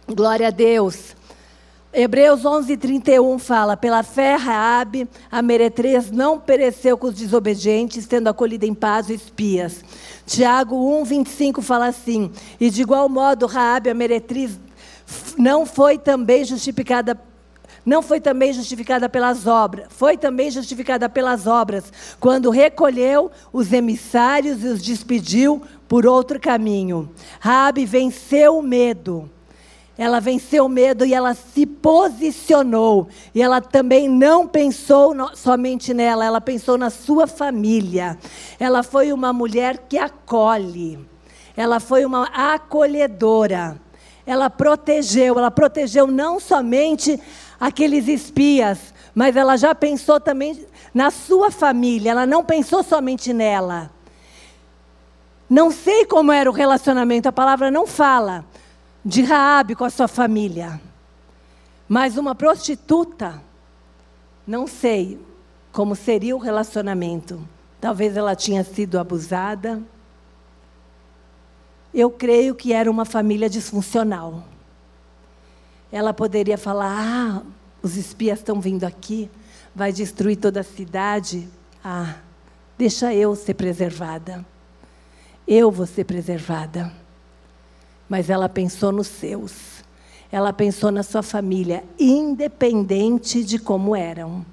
Glória 0.08 0.48
a 0.48 0.52
Deus. 0.52 1.16
Hebreus 1.96 2.44
11, 2.44 2.76
31 2.76 3.38
fala: 3.38 3.78
Pela 3.78 4.02
fé, 4.02 4.36
Raabe, 4.36 5.08
a 5.32 5.44
meretriz, 5.44 6.10
não 6.10 6.40
pereceu 6.40 6.98
com 6.98 7.08
os 7.08 7.14
desobedientes, 7.14 8.08
tendo 8.08 8.28
acolhido 8.30 8.66
em 8.66 8.74
paz 8.74 9.06
os 9.06 9.12
espias. 9.12 9.86
Tiago 10.26 10.76
1, 11.02 11.04
25 11.04 11.62
fala 11.62 11.86
assim: 11.86 12.32
E 12.60 12.72
de 12.72 12.82
igual 12.82 13.08
modo, 13.08 13.46
Raabe, 13.46 13.92
a 13.92 13.94
meretriz, 13.94 14.60
não 15.38 15.68
foi 15.68 16.00
também 16.00 16.44
justificada 16.44 17.20
não 17.86 18.02
foi 18.02 18.22
também 18.22 18.54
justificada 18.54 19.10
pelas 19.10 19.46
obras, 19.46 19.88
foi 19.90 20.18
também 20.18 20.50
justificada 20.50 21.10
pelas 21.10 21.46
obras, 21.46 21.92
quando 22.18 22.50
recolheu 22.50 23.30
os 23.52 23.74
emissários 23.74 24.64
e 24.64 24.68
os 24.68 24.82
despediu 24.82 25.62
por 25.86 26.06
outro 26.06 26.40
caminho. 26.40 27.12
Raabe 27.42 27.86
venceu 27.86 28.58
o 28.58 28.64
medo. 28.64 29.30
Ela 29.98 30.20
venceu 30.20 30.66
o 30.66 30.70
medo 30.70 31.06
e 31.06 31.14
ela 31.14 31.36
se 31.36 31.66
posicionou. 31.66 33.08
E 33.34 33.42
ela 33.42 33.62
também 33.62 34.10
não 34.10 34.48
pensou 34.48 35.14
no, 35.14 35.36
somente 35.36 35.94
nela, 35.94 36.26
ela 36.26 36.42
pensou 36.42 36.78
na 36.78 36.90
sua 36.90 37.28
família. 37.28 38.18
Ela 38.60 38.82
foi 38.82 39.14
uma 39.14 39.32
mulher 39.32 39.86
que 39.88 39.98
acolhe. 39.98 41.00
Ela 41.56 41.80
foi 41.80 42.06
uma 42.06 42.24
acolhedora. 42.24 43.80
Ela 44.26 44.50
protegeu, 44.50 45.38
ela 45.38 45.52
protegeu 45.52 46.08
não 46.08 46.40
somente 46.40 47.20
aqueles 47.60 48.08
espias, 48.08 48.94
mas 49.14 49.36
ela 49.36 49.58
já 49.58 49.76
pensou 49.76 50.20
também 50.20 50.66
na 50.94 51.12
sua 51.12 51.52
família, 51.52 52.12
ela 52.12 52.26
não 52.26 52.44
pensou 52.44 52.82
somente 52.84 53.34
nela. 53.34 53.92
Não 55.50 55.70
sei 55.72 56.06
como 56.06 56.32
era 56.32 56.50
o 56.50 56.54
relacionamento, 56.54 57.28
a 57.28 57.34
palavra 57.34 57.70
não 57.70 57.86
fala 57.86 58.46
de 59.04 59.22
Raabe 59.22 59.76
com 59.76 59.84
a 59.84 59.90
sua 59.90 60.08
família. 60.08 60.80
Mas 61.88 62.18
uma 62.18 62.34
prostituta, 62.34 63.42
não 64.48 64.66
sei 64.66 65.20
como 65.72 65.96
seria 65.96 66.36
o 66.36 66.40
relacionamento. 66.40 67.46
Talvez 67.82 68.16
ela 68.16 68.36
tinha 68.36 68.64
sido 68.64 68.98
abusada. 68.98 69.82
Eu 71.94 72.10
creio 72.10 72.56
que 72.56 72.72
era 72.72 72.90
uma 72.90 73.04
família 73.04 73.50
disfuncional. 73.50 74.46
Ela 75.92 76.14
poderia 76.14 76.58
falar: 76.58 76.96
"Ah, 76.98 77.42
os 77.82 77.98
espias 77.98 78.40
estão 78.40 78.62
vindo 78.62 78.86
aqui, 78.86 79.30
vai 79.76 79.92
destruir 79.92 80.38
toda 80.38 80.62
a 80.62 80.64
cidade. 80.64 81.48
Ah, 81.84 82.16
deixa 82.78 83.14
eu 83.14 83.36
ser 83.36 83.54
preservada. 83.54 84.46
Eu 85.46 85.70
vou 85.70 85.86
ser 85.86 86.06
preservada." 86.06 87.03
Mas 88.10 88.30
ela 88.30 88.50
pensou 88.50 88.92
nos 88.92 89.08
seus. 89.08 89.84
Ela 90.32 90.52
pensou 90.52 90.92
na 90.92 91.04
sua 91.04 91.22
família, 91.22 91.84
independente 92.00 93.44
de 93.44 93.60
como 93.60 93.96
eram. 93.96 94.46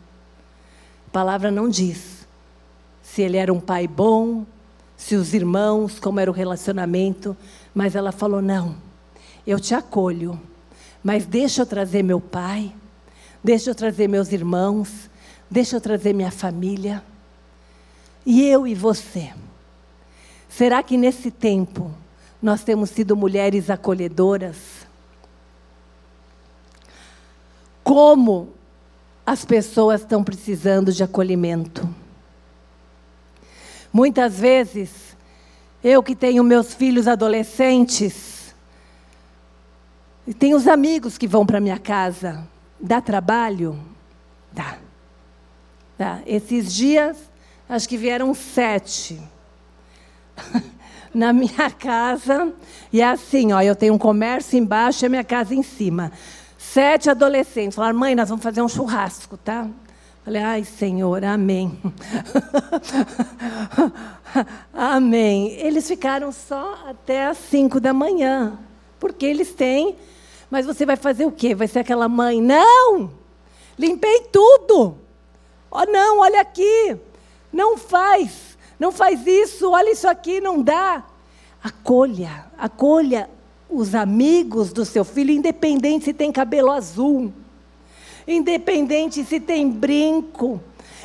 A 1.08 1.10
palavra 1.10 1.50
não 1.50 1.68
diz 1.68 2.20
se 3.02 3.22
ele 3.22 3.36
era 3.36 3.52
um 3.52 3.58
pai 3.58 3.88
bom, 3.88 4.46
se 4.96 5.16
os 5.16 5.34
irmãos, 5.34 5.98
como 5.98 6.20
era 6.20 6.30
o 6.30 6.34
relacionamento, 6.34 7.36
mas 7.74 7.96
ela 7.96 8.12
falou: 8.12 8.40
não, 8.40 8.76
eu 9.46 9.58
te 9.58 9.74
acolho, 9.74 10.40
mas 11.02 11.26
deixa 11.26 11.62
eu 11.62 11.66
trazer 11.66 12.04
meu 12.04 12.20
pai, 12.20 12.72
deixa 13.42 13.70
eu 13.70 13.74
trazer 13.74 14.08
meus 14.08 14.30
irmãos, 14.30 15.10
deixa 15.50 15.76
eu 15.76 15.80
trazer 15.80 16.12
minha 16.12 16.30
família. 16.30 17.02
E 18.24 18.42
eu 18.42 18.66
e 18.66 18.74
você. 18.74 19.32
Será 20.48 20.82
que 20.82 20.96
nesse 20.96 21.30
tempo 21.30 21.90
nós 22.42 22.64
temos 22.64 22.90
sido 22.90 23.16
mulheres 23.16 23.68
acolhedoras. 23.68 24.56
Como 27.84 28.52
as 29.26 29.44
pessoas 29.44 30.00
estão 30.00 30.24
precisando 30.24 30.92
de 30.92 31.02
acolhimento. 31.02 31.88
Muitas 33.92 34.38
vezes, 34.38 35.16
eu 35.82 36.02
que 36.02 36.14
tenho 36.14 36.42
meus 36.42 36.74
filhos 36.74 37.06
adolescentes, 37.06 38.54
e 40.26 40.34
tenho 40.34 40.56
os 40.56 40.68
amigos 40.68 41.18
que 41.18 41.26
vão 41.26 41.44
para 41.44 41.60
minha 41.60 41.78
casa, 41.78 42.46
dá 42.80 43.00
trabalho? 43.00 43.78
Dá. 44.52 44.78
Dá. 45.98 46.20
Esses 46.26 46.72
dias, 46.72 47.16
acho 47.68 47.88
que 47.88 47.96
vieram 47.96 48.32
sete. 48.34 49.20
na 51.14 51.32
minha 51.34 51.70
casa. 51.70 52.52
E 52.92 53.00
é 53.00 53.06
assim, 53.06 53.52
ó, 53.52 53.60
eu 53.60 53.76
tenho 53.76 53.94
um 53.94 53.98
comércio 53.98 54.58
embaixo 54.58 55.04
e 55.04 55.06
a 55.06 55.08
minha 55.08 55.24
casa 55.24 55.54
em 55.54 55.62
cima. 55.62 56.12
Sete 56.58 57.10
adolescentes 57.10 57.76
falaram, 57.76 57.98
mãe, 57.98 58.14
nós 58.14 58.28
vamos 58.28 58.42
fazer 58.42 58.62
um 58.62 58.68
churrasco, 58.68 59.36
tá? 59.36 59.68
Falei, 60.24 60.42
ai, 60.42 60.64
Senhor, 60.64 61.24
amém. 61.24 61.80
amém. 64.72 65.52
Eles 65.52 65.88
ficaram 65.88 66.30
só 66.30 66.78
até 66.86 67.26
as 67.26 67.38
cinco 67.38 67.80
da 67.80 67.92
manhã, 67.92 68.58
porque 68.98 69.24
eles 69.24 69.52
têm. 69.54 69.96
Mas 70.50 70.66
você 70.66 70.84
vai 70.84 70.96
fazer 70.96 71.24
o 71.24 71.32
quê? 71.32 71.54
Vai 71.54 71.66
ser 71.66 71.78
aquela 71.80 72.08
mãe? 72.08 72.40
Não! 72.40 73.10
Limpei 73.78 74.26
tudo. 74.30 74.98
Oh, 75.70 75.84
não, 75.86 76.18
olha 76.18 76.40
aqui. 76.42 76.96
Não 77.52 77.78
faz. 77.78 78.49
Não 78.80 78.90
faz 78.90 79.26
isso, 79.26 79.70
olha 79.70 79.92
isso 79.92 80.08
aqui, 80.08 80.40
não 80.40 80.62
dá. 80.62 81.04
Acolha, 81.62 82.46
acolha 82.56 83.28
os 83.68 83.94
amigos 83.94 84.72
do 84.72 84.86
seu 84.86 85.04
filho, 85.04 85.30
independente 85.30 86.06
se 86.06 86.14
tem 86.14 86.32
cabelo 86.32 86.70
azul, 86.70 87.30
independente 88.26 89.22
se 89.22 89.38
tem 89.38 89.68
brinco, 89.68 90.58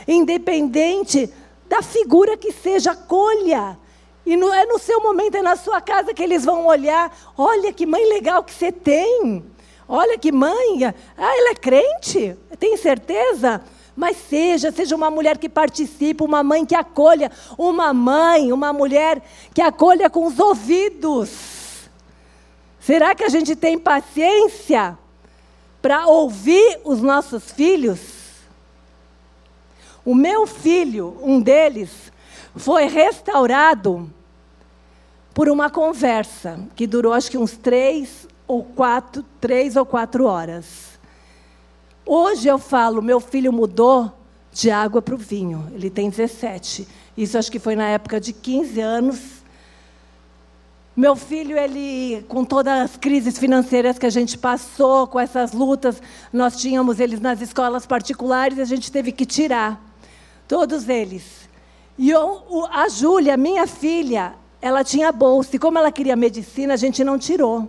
independente 0.07 1.29
da 1.67 1.81
figura 1.81 2.37
que 2.37 2.53
seja, 2.53 2.91
acolha. 2.91 3.77
E 4.25 4.33
é 4.33 4.65
no 4.65 4.79
seu 4.79 5.01
momento, 5.01 5.35
é 5.35 5.41
na 5.41 5.57
sua 5.57 5.81
casa 5.81 6.13
que 6.13 6.23
eles 6.23 6.45
vão 6.45 6.65
olhar. 6.65 7.15
Olha 7.37 7.73
que 7.73 7.85
mãe 7.85 8.07
legal 8.07 8.41
que 8.41 8.53
você 8.53 8.71
tem. 8.71 9.43
Olha 9.87 10.17
que 10.17 10.31
mãe. 10.31 10.85
Ah, 10.85 11.37
ela 11.37 11.49
é 11.51 11.55
crente? 11.55 12.35
Tem 12.57 12.77
certeza? 12.77 13.61
Mas 13.95 14.17
seja, 14.17 14.71
seja 14.71 14.95
uma 14.95 15.09
mulher 15.09 15.37
que 15.37 15.47
participe, 15.47 16.23
uma 16.23 16.43
mãe 16.43 16.65
que 16.65 16.75
acolha, 16.75 17.31
uma 17.57 17.93
mãe, 17.93 18.51
uma 18.51 18.73
mulher 18.73 19.21
que 19.53 19.61
acolha 19.61 20.09
com 20.09 20.25
os 20.25 20.37
ouvidos. 20.37 21.89
Será 22.79 23.15
que 23.15 23.23
a 23.23 23.29
gente 23.29 23.55
tem 23.55 23.79
paciência 23.79 24.97
para 25.81 26.07
ouvir 26.07 26.79
os 26.83 27.01
nossos 27.01 27.51
filhos? 27.51 27.99
O 30.03 30.13
meu 30.13 30.45
filho, 30.45 31.17
um 31.23 31.39
deles, 31.41 32.11
foi 32.55 32.85
restaurado 32.85 34.11
por 35.33 35.49
uma 35.49 35.69
conversa 35.69 36.59
que 36.75 36.85
durou 36.85 37.11
acho 37.11 37.31
que 37.31 37.37
uns 37.37 37.57
três 37.57 38.27
ou 38.47 38.63
quatro, 38.63 39.23
três 39.41 39.75
ou 39.75 39.85
quatro 39.85 40.25
horas. 40.25 40.94
Hoje 42.05 42.47
eu 42.47 42.59
falo, 42.59 43.01
meu 43.01 43.19
filho 43.19 43.51
mudou 43.51 44.13
de 44.53 44.69
água 44.69 45.01
para 45.01 45.15
o 45.15 45.17
vinho. 45.17 45.67
Ele 45.73 45.89
tem 45.89 46.07
17. 46.07 46.87
Isso 47.17 47.35
acho 47.35 47.51
que 47.51 47.57
foi 47.57 47.75
na 47.75 47.87
época 47.87 48.19
de 48.21 48.31
15 48.31 48.79
anos. 48.79 49.19
Meu 50.95 51.15
filho, 51.15 51.57
ele, 51.57 52.23
com 52.27 52.45
todas 52.45 52.91
as 52.91 52.95
crises 52.95 53.39
financeiras 53.39 53.97
que 53.97 54.05
a 54.05 54.09
gente 54.09 54.37
passou, 54.37 55.07
com 55.07 55.19
essas 55.19 55.51
lutas, 55.51 55.99
nós 56.31 56.55
tínhamos 56.57 56.99
eles 56.99 57.19
nas 57.19 57.41
escolas 57.41 57.87
particulares 57.87 58.59
a 58.59 58.65
gente 58.65 58.91
teve 58.91 59.11
que 59.11 59.25
tirar. 59.25 59.83
Todos 60.47 60.87
eles. 60.87 61.49
E 61.97 62.11
eu, 62.11 62.67
a 62.71 62.87
Júlia, 62.87 63.35
minha 63.35 63.65
filha, 63.65 64.35
ela 64.61 64.83
tinha 64.83 65.11
bolsa. 65.11 65.55
E 65.55 65.59
como 65.59 65.79
ela 65.79 65.91
queria 65.91 66.15
medicina, 66.15 66.75
a 66.75 66.77
gente 66.77 67.03
não 67.03 67.17
tirou. 67.17 67.67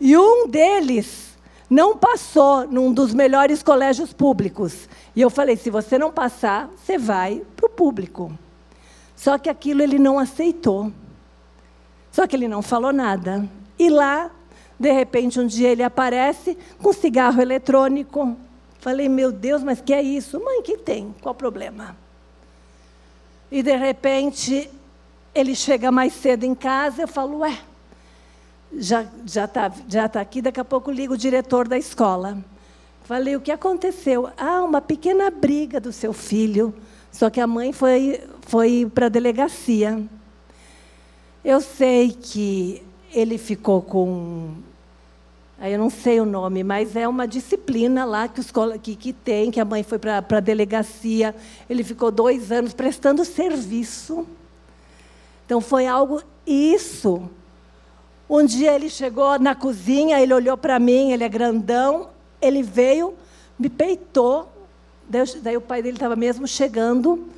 E 0.00 0.16
um 0.16 0.46
deles 0.46 1.31
não 1.72 1.96
passou 1.96 2.68
num 2.68 2.92
dos 2.92 3.14
melhores 3.14 3.62
colégios 3.62 4.12
públicos. 4.12 4.86
E 5.16 5.22
eu 5.22 5.30
falei: 5.30 5.56
se 5.56 5.70
você 5.70 5.96
não 5.96 6.12
passar, 6.12 6.68
você 6.76 6.98
vai 6.98 7.40
para 7.56 7.64
o 7.64 7.70
público. 7.70 8.30
Só 9.16 9.38
que 9.38 9.48
aquilo 9.48 9.80
ele 9.80 9.98
não 9.98 10.18
aceitou. 10.18 10.92
Só 12.10 12.26
que 12.26 12.36
ele 12.36 12.46
não 12.46 12.60
falou 12.60 12.92
nada. 12.92 13.48
E 13.78 13.88
lá, 13.88 14.30
de 14.78 14.92
repente, 14.92 15.40
um 15.40 15.46
dia 15.46 15.70
ele 15.70 15.82
aparece 15.82 16.58
com 16.82 16.92
cigarro 16.92 17.40
eletrônico. 17.40 18.36
Falei: 18.78 19.08
meu 19.08 19.32
Deus, 19.32 19.62
mas 19.62 19.80
que 19.80 19.94
é 19.94 20.02
isso? 20.02 20.38
Mãe, 20.44 20.60
que 20.60 20.76
tem? 20.76 21.14
Qual 21.22 21.32
o 21.32 21.38
problema? 21.38 21.96
E 23.50 23.62
de 23.62 23.74
repente, 23.74 24.68
ele 25.34 25.54
chega 25.54 25.90
mais 25.90 26.12
cedo 26.12 26.44
em 26.44 26.54
casa. 26.54 27.00
Eu 27.00 27.08
falo: 27.08 27.38
ué 27.38 27.71
já 28.76 29.06
já 29.26 29.44
está 29.44 29.72
já 29.88 30.08
tá 30.08 30.20
aqui, 30.20 30.42
daqui 30.42 30.60
a 30.60 30.64
pouco 30.64 30.90
liga 30.90 31.12
o 31.12 31.16
diretor 31.16 31.68
da 31.68 31.78
escola. 31.78 32.38
Falei, 33.04 33.34
o 33.36 33.40
que 33.40 33.50
aconteceu? 33.50 34.30
Ah, 34.36 34.62
uma 34.62 34.80
pequena 34.80 35.30
briga 35.30 35.80
do 35.80 35.92
seu 35.92 36.12
filho, 36.12 36.72
só 37.10 37.28
que 37.28 37.40
a 37.40 37.46
mãe 37.46 37.72
foi, 37.72 38.20
foi 38.42 38.90
para 38.94 39.06
a 39.06 39.08
delegacia. 39.08 40.02
Eu 41.44 41.60
sei 41.60 42.12
que 42.12 42.82
ele 43.12 43.36
ficou 43.38 43.82
com 43.82 44.54
eu 45.60 45.78
não 45.78 45.90
sei 45.90 46.20
o 46.20 46.24
nome, 46.24 46.64
mas 46.64 46.96
é 46.96 47.06
uma 47.06 47.26
disciplina 47.26 48.04
lá 48.04 48.26
que, 48.26 48.40
os, 48.40 48.50
que, 48.82 48.96
que 48.96 49.12
tem, 49.12 49.48
que 49.48 49.60
a 49.60 49.64
mãe 49.64 49.84
foi 49.84 49.96
para 49.96 50.18
a 50.18 50.40
delegacia. 50.40 51.32
Ele 51.70 51.84
ficou 51.84 52.10
dois 52.10 52.50
anos 52.50 52.74
prestando 52.74 53.24
serviço. 53.24 54.26
Então 55.46 55.60
foi 55.60 55.86
algo 55.86 56.20
isso. 56.44 57.30
Um 58.34 58.46
dia 58.46 58.74
ele 58.74 58.88
chegou 58.88 59.38
na 59.38 59.54
cozinha, 59.54 60.18
ele 60.18 60.32
olhou 60.32 60.56
para 60.56 60.78
mim, 60.78 61.12
ele 61.12 61.22
é 61.22 61.28
grandão, 61.28 62.08
ele 62.40 62.62
veio, 62.62 63.12
me 63.58 63.68
peitou. 63.68 64.50
Daí, 65.06 65.22
daí 65.42 65.56
o 65.58 65.60
pai 65.60 65.82
dele 65.82 65.98
estava 65.98 66.16
mesmo 66.16 66.48
chegando. 66.48 67.28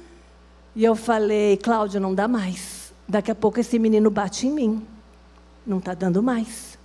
E 0.72 0.84
eu 0.84 0.94
falei, 0.94 1.56
Cláudia, 1.56 1.98
não 1.98 2.14
dá 2.14 2.28
mais. 2.28 2.92
Daqui 3.08 3.28
a 3.28 3.34
pouco 3.34 3.58
esse 3.58 3.76
menino 3.76 4.08
bate 4.08 4.46
em 4.46 4.52
mim. 4.52 4.86
Não 5.66 5.78
está 5.78 5.94
dando 5.94 6.22
mais. 6.22 6.78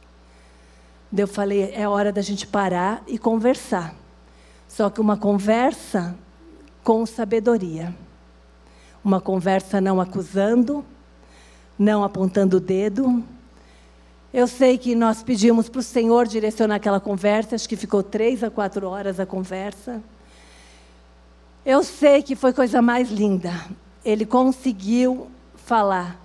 Eu 1.16 1.28
falei, 1.28 1.72
é 1.76 1.88
hora 1.88 2.12
da 2.12 2.24
gente 2.24 2.48
parar 2.48 3.04
e 3.06 3.20
conversar. 3.20 3.94
Só 4.68 4.90
que 4.90 5.00
uma 5.00 5.18
conversa 5.18 6.16
com 6.84 7.06
sabedoria. 7.06 7.96
Uma 9.04 9.22
conversa 9.22 9.80
não 9.80 10.02
acusando, 10.02 10.84
não 11.78 12.04
apontando 12.04 12.58
o 12.58 12.60
dedo. 12.60 13.24
Eu 14.32 14.48
sei 14.48 14.78
que 14.78 14.94
nós 14.94 15.24
pedimos 15.24 15.70
para 15.70 15.80
o 15.80 15.84
Senhor 15.84 16.28
direcionar 16.28 16.76
aquela 16.76 17.00
conversa, 17.00 17.56
acho 17.56 17.68
que 17.68 17.76
ficou 17.76 18.04
três 18.04 18.44
a 18.44 18.50
quatro 18.52 18.88
horas 18.88 19.20
a 19.20 19.26
conversa. 19.26 20.04
Eu 21.66 21.84
sei 21.84 22.22
que 22.22 22.36
foi 22.36 22.54
coisa 22.54 22.82
mais 22.82 23.10
linda. 23.10 23.52
Ele 24.06 24.26
conseguiu 24.26 25.30
falar 25.56 26.20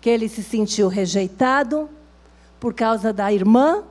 que 0.00 0.10
ele 0.10 0.28
se 0.28 0.42
sentiu 0.42 0.88
rejeitado 0.88 1.88
por 2.58 2.74
causa 2.74 3.12
da 3.12 3.32
irmã 3.32 3.84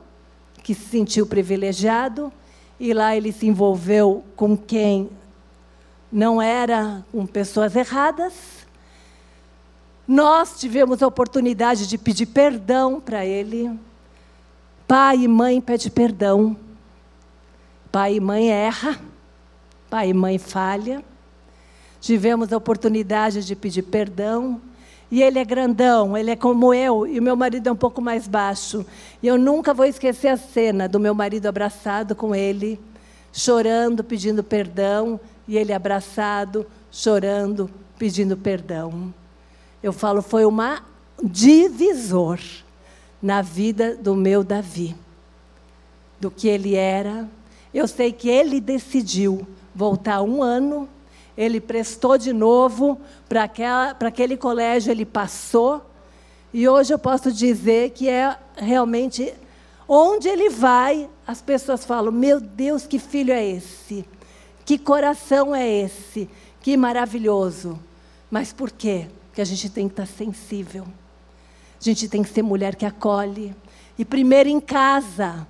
que 0.62 0.74
se 0.74 0.88
sentiu 0.88 1.26
privilegiado 1.26 2.32
e 2.78 2.92
lá 2.92 3.16
ele 3.16 3.32
se 3.32 3.46
envolveu 3.46 4.24
com 4.34 4.56
quem 4.56 5.10
não 6.10 6.40
era 6.40 7.04
com 7.10 7.26
pessoas 7.26 7.74
erradas. 7.76 8.63
Nós 10.06 10.58
tivemos 10.60 11.02
a 11.02 11.06
oportunidade 11.06 11.86
de 11.86 11.96
pedir 11.96 12.26
perdão 12.26 13.00
para 13.00 13.24
ele. 13.24 13.70
Pai 14.86 15.18
e 15.18 15.28
mãe 15.28 15.60
pede 15.60 15.90
perdão. 15.90 16.56
Pai 17.90 18.16
e 18.16 18.20
mãe 18.20 18.50
erra. 18.50 19.00
Pai 19.88 20.10
e 20.10 20.14
mãe 20.14 20.38
falha. 20.38 21.02
Tivemos 22.00 22.52
a 22.52 22.56
oportunidade 22.56 23.44
de 23.44 23.56
pedir 23.56 23.82
perdão 23.82 24.60
e 25.10 25.22
ele 25.22 25.38
é 25.38 25.44
grandão, 25.44 26.16
ele 26.16 26.32
é 26.32 26.36
como 26.36 26.74
eu, 26.74 27.06
e 27.06 27.20
o 27.20 27.22
meu 27.22 27.36
marido 27.36 27.68
é 27.68 27.72
um 27.72 27.76
pouco 27.76 28.02
mais 28.02 28.26
baixo. 28.26 28.84
E 29.22 29.28
eu 29.28 29.38
nunca 29.38 29.72
vou 29.72 29.86
esquecer 29.86 30.26
a 30.26 30.36
cena 30.36 30.88
do 30.88 30.98
meu 30.98 31.14
marido 31.14 31.46
abraçado 31.46 32.16
com 32.16 32.34
ele, 32.34 32.80
chorando, 33.32 34.02
pedindo 34.02 34.42
perdão, 34.42 35.20
e 35.46 35.56
ele 35.56 35.72
abraçado, 35.72 36.66
chorando, 36.90 37.70
pedindo 37.96 38.36
perdão. 38.36 39.14
Eu 39.84 39.92
falo, 39.92 40.20
foi 40.20 40.44
uma 40.44 40.82
divisor 41.22 42.40
na 43.22 43.40
vida 43.40 43.94
do 43.94 44.16
meu 44.16 44.42
Davi, 44.42 44.96
do 46.18 46.28
que 46.30 46.48
ele 46.48 46.74
era. 46.74 47.28
Eu 47.72 47.86
sei 47.86 48.12
que 48.12 48.28
ele 48.28 48.60
decidiu 48.60 49.46
voltar 49.74 50.22
um 50.22 50.42
ano 50.42 50.88
ele 51.36 51.60
prestou 51.60 52.16
de 52.16 52.32
novo 52.32 53.00
para 53.28 53.44
aquele 54.00 54.36
colégio, 54.36 54.90
ele 54.90 55.04
passou. 55.04 55.84
E 56.52 56.68
hoje 56.68 56.94
eu 56.94 56.98
posso 56.98 57.32
dizer 57.32 57.90
que 57.90 58.08
é 58.08 58.36
realmente 58.56 59.34
onde 59.88 60.28
ele 60.28 60.48
vai, 60.48 61.08
as 61.26 61.42
pessoas 61.42 61.84
falam: 61.84 62.12
Meu 62.12 62.40
Deus, 62.40 62.86
que 62.86 62.98
filho 62.98 63.32
é 63.32 63.44
esse? 63.44 64.04
Que 64.64 64.78
coração 64.78 65.54
é 65.54 65.68
esse? 65.68 66.30
Que 66.60 66.76
maravilhoso. 66.76 67.78
Mas 68.30 68.52
por 68.52 68.70
quê? 68.70 69.06
Porque 69.34 69.42
a 69.42 69.44
gente 69.44 69.68
tem 69.68 69.88
que 69.88 70.00
estar 70.00 70.06
sensível. 70.06 70.84
A 70.84 71.82
gente 71.82 72.08
tem 72.08 72.22
que 72.22 72.28
ser 72.28 72.40
mulher 72.40 72.76
que 72.76 72.86
acolhe. 72.86 73.52
E 73.98 74.04
primeiro 74.04 74.48
em 74.48 74.60
casa 74.60 75.44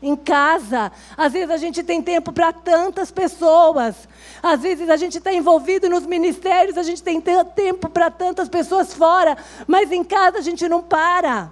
em 0.00 0.14
casa. 0.14 0.92
Às 1.16 1.32
vezes 1.32 1.50
a 1.50 1.56
gente 1.56 1.82
tem 1.82 2.00
tempo 2.00 2.30
para 2.30 2.52
tantas 2.52 3.10
pessoas. 3.10 4.06
Às 4.40 4.60
vezes 4.60 4.88
a 4.88 4.96
gente 4.96 5.18
está 5.18 5.32
envolvido 5.32 5.88
nos 5.88 6.06
ministérios, 6.06 6.78
a 6.78 6.82
gente 6.82 7.02
tem 7.02 7.20
tempo 7.20 7.88
para 7.88 8.08
tantas 8.08 8.48
pessoas 8.48 8.94
fora, 8.94 9.36
mas 9.66 9.90
em 9.90 10.04
casa 10.04 10.38
a 10.38 10.42
gente 10.42 10.68
não 10.68 10.82
para. 10.82 11.50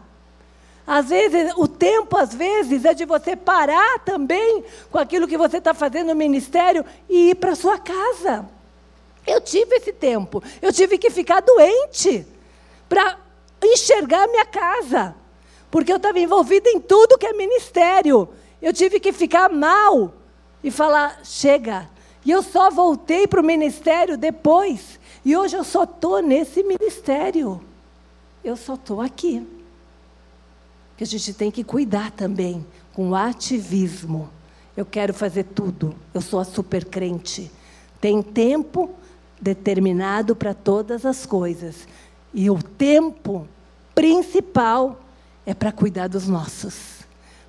Às 0.86 1.08
vezes, 1.08 1.52
o 1.56 1.66
tempo, 1.66 2.16
às 2.16 2.34
vezes, 2.34 2.84
é 2.84 2.92
de 2.92 3.06
você 3.06 3.34
parar 3.34 4.00
também 4.00 4.62
com 4.90 4.98
aquilo 4.98 5.26
que 5.26 5.38
você 5.38 5.56
está 5.56 5.72
fazendo 5.72 6.08
no 6.08 6.14
ministério 6.14 6.84
e 7.08 7.30
ir 7.30 7.36
para 7.36 7.54
sua 7.54 7.78
casa. 7.78 8.46
Eu 9.26 9.40
tive 9.40 9.76
esse 9.76 9.92
tempo. 9.92 10.42
Eu 10.60 10.72
tive 10.72 10.98
que 10.98 11.10
ficar 11.10 11.40
doente 11.40 12.26
para 12.88 13.18
enxergar 13.62 14.26
minha 14.28 14.44
casa. 14.44 15.14
Porque 15.70 15.92
eu 15.92 15.96
estava 15.96 16.18
envolvida 16.18 16.68
em 16.68 16.80
tudo 16.80 17.16
que 17.16 17.26
é 17.26 17.32
ministério. 17.32 18.28
Eu 18.60 18.72
tive 18.72 19.00
que 19.00 19.12
ficar 19.12 19.48
mal 19.48 20.12
e 20.62 20.70
falar: 20.70 21.20
chega. 21.24 21.88
E 22.24 22.30
eu 22.30 22.42
só 22.42 22.70
voltei 22.70 23.26
para 23.26 23.40
o 23.40 23.44
ministério 23.44 24.16
depois. 24.16 25.00
E 25.24 25.36
hoje 25.36 25.56
eu 25.56 25.64
só 25.64 25.84
estou 25.84 26.20
nesse 26.20 26.62
ministério. 26.62 27.60
Eu 28.44 28.56
só 28.56 28.74
estou 28.74 29.00
aqui. 29.00 29.46
Que 30.96 31.04
a 31.04 31.06
gente 31.06 31.32
tem 31.32 31.50
que 31.50 31.64
cuidar 31.64 32.10
também 32.10 32.66
com 32.92 33.14
ativismo. 33.14 34.28
Eu 34.76 34.84
quero 34.84 35.14
fazer 35.14 35.44
tudo. 35.44 35.94
Eu 36.12 36.20
sou 36.20 36.38
a 36.40 36.44
super 36.44 36.84
crente. 36.84 37.50
Tem 38.00 38.22
tempo 38.22 38.90
determinado 39.42 40.34
para 40.34 40.54
todas 40.54 41.04
as 41.04 41.26
coisas. 41.26 41.86
E 42.32 42.48
o 42.48 42.62
tempo 42.62 43.46
principal 43.94 45.02
é 45.44 45.52
para 45.52 45.70
cuidar 45.70 46.08
dos 46.08 46.26
nossos 46.26 47.02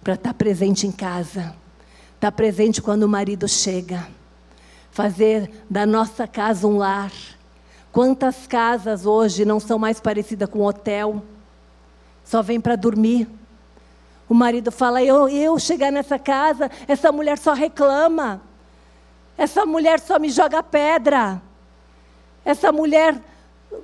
para 0.03 0.15
estar 0.15 0.31
tá 0.31 0.33
presente 0.33 0.85
em 0.85 0.91
casa, 0.91 1.55
estar 2.15 2.29
tá 2.29 2.31
presente 2.31 2.81
quando 2.81 3.03
o 3.03 3.07
marido 3.07 3.47
chega, 3.47 4.05
fazer 4.91 5.49
da 5.69 5.85
nossa 5.85 6.27
casa 6.27 6.67
um 6.67 6.77
lar. 6.77 7.11
Quantas 7.91 8.45
casas 8.45 9.05
hoje 9.05 9.45
não 9.45 9.59
são 9.59 9.79
mais 9.79 9.99
parecidas 9.99 10.49
com 10.49 10.59
um 10.59 10.65
hotel? 10.65 11.23
Só 12.25 12.41
vem 12.41 12.59
para 12.59 12.75
dormir. 12.75 13.27
O 14.27 14.33
marido 14.33 14.71
fala: 14.71 15.01
eu, 15.01 15.29
eu 15.29 15.57
chegar 15.57 15.91
nessa 15.91 16.19
casa, 16.19 16.69
essa 16.87 17.11
mulher 17.11 17.37
só 17.37 17.53
reclama. 17.53 18.41
Essa 19.37 19.65
mulher 19.65 19.99
só 19.99 20.19
me 20.19 20.29
joga 20.29 20.61
pedra. 20.61 21.41
Essa 22.45 22.71
mulher 22.71 23.19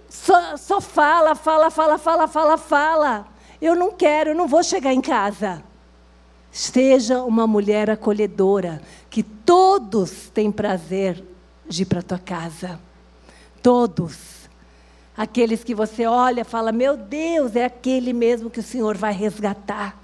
só, 0.10 0.57
só 0.57 0.82
fala, 0.82 1.36
fala, 1.36 1.70
fala, 1.70 1.97
fala, 1.97 2.28
fala, 2.28 2.57
fala. 2.57 3.28
Eu 3.62 3.76
não 3.76 3.91
quero, 3.91 4.32
eu 4.32 4.36
não 4.36 4.47
vou 4.47 4.64
chegar 4.64 4.93
em 4.93 5.01
casa. 5.01 5.64
Seja 6.51 7.24
uma 7.24 7.45
mulher 7.45 7.89
acolhedora, 7.89 8.82
que 9.10 9.22
todos 9.22 10.30
têm 10.34 10.51
prazer 10.51 11.24
de 11.68 11.84
ir 11.84 11.86
para 11.86 11.99
a 11.99 12.03
tua 12.03 12.20
casa. 12.20 12.80
Todos. 13.62 14.39
Aqueles 15.16 15.64
que 15.64 15.76
você 15.76 16.05
olha 16.05 16.43
fala: 16.43 16.72
Meu 16.72 16.97
Deus, 16.97 17.55
é 17.55 17.66
aquele 17.66 18.14
mesmo 18.14 18.49
que 18.49 18.60
o 18.60 18.64
Senhor 18.64 18.97
vai 18.97 19.14
resgatar. 19.14 19.99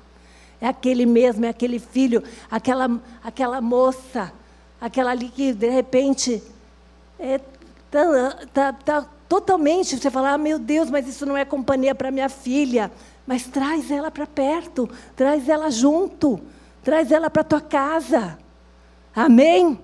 É 0.62 0.68
aquele 0.68 1.06
mesmo, 1.06 1.46
é 1.46 1.50
aquele 1.50 1.80
filho, 1.80 2.24
aquela, 2.50 3.02
aquela 3.24 3.60
moça, 3.60 4.32
aquela 4.80 5.12
ali 5.12 5.30
que 5.30 5.54
de 5.54 5.70
repente 5.70 6.42
é, 7.20 7.40
tá, 8.54 8.74
tá, 8.74 8.74
tá 8.74 9.06
totalmente. 9.28 9.98
Você 9.98 10.10
fala: 10.10 10.34
ah, 10.34 10.38
Meu 10.38 10.60
Deus, 10.60 10.90
mas 10.90 11.08
isso 11.08 11.26
não 11.26 11.38
é 11.38 11.46
companhia 11.46 11.96
para 11.96 12.12
minha 12.12 12.30
filha. 12.30 12.92
Mas 13.26 13.46
traz 13.46 13.90
ela 13.90 14.12
para 14.12 14.28
perto, 14.28 14.90
traz 15.16 15.50
ela 15.50 15.72
junto, 15.72 16.40
traz 16.84 17.12
ela 17.12 17.30
para 17.30 17.44
tua 17.44 17.62
casa. 17.62 18.38
Amém? 19.16 19.80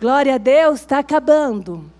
Glória 0.00 0.34
a 0.34 0.38
Deus, 0.38 0.80
está 0.80 0.98
acabando. 0.98 1.90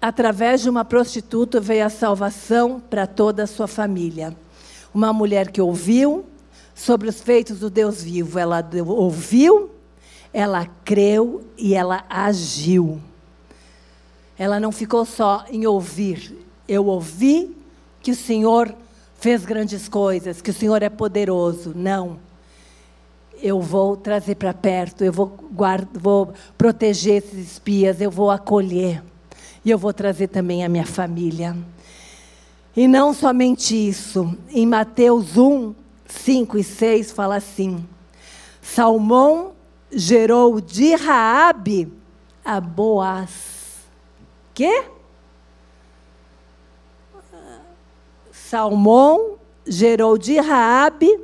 Através 0.00 0.60
de 0.60 0.68
uma 0.68 0.84
prostituta 0.84 1.58
veio 1.58 1.86
a 1.86 1.90
salvação 1.90 2.78
para 2.78 3.06
toda 3.06 3.44
a 3.44 3.46
sua 3.46 3.66
família. 3.66 4.36
Uma 4.96 5.12
mulher 5.12 5.50
que 5.50 5.60
ouviu 5.60 6.24
sobre 6.74 7.06
os 7.06 7.20
feitos 7.20 7.58
do 7.58 7.68
Deus 7.68 8.02
vivo, 8.02 8.38
ela 8.38 8.66
ouviu 8.86 9.76
ela 10.36 10.66
creu 10.84 11.42
e 11.56 11.74
ela 11.74 12.04
agiu. 12.10 13.00
Ela 14.38 14.60
não 14.60 14.70
ficou 14.70 15.06
só 15.06 15.46
em 15.50 15.66
ouvir. 15.66 16.36
Eu 16.68 16.84
ouvi 16.84 17.56
que 18.02 18.10
o 18.10 18.14
Senhor 18.14 18.74
fez 19.18 19.46
grandes 19.46 19.88
coisas, 19.88 20.42
que 20.42 20.50
o 20.50 20.54
Senhor 20.54 20.82
é 20.82 20.90
poderoso. 20.90 21.72
Não. 21.74 22.18
Eu 23.42 23.62
vou 23.62 23.96
trazer 23.96 24.34
para 24.34 24.52
perto, 24.52 25.02
eu 25.02 25.12
vou, 25.12 25.28
guarda, 25.50 25.88
vou 25.98 26.34
proteger 26.58 27.22
esses 27.24 27.52
espias, 27.52 27.98
eu 28.02 28.10
vou 28.10 28.30
acolher. 28.30 29.02
E 29.64 29.70
eu 29.70 29.78
vou 29.78 29.94
trazer 29.94 30.28
também 30.28 30.64
a 30.66 30.68
minha 30.68 30.86
família. 30.86 31.56
E 32.76 32.86
não 32.86 33.14
somente 33.14 33.74
isso, 33.74 34.36
em 34.50 34.66
Mateus 34.66 35.38
1, 35.38 35.74
5 36.04 36.58
e 36.58 36.62
6 36.62 37.10
fala 37.10 37.36
assim: 37.36 37.82
Salmão 38.60 39.52
gerou 39.90 40.60
de 40.60 40.94
Raabe 40.94 41.90
a 42.44 42.60
Boaz. 42.60 43.86
Quê? 44.52 44.84
Salmão 48.30 49.38
gerou 49.66 50.18
de 50.18 50.38
Raabe 50.38 51.18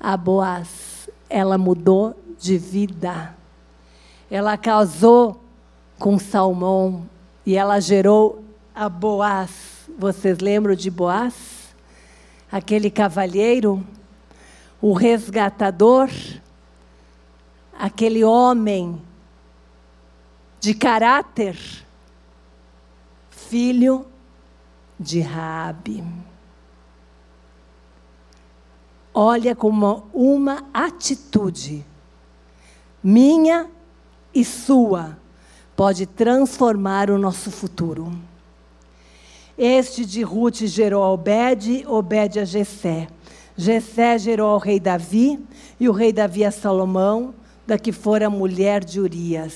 a 0.00 0.16
Boaz. 0.16 1.08
Ela 1.30 1.56
mudou 1.56 2.16
de 2.40 2.58
vida. 2.58 3.36
Ela 4.28 4.56
casou 4.56 5.40
com 5.96 6.18
Salmão 6.18 7.08
e 7.46 7.56
ela 7.56 7.78
gerou 7.78 8.42
a 8.74 8.88
Boaz. 8.88 9.77
Vocês 9.98 10.38
lembram 10.38 10.76
de 10.76 10.92
Boaz? 10.92 11.74
Aquele 12.52 12.88
cavalheiro, 12.88 13.84
o 14.80 14.92
resgatador, 14.92 16.08
aquele 17.76 18.22
homem 18.22 19.02
de 20.60 20.72
caráter, 20.72 21.58
filho 23.28 24.06
de 25.00 25.20
Rabi. 25.20 26.04
Olha 29.12 29.56
como 29.56 30.08
uma 30.14 30.64
atitude 30.72 31.84
minha 33.02 33.68
e 34.32 34.44
sua 34.44 35.18
pode 35.74 36.06
transformar 36.06 37.10
o 37.10 37.18
nosso 37.18 37.50
futuro. 37.50 38.16
Este 39.58 40.06
de 40.06 40.22
Ruth 40.22 40.64
gerou 40.66 41.02
a 41.02 41.12
Obed, 41.12 41.84
Obed 41.84 42.38
a 42.38 42.44
Jessé. 42.44 43.08
Jessé 43.56 44.16
gerou 44.16 44.50
ao 44.50 44.58
rei 44.58 44.78
Davi, 44.78 45.40
e 45.80 45.88
o 45.88 45.92
rei 45.92 46.12
Davi 46.12 46.44
a 46.44 46.52
Salomão, 46.52 47.34
da 47.66 47.76
que 47.76 47.90
fora 47.90 48.30
mulher 48.30 48.84
de 48.84 49.00
Urias. 49.00 49.54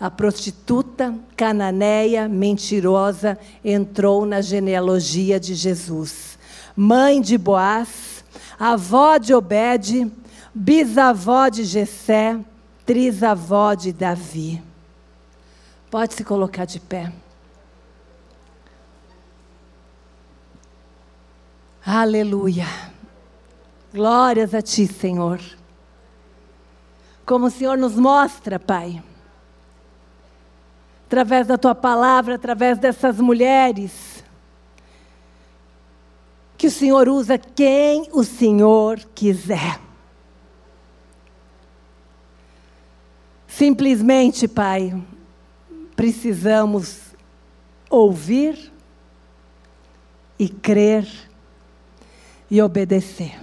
A 0.00 0.10
prostituta 0.10 1.14
cananeia 1.36 2.28
mentirosa 2.28 3.38
entrou 3.62 4.24
na 4.24 4.40
genealogia 4.40 5.38
de 5.38 5.54
Jesus. 5.54 6.38
Mãe 6.74 7.20
de 7.20 7.36
Boaz, 7.36 8.24
avó 8.58 9.18
de 9.18 9.34
Obed, 9.34 10.10
bisavó 10.54 11.50
de 11.50 11.64
Jessé, 11.64 12.38
trisavó 12.86 13.74
de 13.74 13.92
Davi. 13.92 14.62
Pode 15.90 16.14
se 16.14 16.24
colocar 16.24 16.64
de 16.64 16.80
pé. 16.80 17.12
Aleluia. 21.90 22.66
Glórias 23.94 24.52
a 24.52 24.60
Ti, 24.60 24.86
Senhor. 24.86 25.40
Como 27.24 27.46
o 27.46 27.50
Senhor 27.50 27.78
nos 27.78 27.94
mostra, 27.94 28.58
Pai, 28.58 29.02
através 31.06 31.46
da 31.46 31.56
Tua 31.56 31.74
palavra, 31.74 32.34
através 32.34 32.76
dessas 32.76 33.18
mulheres, 33.18 34.22
que 36.58 36.66
o 36.66 36.70
Senhor 36.70 37.08
usa 37.08 37.38
quem 37.38 38.10
o 38.12 38.22
Senhor 38.22 38.98
quiser. 39.14 39.80
Simplesmente, 43.46 44.46
Pai, 44.46 44.94
precisamos 45.96 47.14
ouvir 47.88 48.70
e 50.38 50.50
crer 50.50 51.27
e 52.50 52.60
obedecer. 52.62 53.38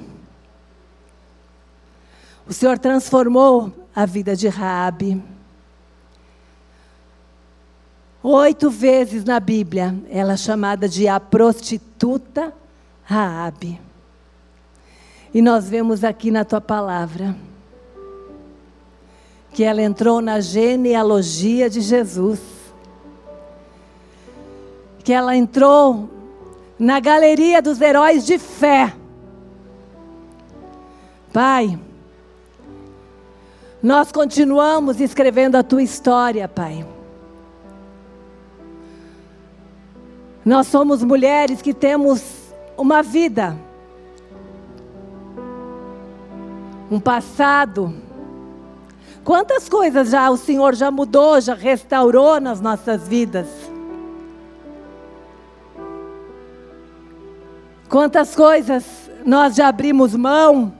O 2.47 2.53
Senhor 2.53 2.78
transformou 2.78 3.72
a 3.95 4.06
vida 4.06 4.36
de 4.36 4.47
Raabe. 4.47 5.24
Oito 8.22 8.70
vezes 8.70 9.24
na 9.24 9.39
Bíblia, 9.39 9.95
ela 10.10 10.34
é 10.34 10.38
chamada 10.38 10.89
de 10.89 11.08
a 11.08 11.20
prostituta 11.20 12.53
Raabe. 13.03 13.80
E 15.34 15.41
nós 15.41 15.70
vemos 15.70 16.03
aqui 16.03 16.32
na 16.32 16.45
tua 16.45 16.62
palavra 16.62 17.36
que 19.56 19.64
ela 19.64 19.82
entrou 19.82 20.20
na 20.20 20.41
genealogia 20.41 21.70
de 21.70 21.80
Jesus. 21.80 22.39
Que 25.03 25.14
ela 25.14 25.36
entrou 25.36 26.10
na 26.78 26.99
galeria 26.99 27.61
dos 27.61 27.82
heróis 27.82 28.26
de 28.26 28.38
fé. 28.38 28.93
Pai, 31.32 31.80
nós 33.82 34.11
continuamos 34.11 34.99
escrevendo 34.99 35.55
a 35.55 35.63
tua 35.63 35.84
história, 35.84 36.47
Pai. 36.47 36.86
Nós 40.43 40.67
somos 40.67 41.03
mulheres 41.03 41.61
que 41.61 41.73
temos 41.73 42.21
uma 42.78 43.01
vida, 43.01 43.57
um 46.91 46.99
passado, 46.99 47.93
Quantas 49.26 49.67
coisas 49.67 50.11
já 50.11 50.30
o 50.30 50.38
Senhor 50.38 50.76
já 50.76 50.91
mudou, 50.91 51.41
já 51.41 51.55
restaurou 51.55 52.39
nas 52.39 52.61
nossas 52.61 53.07
vidas? 53.07 53.47
Quantas 57.89 58.36
coisas 58.36 58.83
nós 59.25 59.55
já 59.55 59.67
abrimos 59.67 60.15
mão 60.15 60.73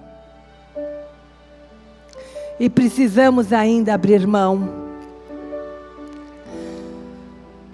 e 2.60 2.70
precisamos 2.70 3.52
ainda 3.54 3.94
abrir 3.94 4.26
mão. 4.26 4.86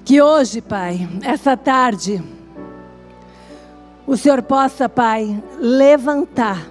Que 0.04 0.22
hoje, 0.22 0.62
Pai, 0.62 1.08
essa 1.24 1.56
tarde, 1.56 2.22
o 4.06 4.18
Senhor 4.18 4.42
possa, 4.42 4.90
Pai, 4.90 5.42
levantar 5.60 6.70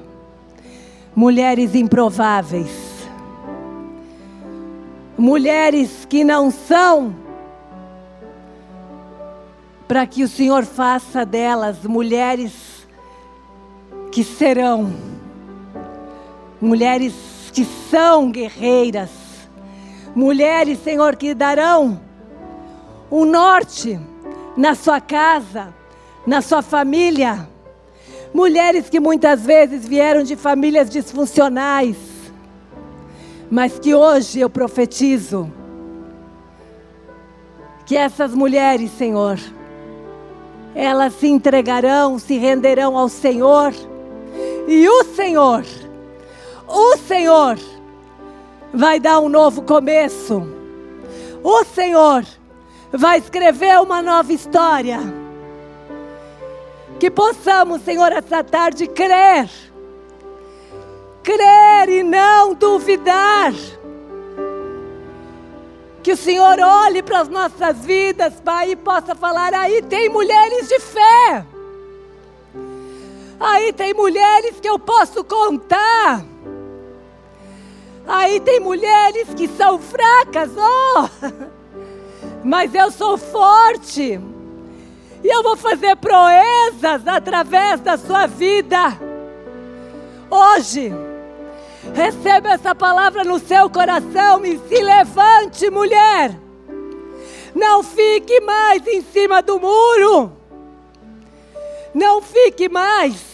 mulheres 1.14 1.74
improváveis 1.74 2.90
mulheres 5.20 6.06
que 6.08 6.24
não 6.24 6.50
são, 6.50 7.14
para 9.91 10.07
que 10.07 10.22
o 10.22 10.28
Senhor 10.28 10.64
faça 10.64 11.26
delas 11.26 11.82
mulheres 11.82 12.86
que 14.12 14.22
serão, 14.22 14.95
mulheres 16.61 17.12
que 17.53 17.64
são 17.64 18.30
guerreiras, 18.30 19.11
mulheres, 20.14 20.78
Senhor, 20.84 21.16
que 21.16 21.34
darão 21.34 22.01
um 23.11 23.24
norte 23.24 23.99
na 24.57 24.76
sua 24.76 25.01
casa, 25.01 25.74
na 26.24 26.41
sua 26.41 26.62
família. 26.62 27.49
Mulheres 28.32 28.88
que 28.88 29.01
muitas 29.01 29.45
vezes 29.45 29.88
vieram 29.88 30.22
de 30.22 30.36
famílias 30.36 30.88
disfuncionais, 30.88 31.97
mas 33.51 33.76
que 33.76 33.93
hoje 33.93 34.38
eu 34.38 34.49
profetizo 34.49 35.53
que 37.84 37.97
essas 37.97 38.32
mulheres, 38.32 38.93
Senhor, 38.93 39.36
elas 40.74 41.14
se 41.14 41.26
entregarão, 41.28 42.18
se 42.18 42.38
renderão 42.38 42.96
ao 42.96 43.08
Senhor, 43.08 43.72
e 44.68 44.88
o 44.88 45.04
Senhor, 45.04 45.64
o 46.66 46.96
Senhor, 46.96 47.58
vai 48.72 49.00
dar 49.00 49.20
um 49.20 49.28
novo 49.28 49.62
começo, 49.62 50.42
o 51.42 51.64
Senhor 51.64 52.24
vai 52.92 53.18
escrever 53.18 53.80
uma 53.80 54.02
nova 54.02 54.32
história. 54.32 54.98
Que 56.98 57.10
possamos, 57.10 57.82
Senhor, 57.82 58.12
essa 58.12 58.44
tarde 58.44 58.86
crer 58.86 59.48
crer 61.22 61.88
e 61.88 62.02
não 62.02 62.54
duvidar. 62.54 63.52
Que 66.03 66.12
o 66.12 66.16
Senhor 66.16 66.59
olhe 66.59 67.03
para 67.03 67.20
as 67.20 67.28
nossas 67.28 67.84
vidas, 67.84 68.34
Pai, 68.44 68.72
e 68.72 68.76
possa 68.76 69.14
falar: 69.14 69.53
aí 69.55 69.82
tem 69.82 70.09
mulheres 70.09 70.68
de 70.68 70.80
fé. 70.80 71.44
Aí 73.38 73.72
tem 73.72 73.94
mulheres 73.94 74.61
que 74.61 74.68
eu 74.68 74.78
posso 74.78 75.24
contar. 75.24 76.24
Aí 78.07 78.40
tem 78.40 78.61
mulheres 78.61 79.28
que 79.34 79.46
são 79.48 79.78
fracas, 79.78 80.51
oh, 80.57 81.09
mas 82.44 82.74
eu 82.74 82.90
sou 82.90 83.16
forte. 83.16 84.20
E 85.22 85.28
eu 85.28 85.42
vou 85.42 85.57
fazer 85.57 85.96
proezas 85.96 87.07
através 87.07 87.80
da 87.80 87.96
sua 87.98 88.26
vida. 88.26 88.98
Hoje, 90.30 90.92
Receba 91.95 92.51
essa 92.51 92.74
palavra 92.74 93.24
no 93.24 93.39
seu 93.39 93.70
coração 93.70 94.45
e 94.45 94.59
se 94.59 94.83
levante, 94.83 95.70
mulher. 95.70 96.39
Não 97.55 97.83
fique 97.83 98.41
mais 98.41 98.87
em 98.87 99.03
cima 99.03 99.43
do 99.43 99.59
muro. 99.59 100.33
Não 101.95 102.22
fique 102.22 102.68
mais 102.68 103.31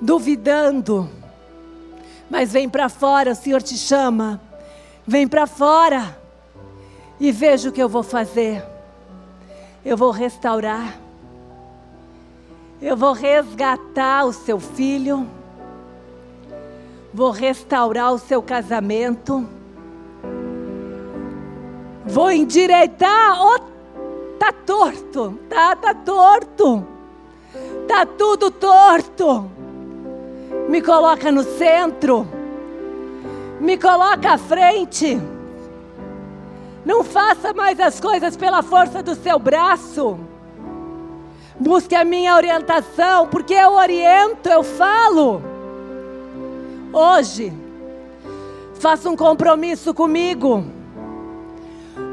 duvidando. 0.00 1.08
Mas 2.28 2.52
vem 2.52 2.68
para 2.68 2.88
fora, 2.88 3.32
o 3.32 3.36
Senhor 3.36 3.62
te 3.62 3.78
chama. 3.78 4.40
Vem 5.06 5.26
para 5.28 5.46
fora 5.46 6.18
e 7.20 7.30
veja 7.30 7.68
o 7.68 7.72
que 7.72 7.82
eu 7.82 7.88
vou 7.88 8.02
fazer. 8.02 8.62
Eu 9.84 9.96
vou 9.96 10.10
restaurar. 10.10 10.98
Eu 12.80 12.96
vou 12.96 13.12
resgatar 13.12 14.24
o 14.24 14.32
seu 14.32 14.58
filho. 14.58 15.28
Vou 17.14 17.30
restaurar 17.30 18.12
o 18.12 18.18
seu 18.18 18.42
casamento. 18.42 19.46
Vou 22.06 22.30
endireitar. 22.30 23.38
Oh, 23.42 23.58
tá 24.38 24.50
torto. 24.50 25.38
Tá, 25.48 25.76
tá 25.76 25.92
torto. 25.94 26.86
Tá 27.86 28.06
tudo 28.06 28.50
torto. 28.50 29.50
Me 30.68 30.80
coloca 30.80 31.30
no 31.30 31.42
centro. 31.42 32.26
Me 33.60 33.76
coloca 33.76 34.32
à 34.32 34.38
frente. 34.38 35.20
Não 36.82 37.04
faça 37.04 37.52
mais 37.52 37.78
as 37.78 38.00
coisas 38.00 38.38
pela 38.38 38.62
força 38.62 39.02
do 39.02 39.14
seu 39.14 39.38
braço. 39.38 40.18
Busque 41.60 41.94
a 41.94 42.04
minha 42.04 42.34
orientação, 42.34 43.28
porque 43.28 43.52
eu 43.52 43.74
oriento, 43.74 44.48
eu 44.48 44.64
falo. 44.64 45.51
Hoje, 46.92 47.50
faça 48.74 49.08
um 49.08 49.16
compromisso 49.16 49.94
comigo. 49.94 50.62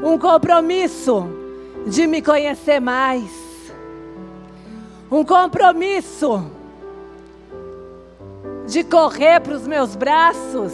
Um 0.02 0.18
compromisso 0.18 1.28
de 1.86 2.06
me 2.06 2.22
conhecer 2.22 2.80
mais. 2.80 3.30
Um 5.10 5.22
compromisso 5.22 6.50
de 8.66 8.82
correr 8.82 9.40
para 9.40 9.54
os 9.54 9.66
meus 9.66 9.94
braços. 9.94 10.72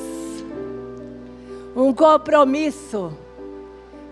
Um 1.75 1.93
compromisso 1.93 3.13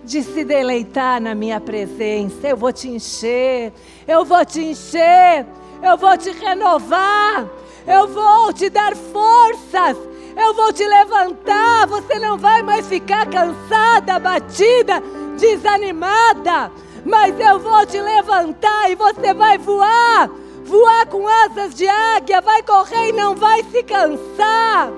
de 0.03 0.25
se 0.25 0.45
deleitar 0.45 1.21
na 1.21 1.37
minha 1.37 1.61
presença. 1.61 2.49
Eu 2.49 2.57
vou 2.57 2.73
te 2.73 2.89
encher, 2.89 3.73
eu 4.09 4.25
vou 4.25 4.45
te 4.45 4.61
encher, 4.61 5.47
eu 5.83 5.97
vou 5.97 6.17
te 6.17 6.31
renovar, 6.31 7.49
eu 7.87 8.09
vou 8.09 8.53
te 8.53 8.69
dar 8.71 8.95
forças, 8.97 9.97
eu 10.37 10.55
vou 10.55 10.73
te 10.73 10.85
levantar. 10.87 11.87
Você 11.87 12.19
não 12.19 12.39
vai 12.39 12.63
mais 12.63 12.87
ficar 12.87 13.27
cansada, 13.27 14.19
batida, 14.19 15.03
desanimada, 15.39 16.71
mas 17.05 17.39
eu 17.39 17.59
vou 17.59 17.85
te 17.87 18.01
levantar 18.01 18.91
e 18.91 18.95
você 18.95 19.35
vai 19.35 19.59
voar. 19.59 20.31
Voar 20.65 21.07
com 21.07 21.29
asas 21.29 21.75
de 21.75 21.87
águia, 21.87 22.41
vai 22.41 22.63
correr 22.63 23.11
e 23.11 23.13
não 23.13 23.35
vai 23.35 23.63
se 23.65 23.83
cansar. 23.83 24.91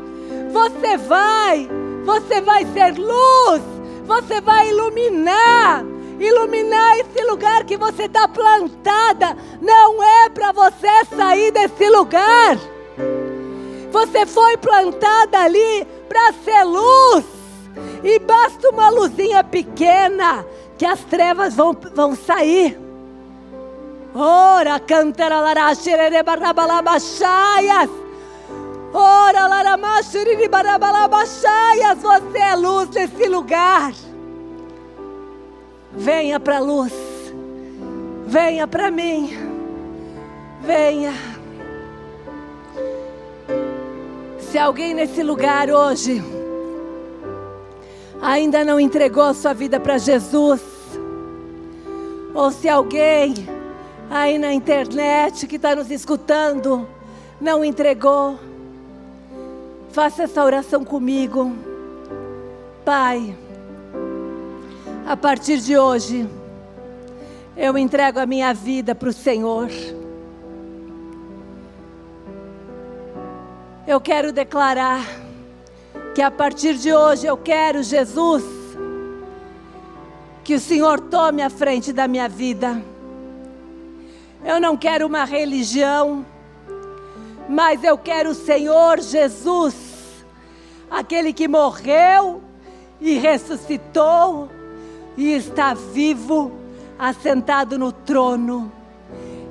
Você 0.52 0.96
vai, 0.96 1.68
você 2.04 2.40
vai 2.40 2.64
ser 2.66 2.96
luz 2.96 3.76
você 4.06 4.40
vai 4.40 4.68
iluminar. 4.70 5.84
Iluminar 6.18 6.98
esse 7.00 7.22
lugar 7.24 7.64
que 7.64 7.76
você 7.76 8.04
está 8.04 8.26
plantada. 8.26 9.36
Não 9.60 10.02
é 10.02 10.28
para 10.30 10.52
você 10.52 11.04
sair 11.14 11.50
desse 11.50 11.90
lugar. 11.90 12.56
Você 13.96 14.26
foi 14.26 14.58
plantada 14.58 15.38
ali 15.38 15.86
para 16.06 16.30
ser 16.44 16.64
luz. 16.64 17.24
E 18.04 18.18
basta 18.18 18.68
uma 18.68 18.90
luzinha 18.90 19.42
pequena 19.42 20.44
que 20.76 20.84
as 20.84 21.00
trevas 21.00 21.54
vão, 21.54 21.74
vão 21.94 22.14
sair. 22.14 22.78
Ora, 24.14 24.78
cantara 24.80 25.40
larachirere 25.40 26.22
barrabalabachaias. 26.22 27.88
Ora, 28.92 29.46
laramachiriri 29.46 30.46
barabalabachaias. 30.46 31.98
Você 31.98 32.38
é 32.38 32.54
luz 32.54 32.90
nesse 32.90 33.26
lugar. 33.30 33.94
Venha 35.92 36.38
para 36.38 36.58
a 36.58 36.60
luz. 36.60 36.92
Venha 38.26 38.68
para 38.68 38.90
mim. 38.90 39.30
Venha. 40.60 41.35
Se 44.56 44.60
alguém 44.60 44.94
nesse 44.94 45.22
lugar 45.22 45.68
hoje 45.68 46.24
ainda 48.22 48.64
não 48.64 48.80
entregou 48.80 49.34
sua 49.34 49.52
vida 49.52 49.78
para 49.78 49.98
Jesus, 49.98 50.62
ou 52.32 52.50
se 52.50 52.66
alguém 52.66 53.34
aí 54.08 54.38
na 54.38 54.54
internet 54.54 55.46
que 55.46 55.56
está 55.56 55.76
nos 55.76 55.90
escutando 55.90 56.88
não 57.38 57.62
entregou, 57.62 58.38
faça 59.90 60.22
essa 60.22 60.42
oração 60.42 60.86
comigo. 60.86 61.54
Pai, 62.82 63.36
a 65.06 65.18
partir 65.18 65.58
de 65.58 65.76
hoje, 65.76 66.26
eu 67.54 67.76
entrego 67.76 68.18
a 68.20 68.24
minha 68.24 68.54
vida 68.54 68.94
para 68.94 69.10
o 69.10 69.12
Senhor. 69.12 69.68
Eu 73.86 74.00
quero 74.00 74.32
declarar 74.32 75.06
que 76.12 76.20
a 76.20 76.28
partir 76.28 76.74
de 76.74 76.92
hoje 76.92 77.24
eu 77.24 77.36
quero, 77.36 77.84
Jesus, 77.84 78.42
que 80.42 80.56
o 80.56 80.60
Senhor 80.60 80.98
tome 80.98 81.40
a 81.40 81.48
frente 81.48 81.92
da 81.92 82.08
minha 82.08 82.28
vida. 82.28 82.82
Eu 84.44 84.60
não 84.60 84.76
quero 84.76 85.06
uma 85.06 85.24
religião, 85.24 86.26
mas 87.48 87.84
eu 87.84 87.96
quero 87.96 88.30
o 88.30 88.34
Senhor 88.34 89.00
Jesus, 89.00 89.76
aquele 90.90 91.32
que 91.32 91.46
morreu 91.46 92.42
e 93.00 93.16
ressuscitou 93.18 94.50
e 95.16 95.32
está 95.32 95.74
vivo, 95.74 96.50
assentado 96.98 97.78
no 97.78 97.92
trono. 97.92 98.72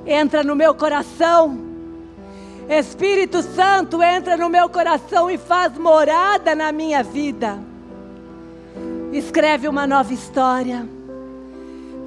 Entra 0.04 0.44
no 0.44 0.54
meu 0.54 0.74
coração. 0.74 1.65
Espírito 2.68 3.42
Santo, 3.42 4.02
entra 4.02 4.36
no 4.36 4.48
meu 4.48 4.68
coração 4.68 5.30
e 5.30 5.38
faz 5.38 5.78
morada 5.78 6.52
na 6.54 6.72
minha 6.72 7.02
vida. 7.02 7.58
Escreve 9.12 9.68
uma 9.68 9.86
nova 9.86 10.12
história. 10.12 10.86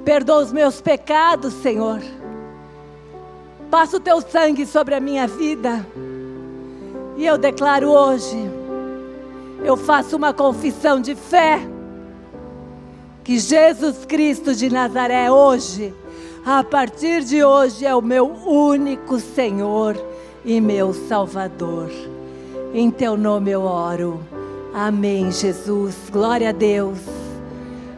Perdoa 0.04 0.42
os 0.42 0.52
meus 0.52 0.80
pecados, 0.80 1.54
Senhor. 1.54 2.00
Passa 3.70 3.96
o 3.96 4.00
teu 4.00 4.20
sangue 4.20 4.66
sobre 4.66 4.94
a 4.94 5.00
minha 5.00 5.26
vida. 5.26 5.86
E 7.16 7.24
eu 7.24 7.38
declaro 7.38 7.88
hoje, 7.88 8.38
eu 9.64 9.78
faço 9.78 10.14
uma 10.14 10.32
confissão 10.32 11.00
de 11.00 11.14
fé 11.14 11.58
que 13.24 13.38
Jesus 13.38 14.04
Cristo 14.04 14.54
de 14.54 14.70
Nazaré 14.70 15.30
hoje, 15.30 15.94
a 16.44 16.62
partir 16.62 17.22
de 17.22 17.42
hoje, 17.42 17.86
é 17.86 17.94
o 17.94 18.02
meu 18.02 18.26
único 18.46 19.18
Senhor 19.20 20.09
e 20.44 20.60
meu 20.60 20.92
Salvador. 20.92 21.90
Em 22.72 22.90
teu 22.90 23.16
nome 23.16 23.50
eu 23.50 23.62
oro. 23.62 24.20
Amém, 24.74 25.30
Jesus. 25.30 25.94
Glória 26.10 26.50
a 26.50 26.52
Deus. 26.52 26.98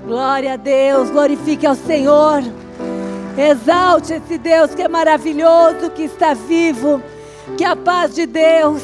Glória 0.07 0.55
a 0.55 0.57
Deus. 0.57 1.11
Glorifique 1.11 1.66
ao 1.66 1.74
Senhor. 1.74 2.43
Exalte 3.36 4.14
esse 4.14 4.38
Deus 4.38 4.74
que 4.74 4.82
é 4.82 4.88
maravilhoso, 4.88 5.90
que 5.90 6.03
está 6.03 6.34
vivo. 6.34 7.03
Que 7.57 7.64
a 7.64 7.76
paz 7.76 8.14
de 8.14 8.26
Deus 8.26 8.82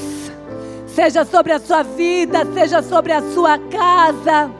seja 0.86 1.24
sobre 1.24 1.52
a 1.52 1.60
sua 1.60 1.82
vida, 1.82 2.46
seja 2.52 2.82
sobre 2.82 3.12
a 3.12 3.22
sua 3.32 3.58
casa 3.58 4.50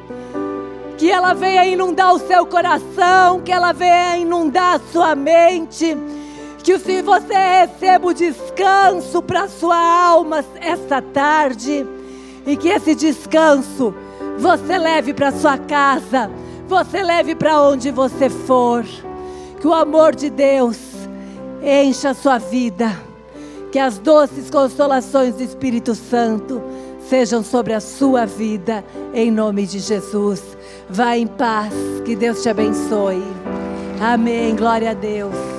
que 0.99 1.09
ela 1.09 1.33
venha 1.33 1.65
inundar 1.65 2.13
o 2.13 2.19
seu 2.19 2.45
coração, 2.45 3.41
que 3.41 3.53
ela 3.53 3.73
venha 3.73 4.19
inundar 4.19 4.75
a 4.75 4.93
sua 4.93 5.15
mente, 5.15 5.97
que 6.69 6.79
se 6.79 7.01
você 7.01 7.33
receba 7.33 8.09
o 8.09 8.13
descanso 8.13 9.23
para 9.23 9.49
sua 9.49 9.75
alma 9.75 10.45
esta 10.61 11.01
tarde, 11.01 11.87
e 12.47 12.59
que 12.59 12.69
esse 12.69 12.95
descanso 12.95 13.95
você 14.39 14.77
leve 14.77 15.15
para 15.15 15.33
sua 15.33 15.57
casa, 15.57 16.31
você 16.69 17.03
leve 17.03 17.35
para 17.35 17.63
onde 17.63 17.91
você 17.91 18.29
for, 18.29 18.85
que 19.59 19.67
o 19.67 19.73
amor 19.73 20.15
de 20.15 20.29
Deus 20.29 20.77
encha 21.63 22.11
a 22.11 22.15
sua 22.15 22.37
vida, 22.37 22.95
que 23.73 23.79
as 23.79 23.97
doces 23.97 24.51
consolações 24.51 25.37
do 25.37 25.43
Espírito 25.43 25.95
Santo 25.95 26.63
sejam 27.09 27.43
sobre 27.43 27.73
a 27.73 27.81
sua 27.81 28.27
vida, 28.27 28.85
em 29.15 29.31
nome 29.31 29.67
de 29.67 29.79
Jesus. 29.79 30.43
Vá 30.91 31.17
em 31.17 31.27
paz, 31.27 31.73
que 32.05 32.15
Deus 32.15 32.43
te 32.43 32.51
abençoe. 32.51 33.23
Amém. 34.03 34.55
Glória 34.55 34.91
a 34.91 34.95
Deus. 34.95 35.58